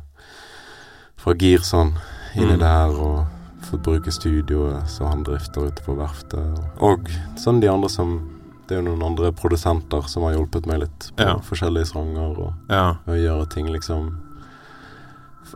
Fra 1.16 1.34
Girson 1.34 1.94
inni 2.36 2.56
Mm. 2.56 2.60
her, 2.60 2.90
og 2.90 3.26
fått 3.62 3.82
bruke 3.82 4.12
studioet 4.12 4.88
som 4.88 5.06
han 5.08 5.22
drifter 5.24 5.66
ute 5.68 5.82
på 5.82 5.94
verftet. 5.96 6.64
Og 6.82 7.08
sånn 7.36 7.60
de 7.60 7.68
andre 7.68 7.88
som 7.90 8.30
Det 8.66 8.78
er 8.78 8.82
jo 8.82 8.94
noen 8.96 9.02
andre 9.10 9.30
produsenter 9.32 10.08
som 10.08 10.22
har 10.22 10.32
hjulpet 10.32 10.64
meg 10.66 10.78
litt 10.80 11.10
på 11.16 11.22
Ja. 11.26 11.34
forskjellige 11.36 11.86
sanger 11.86 12.38
og 12.38 12.54
Ja. 12.70 12.96
og 13.06 13.14
gjøre 13.14 13.50
ting 13.50 13.66
liksom 13.66 14.16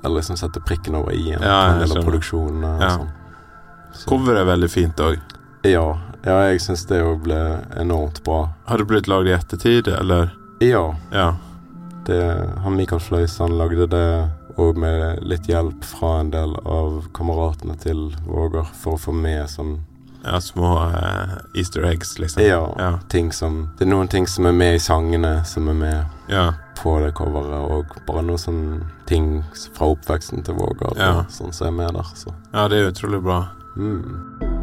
Eller 0.05 0.21
liksom 0.21 0.37
sette 0.37 0.61
prikken 0.61 0.95
over 0.95 1.13
i-en 1.13 1.43
Ja, 1.43 1.73
en 1.73 1.81
del 1.83 1.97
av 1.97 2.05
produksjonen. 2.05 2.81
Ja. 2.81 2.93
Coveret 2.99 4.07
Cover 4.09 4.37
er 4.41 4.45
veldig 4.45 4.71
fint 4.71 5.01
òg. 5.01 5.19
Ja, 5.67 5.99
ja 6.25 6.37
jeg 6.49 6.61
syns 6.63 6.85
det 6.87 7.01
òg 7.03 7.23
ble 7.25 7.39
enormt 7.81 8.23
bra. 8.25 8.49
Har 8.69 8.79
det 8.79 8.87
blitt 8.91 9.09
lagd 9.11 9.29
i 9.29 9.35
ettertid, 9.35 9.89
eller? 9.89 10.31
Ja, 10.61 10.95
Ja. 11.13 11.37
det, 12.07 12.21
han 12.63 12.77
Mikael 12.77 13.01
Fløysand 13.01 13.59
lagde 13.59 13.87
det 13.87 14.31
og 14.59 14.79
med 14.79 15.23
litt 15.23 15.47
hjelp 15.47 15.85
fra 15.85 16.21
en 16.21 16.31
del 16.31 16.55
av 16.67 17.05
kameratene 17.15 17.77
til 17.79 18.09
Våger 18.27 18.67
for 18.75 18.97
å 18.97 18.99
få 18.99 19.13
med 19.15 19.47
sånn 19.51 19.77
ja 20.25 20.41
små 20.41 20.77
uh, 20.89 21.39
easter 21.55 21.83
eggs, 21.85 22.19
liksom. 22.19 22.43
Ja, 22.43 22.75
Ja. 22.79 22.99
ting 23.09 23.33
som 23.33 23.71
Det 23.79 23.87
er 23.87 23.91
noen 23.91 24.09
ting 24.09 24.27
som 24.27 24.47
er 24.47 24.53
med 24.53 24.75
i 24.75 24.79
sangene, 24.79 25.45
som 25.45 25.69
er 25.69 25.75
med 25.75 26.05
Ja. 26.29 26.53
på 26.83 26.99
det 27.05 27.15
coveret, 27.15 27.71
og 27.71 27.87
bare 28.07 28.23
noen 28.23 28.39
sånne 28.39 28.81
ting 29.07 29.45
fra 29.75 29.87
oppveksten 29.87 30.45
til 30.45 30.55
Vågar, 30.55 30.97
Ja. 30.97 31.25
sånn 31.29 31.53
som 31.55 31.67
er 31.67 31.71
med 31.71 31.95
der, 31.95 32.03
så 32.15 32.33
ja, 32.55 32.69
det 32.69 32.79
er 32.79 32.91
utrolig 32.91 33.23
bra. 33.23 33.49
mm. 33.77 34.58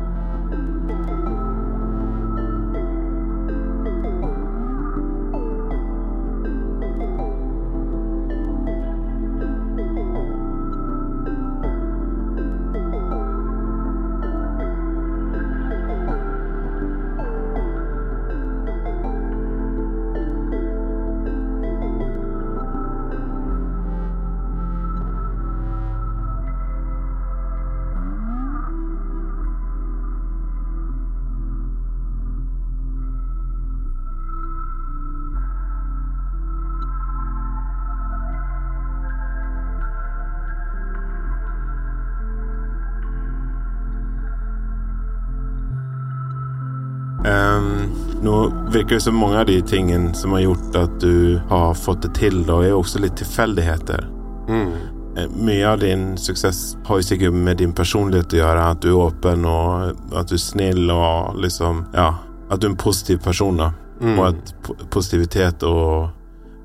Nå 48.26 48.36
virker 48.73 48.97
det 48.97 49.03
som 49.05 49.15
mange 49.21 49.38
av 49.39 49.45
de 49.49 49.59
tingene 49.61 50.13
som 50.17 50.34
har 50.36 50.41
gjort 50.47 50.76
at 50.82 50.97
du 51.03 51.38
har 51.49 51.73
fått 51.78 52.01
det 52.07 52.13
til, 52.17 52.41
da, 52.47 52.59
er 52.65 52.73
også 52.76 52.99
litt 53.03 53.15
tilfeldigheter. 53.21 54.07
Mm. 54.49 54.73
Eh, 55.17 55.30
Mye 55.47 55.69
av 55.69 55.80
din 55.80 56.17
suksess 56.19 56.76
har 56.89 56.99
jo 56.99 57.05
sikkert 57.07 57.34
med 57.38 57.57
din 57.61 57.73
personlighet 57.78 58.34
å 58.36 58.41
gjøre. 58.41 58.65
At 58.76 58.82
du 58.84 58.89
er 58.91 58.99
åpen, 59.05 59.45
og 59.47 59.95
at 60.19 60.28
du 60.30 60.36
er 60.36 60.43
snill, 60.43 60.89
og 60.91 61.38
liksom 61.45 61.86
Ja, 61.95 62.09
at 62.49 62.59
du 62.61 62.67
er 62.67 62.71
en 62.73 62.78
positiv 62.82 63.21
person, 63.23 63.57
da. 63.61 63.71
Mm. 64.01 64.17
Og 64.19 64.26
at 64.28 64.53
positivitet 64.91 65.63
og, 65.63 66.09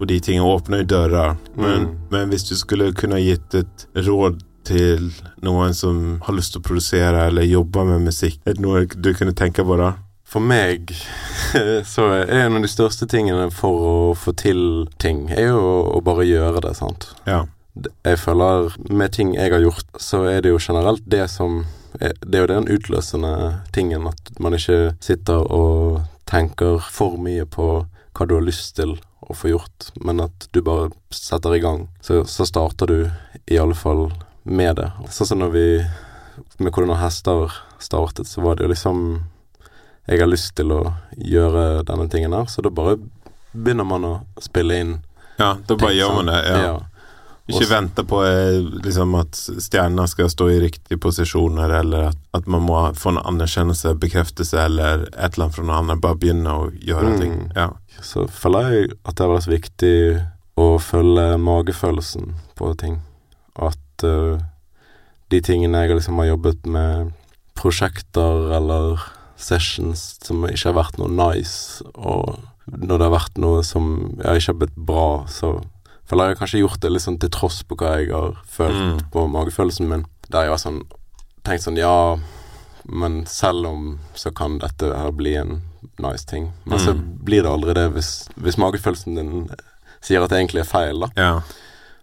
og 0.01 0.07
de 0.11 0.19
tingene 0.21 0.49
åpner 0.51 0.83
jo 0.83 0.91
dører. 0.97 1.37
Men, 1.57 1.85
Mm. 1.87 1.97
men 2.11 2.29
hvis 2.33 2.49
du 2.49 2.57
skulle 2.57 2.93
kunne 2.93 3.21
gitt 3.23 3.55
et 3.55 3.87
råd 3.95 4.41
til 4.65 5.13
noen 5.43 5.73
som 5.75 6.21
har 6.27 6.35
lyst 6.35 6.53
til 6.53 6.61
å 6.61 6.67
produsere 6.67 7.27
eller 7.31 7.43
jobbe 7.49 7.85
med 7.87 8.03
musikk, 8.11 8.41
er 8.47 8.55
det 8.59 8.61
noe 8.65 8.83
du 8.87 9.13
kunne 9.15 9.33
tenke 9.33 9.65
på 9.65 9.77
da? 9.79 9.93
For 10.31 10.43
meg 10.43 10.93
så 11.93 12.05
er 12.15 12.31
en 12.45 12.59
av 12.59 12.63
de 12.63 12.71
største 12.71 13.09
tingene 13.11 13.49
for 13.55 13.87
å 13.87 13.95
få 14.15 14.35
til 14.39 14.87
ting, 15.03 15.27
er 15.35 15.51
jo 15.51 15.65
å, 15.91 15.99
bare 16.07 16.29
gjøre 16.29 16.63
det, 16.69 16.77
sant. 16.79 17.09
Ja. 17.27 17.45
Jeg 18.07 18.19
føler 18.21 18.71
med 18.91 19.15
ting 19.15 19.35
jeg 19.35 19.51
har 19.55 19.63
gjort, 19.63 19.89
så 19.99 20.23
er 20.31 20.43
det 20.45 20.53
jo 20.53 20.63
generelt 20.63 21.03
det 21.11 21.27
som 21.31 21.65
er, 21.99 22.15
Det 22.23 22.39
er 22.39 22.45
jo 22.45 22.51
den 22.53 22.69
utløsende 22.71 23.33
tingen, 23.75 24.07
at 24.07 24.31
man 24.39 24.55
ikke 24.55 24.95
sitter 25.03 25.43
og 25.51 26.03
tenker 26.31 26.79
for 26.79 27.19
mye 27.19 27.47
på 27.47 27.67
hva 28.15 28.27
du 28.27 28.37
har 28.37 28.47
lyst 28.47 28.77
til 28.79 28.99
å 29.27 29.35
få 29.35 29.51
gjort, 29.51 29.91
men 29.99 30.23
at 30.23 30.47
du 30.55 30.63
bare 30.63 30.91
setter 31.15 31.57
i 31.57 31.63
gang. 31.63 31.89
Så, 32.03 32.23
så 32.31 32.47
starter 32.47 32.87
du 32.87 32.99
i 33.51 33.59
alle 33.59 33.75
fall 33.75 34.13
med 34.45 34.79
det. 34.79 34.91
Sånn 35.11 35.33
som 35.33 35.43
når 35.43 35.53
vi 35.57 35.67
Med 36.61 36.73
hvordan 36.73 36.99
hester 37.01 37.53
startet, 37.81 38.29
så 38.29 38.41
var 38.41 38.57
det 38.57 38.65
jo 38.65 38.71
liksom 38.73 38.99
jeg 40.11 40.21
har 40.21 40.29
lyst 40.31 40.53
til 40.59 40.73
å 40.75 40.83
gjøre 41.17 41.85
denne 41.87 42.09
tingen 42.11 42.35
her, 42.35 42.49
så 42.51 42.63
da 42.67 42.71
bare 42.75 42.97
begynner 43.55 43.87
man 43.87 44.05
å 44.09 44.15
spille 44.43 44.77
inn. 44.83 44.97
Ja, 45.39 45.55
da 45.67 45.77
bare 45.79 45.95
gjør 45.97 46.17
man 46.21 46.29
det. 46.33 46.41
Ja. 46.51 46.63
Ja. 46.67 46.79
Ikke 47.51 47.67
vente 47.67 48.05
på 48.07 48.21
eh, 48.23 48.61
liksom, 48.85 49.15
at 49.19 49.35
stjerna 49.35 50.05
skal 50.07 50.29
stå 50.31 50.47
i 50.53 50.59
riktige 50.63 51.01
posisjoner, 51.03 51.73
eller 51.81 52.05
at, 52.13 52.19
at 52.39 52.47
man 52.47 52.63
må 52.63 52.77
få 52.95 53.11
en 53.15 53.19
anerkjennelse, 53.27 53.97
bekreftelse 53.99 54.59
eller 54.69 55.09
et 55.09 55.35
eller 55.35 55.49
annet 55.49 55.57
fra 55.57 55.65
noen 55.65 55.81
andre. 55.81 55.97
Bare 56.05 56.19
begynne 56.21 56.53
å 56.61 56.69
gjøre 56.71 57.09
Mm. 57.11 57.19
ting. 57.21 57.35
Ja. 57.57 57.69
Så 58.07 58.29
føler 58.31 58.71
jeg 58.71 58.93
at 59.05 59.17
det 59.19 59.27
har 59.27 59.33
vært 59.35 59.51
viktig 59.51 59.97
å 60.63 60.69
følge 60.79 61.27
magefølelsen 61.43 62.35
på 62.55 62.71
ting. 62.79 63.01
At 63.59 64.05
uh, 64.07 64.39
de 65.35 65.41
tingene 65.43 65.83
jeg 65.87 65.97
liksom 65.99 66.19
har 66.23 66.31
jobbet 66.31 66.67
med, 66.71 67.11
prosjekter 67.59 68.55
eller 68.57 69.03
sessions 69.41 70.19
som 70.23 70.45
ikke 70.49 70.71
har 70.71 70.77
vært 70.85 70.99
noe 71.01 71.09
nice, 71.11 71.83
og 71.95 72.39
når 72.71 72.99
det 72.99 73.07
har 73.09 73.15
vært 73.19 73.39
noe 73.43 73.63
som 73.67 73.87
ja, 74.25 74.35
ikke 74.37 74.53
har 74.53 74.59
blitt 74.61 74.77
bra, 74.77 75.07
så 75.29 75.55
føler 76.11 76.29
jeg 76.33 76.39
kanskje 76.41 76.61
gjort 76.63 76.81
det 76.85 77.01
sånn 77.03 77.19
til 77.23 77.31
tross 77.31 77.63
på 77.67 77.77
hva 77.81 77.97
jeg 77.99 78.11
har 78.13 78.37
følt 78.47 78.77
Mm. 78.81 79.11
på 79.11 79.25
magefølelsen 79.31 79.89
min. 79.89 80.05
Der 80.31 80.43
jeg 80.47 80.51
har 80.51 80.59
sånn 80.59 80.83
tenkt 81.45 81.63
sånn 81.65 81.77
Ja, 81.79 82.19
men 82.85 83.25
selv 83.27 83.67
om 83.67 83.99
så 84.15 84.31
kan 84.35 84.59
dette 84.59 84.91
her 84.97 85.11
bli 85.13 85.35
en 85.37 85.63
nice 85.99 86.25
ting. 86.27 86.53
Men 86.65 86.79
så 86.79 86.95
Mm. 86.95 87.19
blir 87.25 87.43
det 87.43 87.51
aldri 87.51 87.75
det 87.75 87.93
hvis, 87.95 88.29
hvis 88.41 88.57
magefølelsen 88.57 89.15
din 89.17 89.51
sier 90.01 90.23
at 90.23 90.31
det 90.31 90.39
egentlig 90.39 90.61
er 90.61 90.71
feil, 90.71 91.01
da. 91.01 91.09
ja. 91.17 91.41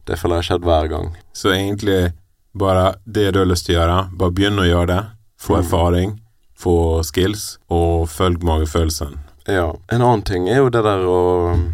Det 0.05 0.17
føler 0.17 0.35
jeg 0.39 0.43
har 0.47 0.57
skjedd 0.57 0.63
hver 0.63 0.89
gang. 0.89 1.15
Så 1.33 1.49
egentlig 1.51 2.13
bare 2.55 2.95
det 3.05 3.33
du 3.33 3.39
har 3.39 3.45
lyst 3.45 3.65
til 3.65 3.75
å 3.75 3.79
gjøre, 3.81 4.17
bare 4.17 4.31
begynn 4.31 4.59
å 4.59 4.63
gjøre 4.67 4.87
det. 4.87 5.05
Få 5.39 5.57
Mm. 5.57 5.69
Få 6.57 7.03
skills, 7.05 7.57
og 7.69 8.07
følg 8.09 8.43
magefølelsen. 8.45 9.19
Ja. 9.47 9.69
En 9.93 10.01
annen 10.03 10.25
ting 10.27 10.49
er 10.49 10.63
jo 10.63 10.71
det 10.73 10.83
der 10.85 11.05
å 11.07 11.21
um, 11.53 11.69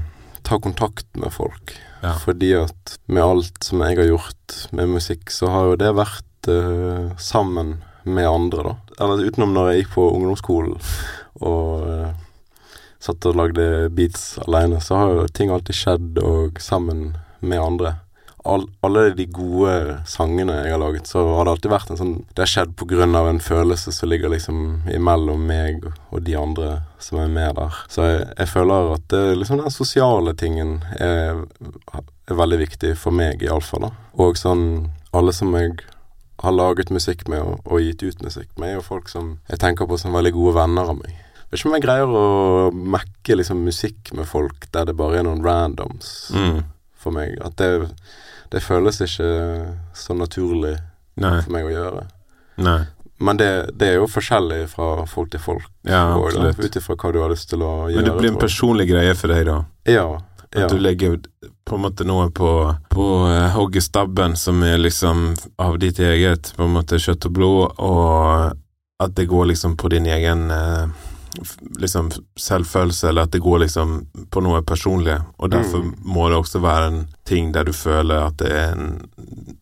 ta 0.46 0.60
kontakt 0.62 1.08
med 1.18 1.34
folk. 1.34 1.76
Ja. 2.04 2.18
Fordi 2.20 2.52
at 2.60 2.98
med 3.08 3.24
alt 3.24 3.64
som 3.64 3.82
jeg 3.86 3.98
har 4.02 4.12
gjort 4.12 4.58
med 4.76 4.92
musikk, 4.98 5.32
så 5.32 5.50
har 5.54 5.72
jo 5.72 5.80
det 5.80 5.94
vært 5.98 6.52
uh, 6.52 7.16
sammen 7.18 7.78
med 8.04 8.28
andre, 8.28 8.68
da. 8.68 8.76
Eller 9.00 9.24
utenom 9.26 9.56
når 9.56 9.72
jeg 9.72 9.84
gikk 9.84 9.96
på 9.96 10.10
ungdomsskolen 10.18 10.76
og 11.44 11.88
uh, 11.88 12.12
satt 13.04 13.26
og 13.28 13.40
lagde 13.40 13.90
beats 13.96 14.38
aleine, 14.46 14.80
så 14.84 15.00
har 15.00 15.16
jo 15.16 15.28
ting 15.32 15.52
alltid 15.52 15.80
skjedd 15.80 16.20
og 16.24 16.60
sammen 16.64 17.14
med 17.44 17.60
andre. 17.64 17.96
All, 18.44 18.66
alle 18.84 19.06
de 19.16 19.26
gode 19.32 19.74
sangene 20.10 20.58
jeg 20.66 20.74
har 20.74 20.82
laget, 20.82 21.08
så 21.08 21.22
har 21.38 21.46
det 21.46 21.54
alltid 21.54 21.72
vært 21.72 21.92
en 21.94 22.00
sånn 22.00 22.16
Det 22.36 22.44
har 22.44 22.52
skjedd 22.52 22.74
på 22.80 22.88
grunn 22.90 23.16
av 23.16 23.30
en 23.30 23.40
følelse 23.44 23.94
som 23.96 24.12
ligger 24.12 24.34
liksom 24.34 24.58
imellom 24.92 25.46
meg 25.48 25.86
og 25.88 26.26
de 26.28 26.36
andre 26.36 26.74
som 27.04 27.22
er 27.24 27.32
med 27.32 27.56
der. 27.60 27.80
Så 27.92 28.04
jeg, 28.08 28.26
jeg 28.36 28.52
føler 28.52 28.92
at 28.98 29.08
det, 29.14 29.22
liksom 29.40 29.62
den 29.64 29.72
sosiale 29.72 30.36
tingen 30.40 30.76
er, 31.00 31.46
er 32.28 32.40
veldig 32.40 32.60
viktig 32.66 32.94
for 33.00 33.16
meg, 33.16 33.44
iallfall. 33.44 33.92
Og 34.20 34.40
sånn 34.40 34.92
Alle 35.14 35.30
som 35.36 35.52
jeg 35.54 35.76
har 36.42 36.56
laget 36.56 36.90
musikk 36.92 37.28
med 37.30 37.44
og, 37.46 37.60
og 37.70 37.84
gitt 37.84 38.04
ut 38.04 38.24
musikk 38.26 38.50
med, 38.58 38.72
er 38.72 38.80
jo 38.80 38.86
folk 38.88 39.12
som 39.12 39.38
jeg 39.48 39.62
tenker 39.62 39.88
på 39.88 40.00
som 40.02 40.16
veldig 40.16 40.34
gode 40.36 40.56
venner 40.58 40.90
av 40.90 40.98
meg. 40.98 41.14
Jeg 41.14 41.52
vet 41.52 41.60
ikke 41.62 41.70
om 41.70 41.76
jeg 41.78 41.86
greier 41.86 42.14
å 42.18 42.28
mekke 42.74 43.38
liksom 43.38 43.62
musikk 43.62 44.10
med 44.18 44.26
folk 44.28 44.66
der 44.74 44.90
det 44.90 44.98
bare 44.98 45.22
er 45.22 45.28
noen 45.28 45.44
randoms. 45.46 46.32
Mm. 46.34 46.64
for 47.04 47.16
meg. 47.16 47.36
At 47.44 47.60
det, 47.60 47.90
det 48.54 48.62
føles 48.64 49.00
ikke 49.02 49.30
så 49.98 50.16
naturlig 50.18 50.76
Nei. 51.22 51.40
for 51.42 51.54
meg 51.56 51.66
å 51.70 51.72
gjøre. 51.74 52.04
Nei. 52.64 52.82
Men 53.24 53.38
det, 53.40 53.48
det 53.80 53.88
er 53.88 54.00
jo 54.02 54.08
forskjellig 54.12 54.66
fra 54.74 55.06
folk 55.08 55.32
til 55.34 55.42
folk. 55.42 55.66
Ja. 55.88 56.16
Ut 56.18 56.76
ifra 56.80 56.96
hva 57.00 57.12
du 57.16 57.20
har 57.24 57.32
lyst 57.32 57.50
til 57.54 57.62
å 57.64 57.88
gjøre. 57.88 58.02
Men 58.02 58.10
det 58.10 58.16
blir 58.20 58.34
en 58.34 58.42
personlig 58.42 58.88
greie 58.90 59.14
for 59.16 59.32
deg, 59.32 59.46
da? 59.48 59.58
Ja. 59.90 60.06
At 60.54 60.60
ja. 60.60 60.68
du 60.70 60.76
legger 60.82 61.16
på 61.66 61.78
en 61.78 61.82
måte 61.86 62.06
noe 62.06 62.28
på, 62.36 62.50
på 62.94 63.06
eh, 63.30 63.48
hoggestabben 63.56 64.36
som 64.38 64.60
er 64.68 64.78
liksom 64.82 65.32
av 65.62 65.80
ditt 65.82 66.02
eget 66.04 66.52
på 66.58 66.68
en 66.68 66.76
måte 66.76 67.00
kjøtt 67.02 67.26
og 67.30 67.34
blod, 67.40 67.80
og 67.82 68.60
at 69.02 69.16
det 69.18 69.26
går 69.32 69.50
liksom 69.54 69.78
på 69.82 69.90
din 69.96 70.06
egen 70.14 70.44
f- 70.54 71.13
liksom 71.80 72.12
selvfølelse, 72.38 73.08
eller 73.10 73.22
at 73.28 73.32
det 73.32 73.42
går 73.42 73.60
liksom 73.66 74.06
på 74.32 74.42
noe 74.44 74.62
personlig. 74.62 75.16
Og 75.40 75.50
derfor 75.52 75.82
Mm. 75.84 75.96
må 76.06 76.30
det 76.30 76.38
også 76.38 76.60
være 76.62 76.88
en 76.88 77.08
ting 77.26 77.52
der 77.52 77.64
du 77.64 77.72
føler 77.74 78.28
at 78.28 78.38
det 78.38 78.52
er 78.52 78.72
en 78.72 79.08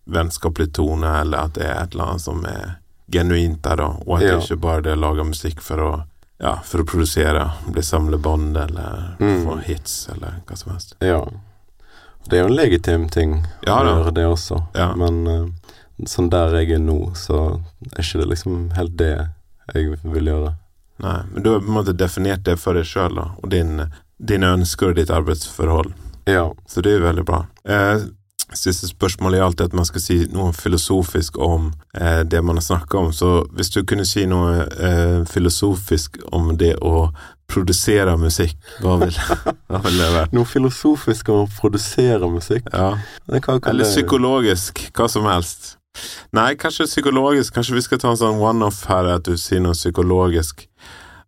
vennskapelig 0.07 0.74
tone, 0.74 1.07
eller 1.22 1.38
at 1.45 1.53
det 1.53 1.63
er 1.65 1.84
et 1.84 1.93
eller 1.93 2.03
annet 2.05 2.22
som 2.22 2.45
er 2.45 2.76
genuint 3.11 3.61
der, 3.61 3.76
da, 3.76 3.86
og 4.07 4.17
at 4.17 4.22
Ja. 4.24 4.36
det 4.38 4.43
ikke 4.49 4.61
bare 4.61 4.91
er 4.91 4.95
laga 4.95 5.24
musikk 5.24 5.61
for 5.61 5.78
å 5.78 6.03
ja, 6.43 6.55
for 6.63 6.80
å 6.82 6.86
produsere, 6.86 7.51
bli 7.72 7.82
samlebånd 7.84 8.57
eller 8.57 9.15
Mm. 9.19 9.45
få 9.45 9.61
hits 9.61 10.07
eller 10.09 10.41
hva 10.47 10.57
som 10.57 10.72
helst. 10.72 10.95
ja. 11.01 11.26
Det 12.30 12.38
er 12.38 12.43
jo 12.43 12.47
en 12.53 12.55
legitim 12.55 13.09
ting 13.09 13.45
Ja 13.65 13.80
å 13.82 13.86
gjøre, 13.86 14.13
det 14.13 14.26
også. 14.26 14.63
Ja. 14.76 14.93
Men 14.95 15.28
eh, 15.28 15.47
sånn 16.05 16.30
der 16.30 16.51
jeg 16.53 16.72
er 16.72 16.80
nå, 16.80 17.11
så 17.15 17.59
er 17.95 18.01
ikke 18.03 18.19
det 18.19 18.28
liksom 18.30 18.72
helt 18.76 18.95
det 18.97 19.28
jeg 19.74 19.97
vil 20.03 20.26
gjøre. 20.26 20.55
Nei, 21.02 21.20
men 21.34 21.43
du 21.43 21.52
har 21.52 21.62
på 21.64 21.72
en 21.72 21.78
måte 21.80 21.97
definert 21.97 22.45
det 22.45 22.58
for 22.62 22.78
deg 22.78 22.86
sjøl, 22.86 23.18
og 23.18 23.49
din, 23.49 23.88
dine 24.22 24.56
ønsker 24.58 24.91
og 24.91 24.99
ditt 24.99 25.14
arbeidsforhold. 25.14 25.93
Ja. 26.30 26.52
Så 26.70 26.84
det 26.86 26.95
er 26.95 27.06
veldig 27.08 27.26
bra. 27.26 27.45
Eh, 27.66 28.04
siste 28.54 28.88
spørsmål 28.88 29.36
er 29.36 29.45
alltid 29.45 29.66
at 29.72 29.74
man 29.74 29.88
skal 29.88 30.04
si 30.04 30.18
noe 30.34 30.54
filosofisk 30.54 31.39
om 31.41 31.72
eh, 31.97 32.22
det 32.28 32.43
man 32.45 32.60
har 32.60 32.68
snakka 32.68 32.97
om. 32.97 33.12
Så 33.14 33.47
hvis 33.56 33.74
du 33.74 33.82
kunne 33.88 34.06
si 34.06 34.28
noe 34.30 34.66
eh, 34.68 35.20
filosofisk 35.30 36.20
om 36.32 36.54
det 36.58 36.76
å 36.82 37.10
produsere 37.52 38.16
musikk, 38.20 38.58
hva 38.84 38.97
ville 39.02 39.84
vil 39.88 39.99
det 39.99 40.14
vært? 40.16 40.38
Noe 40.38 40.47
filosofisk 40.47 41.34
om 41.34 41.45
å 41.45 41.52
produsere 41.58 42.30
musikk. 42.32 42.68
Ja. 42.74 42.93
Eller 43.32 43.88
psykologisk, 43.88 44.86
hva 44.95 45.10
som 45.12 45.28
helst. 45.32 45.76
Nei, 46.32 46.54
kanskje 46.56 46.88
psykologisk. 46.88 47.54
Kanskje 47.56 47.76
vi 47.76 47.84
skal 47.84 47.99
ta 47.99 48.12
en 48.14 48.20
sånn 48.20 48.39
one-off 48.39 48.86
her, 48.88 49.10
at 49.18 49.28
du 49.28 49.36
sier 49.39 49.60
noe 49.64 49.76
psykologisk 49.76 50.64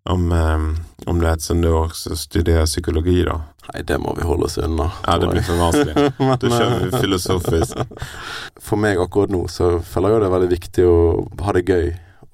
om, 0.09 0.31
eh, 0.31 1.09
om 1.09 1.19
det 1.19 1.29
er 1.29 1.39
som 1.39 1.61
du 1.61 1.69
også 1.71 2.15
studerer 2.17 2.65
psykologi, 2.65 3.23
da. 3.23 3.39
Nei, 3.71 3.81
det 3.87 3.97
må 4.03 4.11
vi 4.17 4.25
holde 4.27 4.49
oss 4.49 4.57
unna. 4.59 4.89
Ja, 5.07 5.17
det 5.17 5.29
blir 5.31 5.45
for 5.47 5.59
vanskelig. 5.61 6.09
Da 6.41 6.49
kjører 6.51 6.73
eh, 6.75 6.87
vi 6.89 7.03
filosofisk. 7.05 7.77
For 8.65 8.79
meg 8.79 8.99
akkurat 8.99 9.31
nå 9.31 9.45
så 9.51 9.77
føler 9.79 10.11
jeg 10.11 10.23
det 10.23 10.27
er 10.27 10.35
veldig 10.35 10.51
viktig 10.51 10.87
å 10.89 10.97
ha 11.45 11.55
det 11.55 11.63
gøy. 11.69 11.93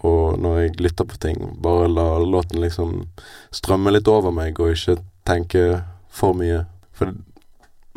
Og 0.09 0.39
når 0.41 0.59
jeg 0.63 0.75
lytter 0.79 1.05
på 1.05 1.19
ting, 1.21 1.39
bare 1.61 1.89
la 1.91 2.07
låten 2.23 2.63
liksom 2.63 3.03
strømme 3.53 3.93
litt 3.93 4.07
over 4.09 4.33
meg, 4.33 4.57
og 4.57 4.73
ikke 4.73 4.97
tenke 5.27 5.83
for 6.09 6.37
mye. 6.37 6.63
For 6.95 7.13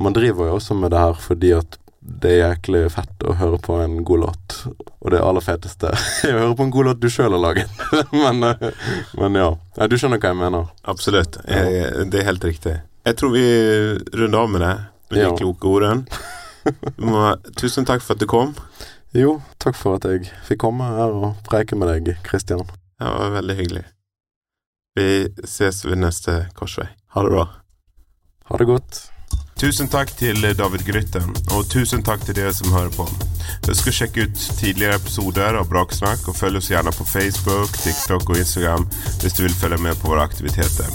man 0.02 0.16
driver 0.16 0.50
jo 0.50 0.58
også 0.58 0.76
med 0.76 0.92
det 0.92 1.00
her 1.00 1.16
fordi 1.16 1.54
at 1.56 1.78
det 2.02 2.30
er 2.32 2.40
jæklig 2.40 2.80
fett 2.90 3.24
å 3.30 3.34
høre 3.38 3.58
på 3.62 3.76
en 3.78 4.00
god 4.06 4.24
låt. 4.24 4.56
Og 5.00 5.12
det 5.14 5.20
aller 5.22 5.44
feteste 5.44 5.92
er 6.28 6.34
å 6.34 6.40
høre 6.48 6.56
på 6.58 6.66
en 6.66 6.72
god 6.74 6.88
låt 6.90 7.02
du 7.02 7.08
sjøl 7.12 7.34
har 7.36 7.42
laget. 7.42 7.70
men, 8.22 8.42
eh, 8.48 8.64
men 9.18 9.38
ja. 9.38 9.50
Du 9.86 9.94
skjønner 9.98 10.18
hva 10.22 10.32
jeg 10.32 10.40
mener. 10.40 10.70
Absolutt. 10.90 11.38
Jeg, 11.46 12.08
det 12.10 12.22
er 12.22 12.28
helt 12.32 12.44
riktig. 12.48 12.74
Jeg 13.06 13.18
tror 13.18 13.32
vi 13.34 13.44
runder 14.14 14.38
av 14.42 14.50
med 14.50 14.64
det, 14.66 14.74
med 15.10 15.18
de 15.20 15.24
Ja. 15.28 15.36
kloke 15.38 15.70
ordene. 15.70 16.06
Tusen 17.58 17.86
takk 17.88 18.02
for 18.02 18.14
at 18.14 18.22
du 18.22 18.26
kom. 18.30 18.54
Jo, 19.14 19.40
takk 19.60 19.76
for 19.76 19.98
at 19.98 20.06
jeg 20.08 20.30
fikk 20.46 20.62
komme 20.64 20.86
her 20.96 21.10
og 21.12 21.40
preike 21.46 21.76
med 21.78 21.90
deg, 21.90 22.14
Kristian. 22.26 22.62
Det 22.98 23.10
var 23.10 23.34
veldig 23.34 23.56
hyggelig. 23.58 23.82
Vi 24.96 25.06
ses 25.48 25.82
ved 25.84 25.98
neste 26.02 26.46
korsvei. 26.58 26.86
Ha 27.14 27.24
det 27.26 27.32
bra. 27.34 27.46
Ha 28.50 28.58
det 28.60 28.68
godt. 28.70 29.02
Tusen 29.62 29.86
takk 29.86 30.10
til 30.18 30.42
David 30.58 30.82
Grytten, 30.82 31.28
og 31.54 31.68
tusen 31.70 32.02
takk 32.02 32.24
til 32.26 32.34
dere 32.34 32.50
som 32.50 32.72
hører 32.74 32.90
på. 32.96 33.04
Husk 33.68 33.92
å 33.92 33.94
sjekke 33.94 34.24
ut 34.26 34.40
tidligere 34.58 34.96
episoder 34.98 35.54
av 35.54 35.68
Braksnakk, 35.70 36.24
og 36.26 36.34
følg 36.34 36.58
oss 36.58 36.72
gjerne 36.72 36.90
på 36.96 37.06
Facebook, 37.06 37.70
TikTok 37.84 38.26
og 38.26 38.40
Instagram 38.42 38.88
hvis 39.22 39.38
du 39.38 39.44
vil 39.44 39.54
følge 39.54 39.78
med 39.86 40.02
på 40.02 40.10
våre 40.10 40.26
aktiviteter. 40.26 40.90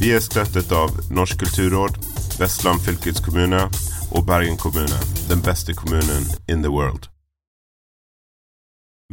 Vi 0.00 0.14
er 0.16 0.24
støttet 0.24 0.72
av 0.72 0.96
Norsk 1.12 1.44
kulturråd, 1.44 2.00
Vestland 2.40 2.80
fylkeskommune 2.88 3.66
og 4.08 4.24
Bergen 4.24 4.56
kommune, 4.56 5.04
den 5.28 5.44
beste 5.44 5.76
kommunen 5.76 6.24
in 6.48 6.64
the 6.64 6.72
world. 6.72 7.10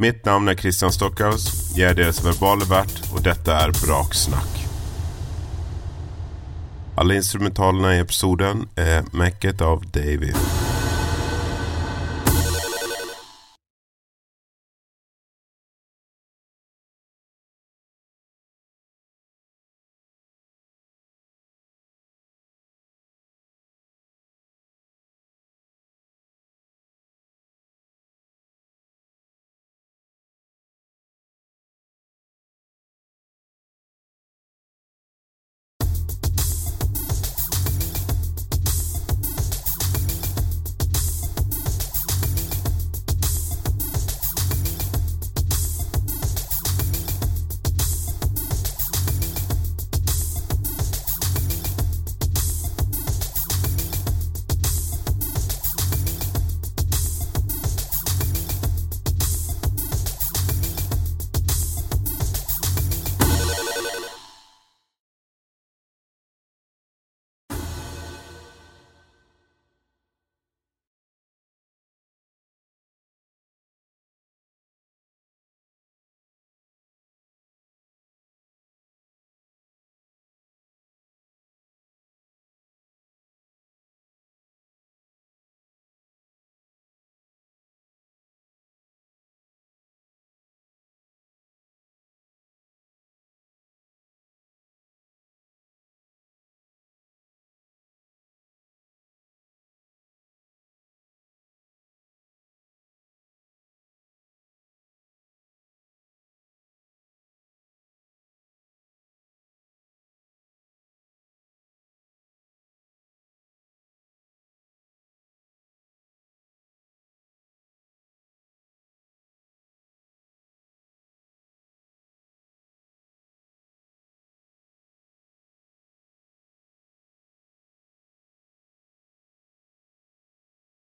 Mitt 0.00 0.24
navn 0.24 0.48
er 0.48 0.56
Christian 0.56 0.96
Stockhaus, 0.96 1.50
jeg 1.76 1.92
er 1.92 2.00
deres 2.06 2.24
verbale 2.24 2.72
vert, 2.72 3.04
og 3.12 3.20
dette 3.28 3.52
er 3.52 3.76
Braksnakk. 3.84 4.63
Alle 6.96 7.16
instrumentalene 7.18 7.96
i 7.96 8.02
episoden 8.04 8.68
er 8.78 9.02
mekket 9.12 9.64
av 9.66 9.82
Davy. 9.94 10.30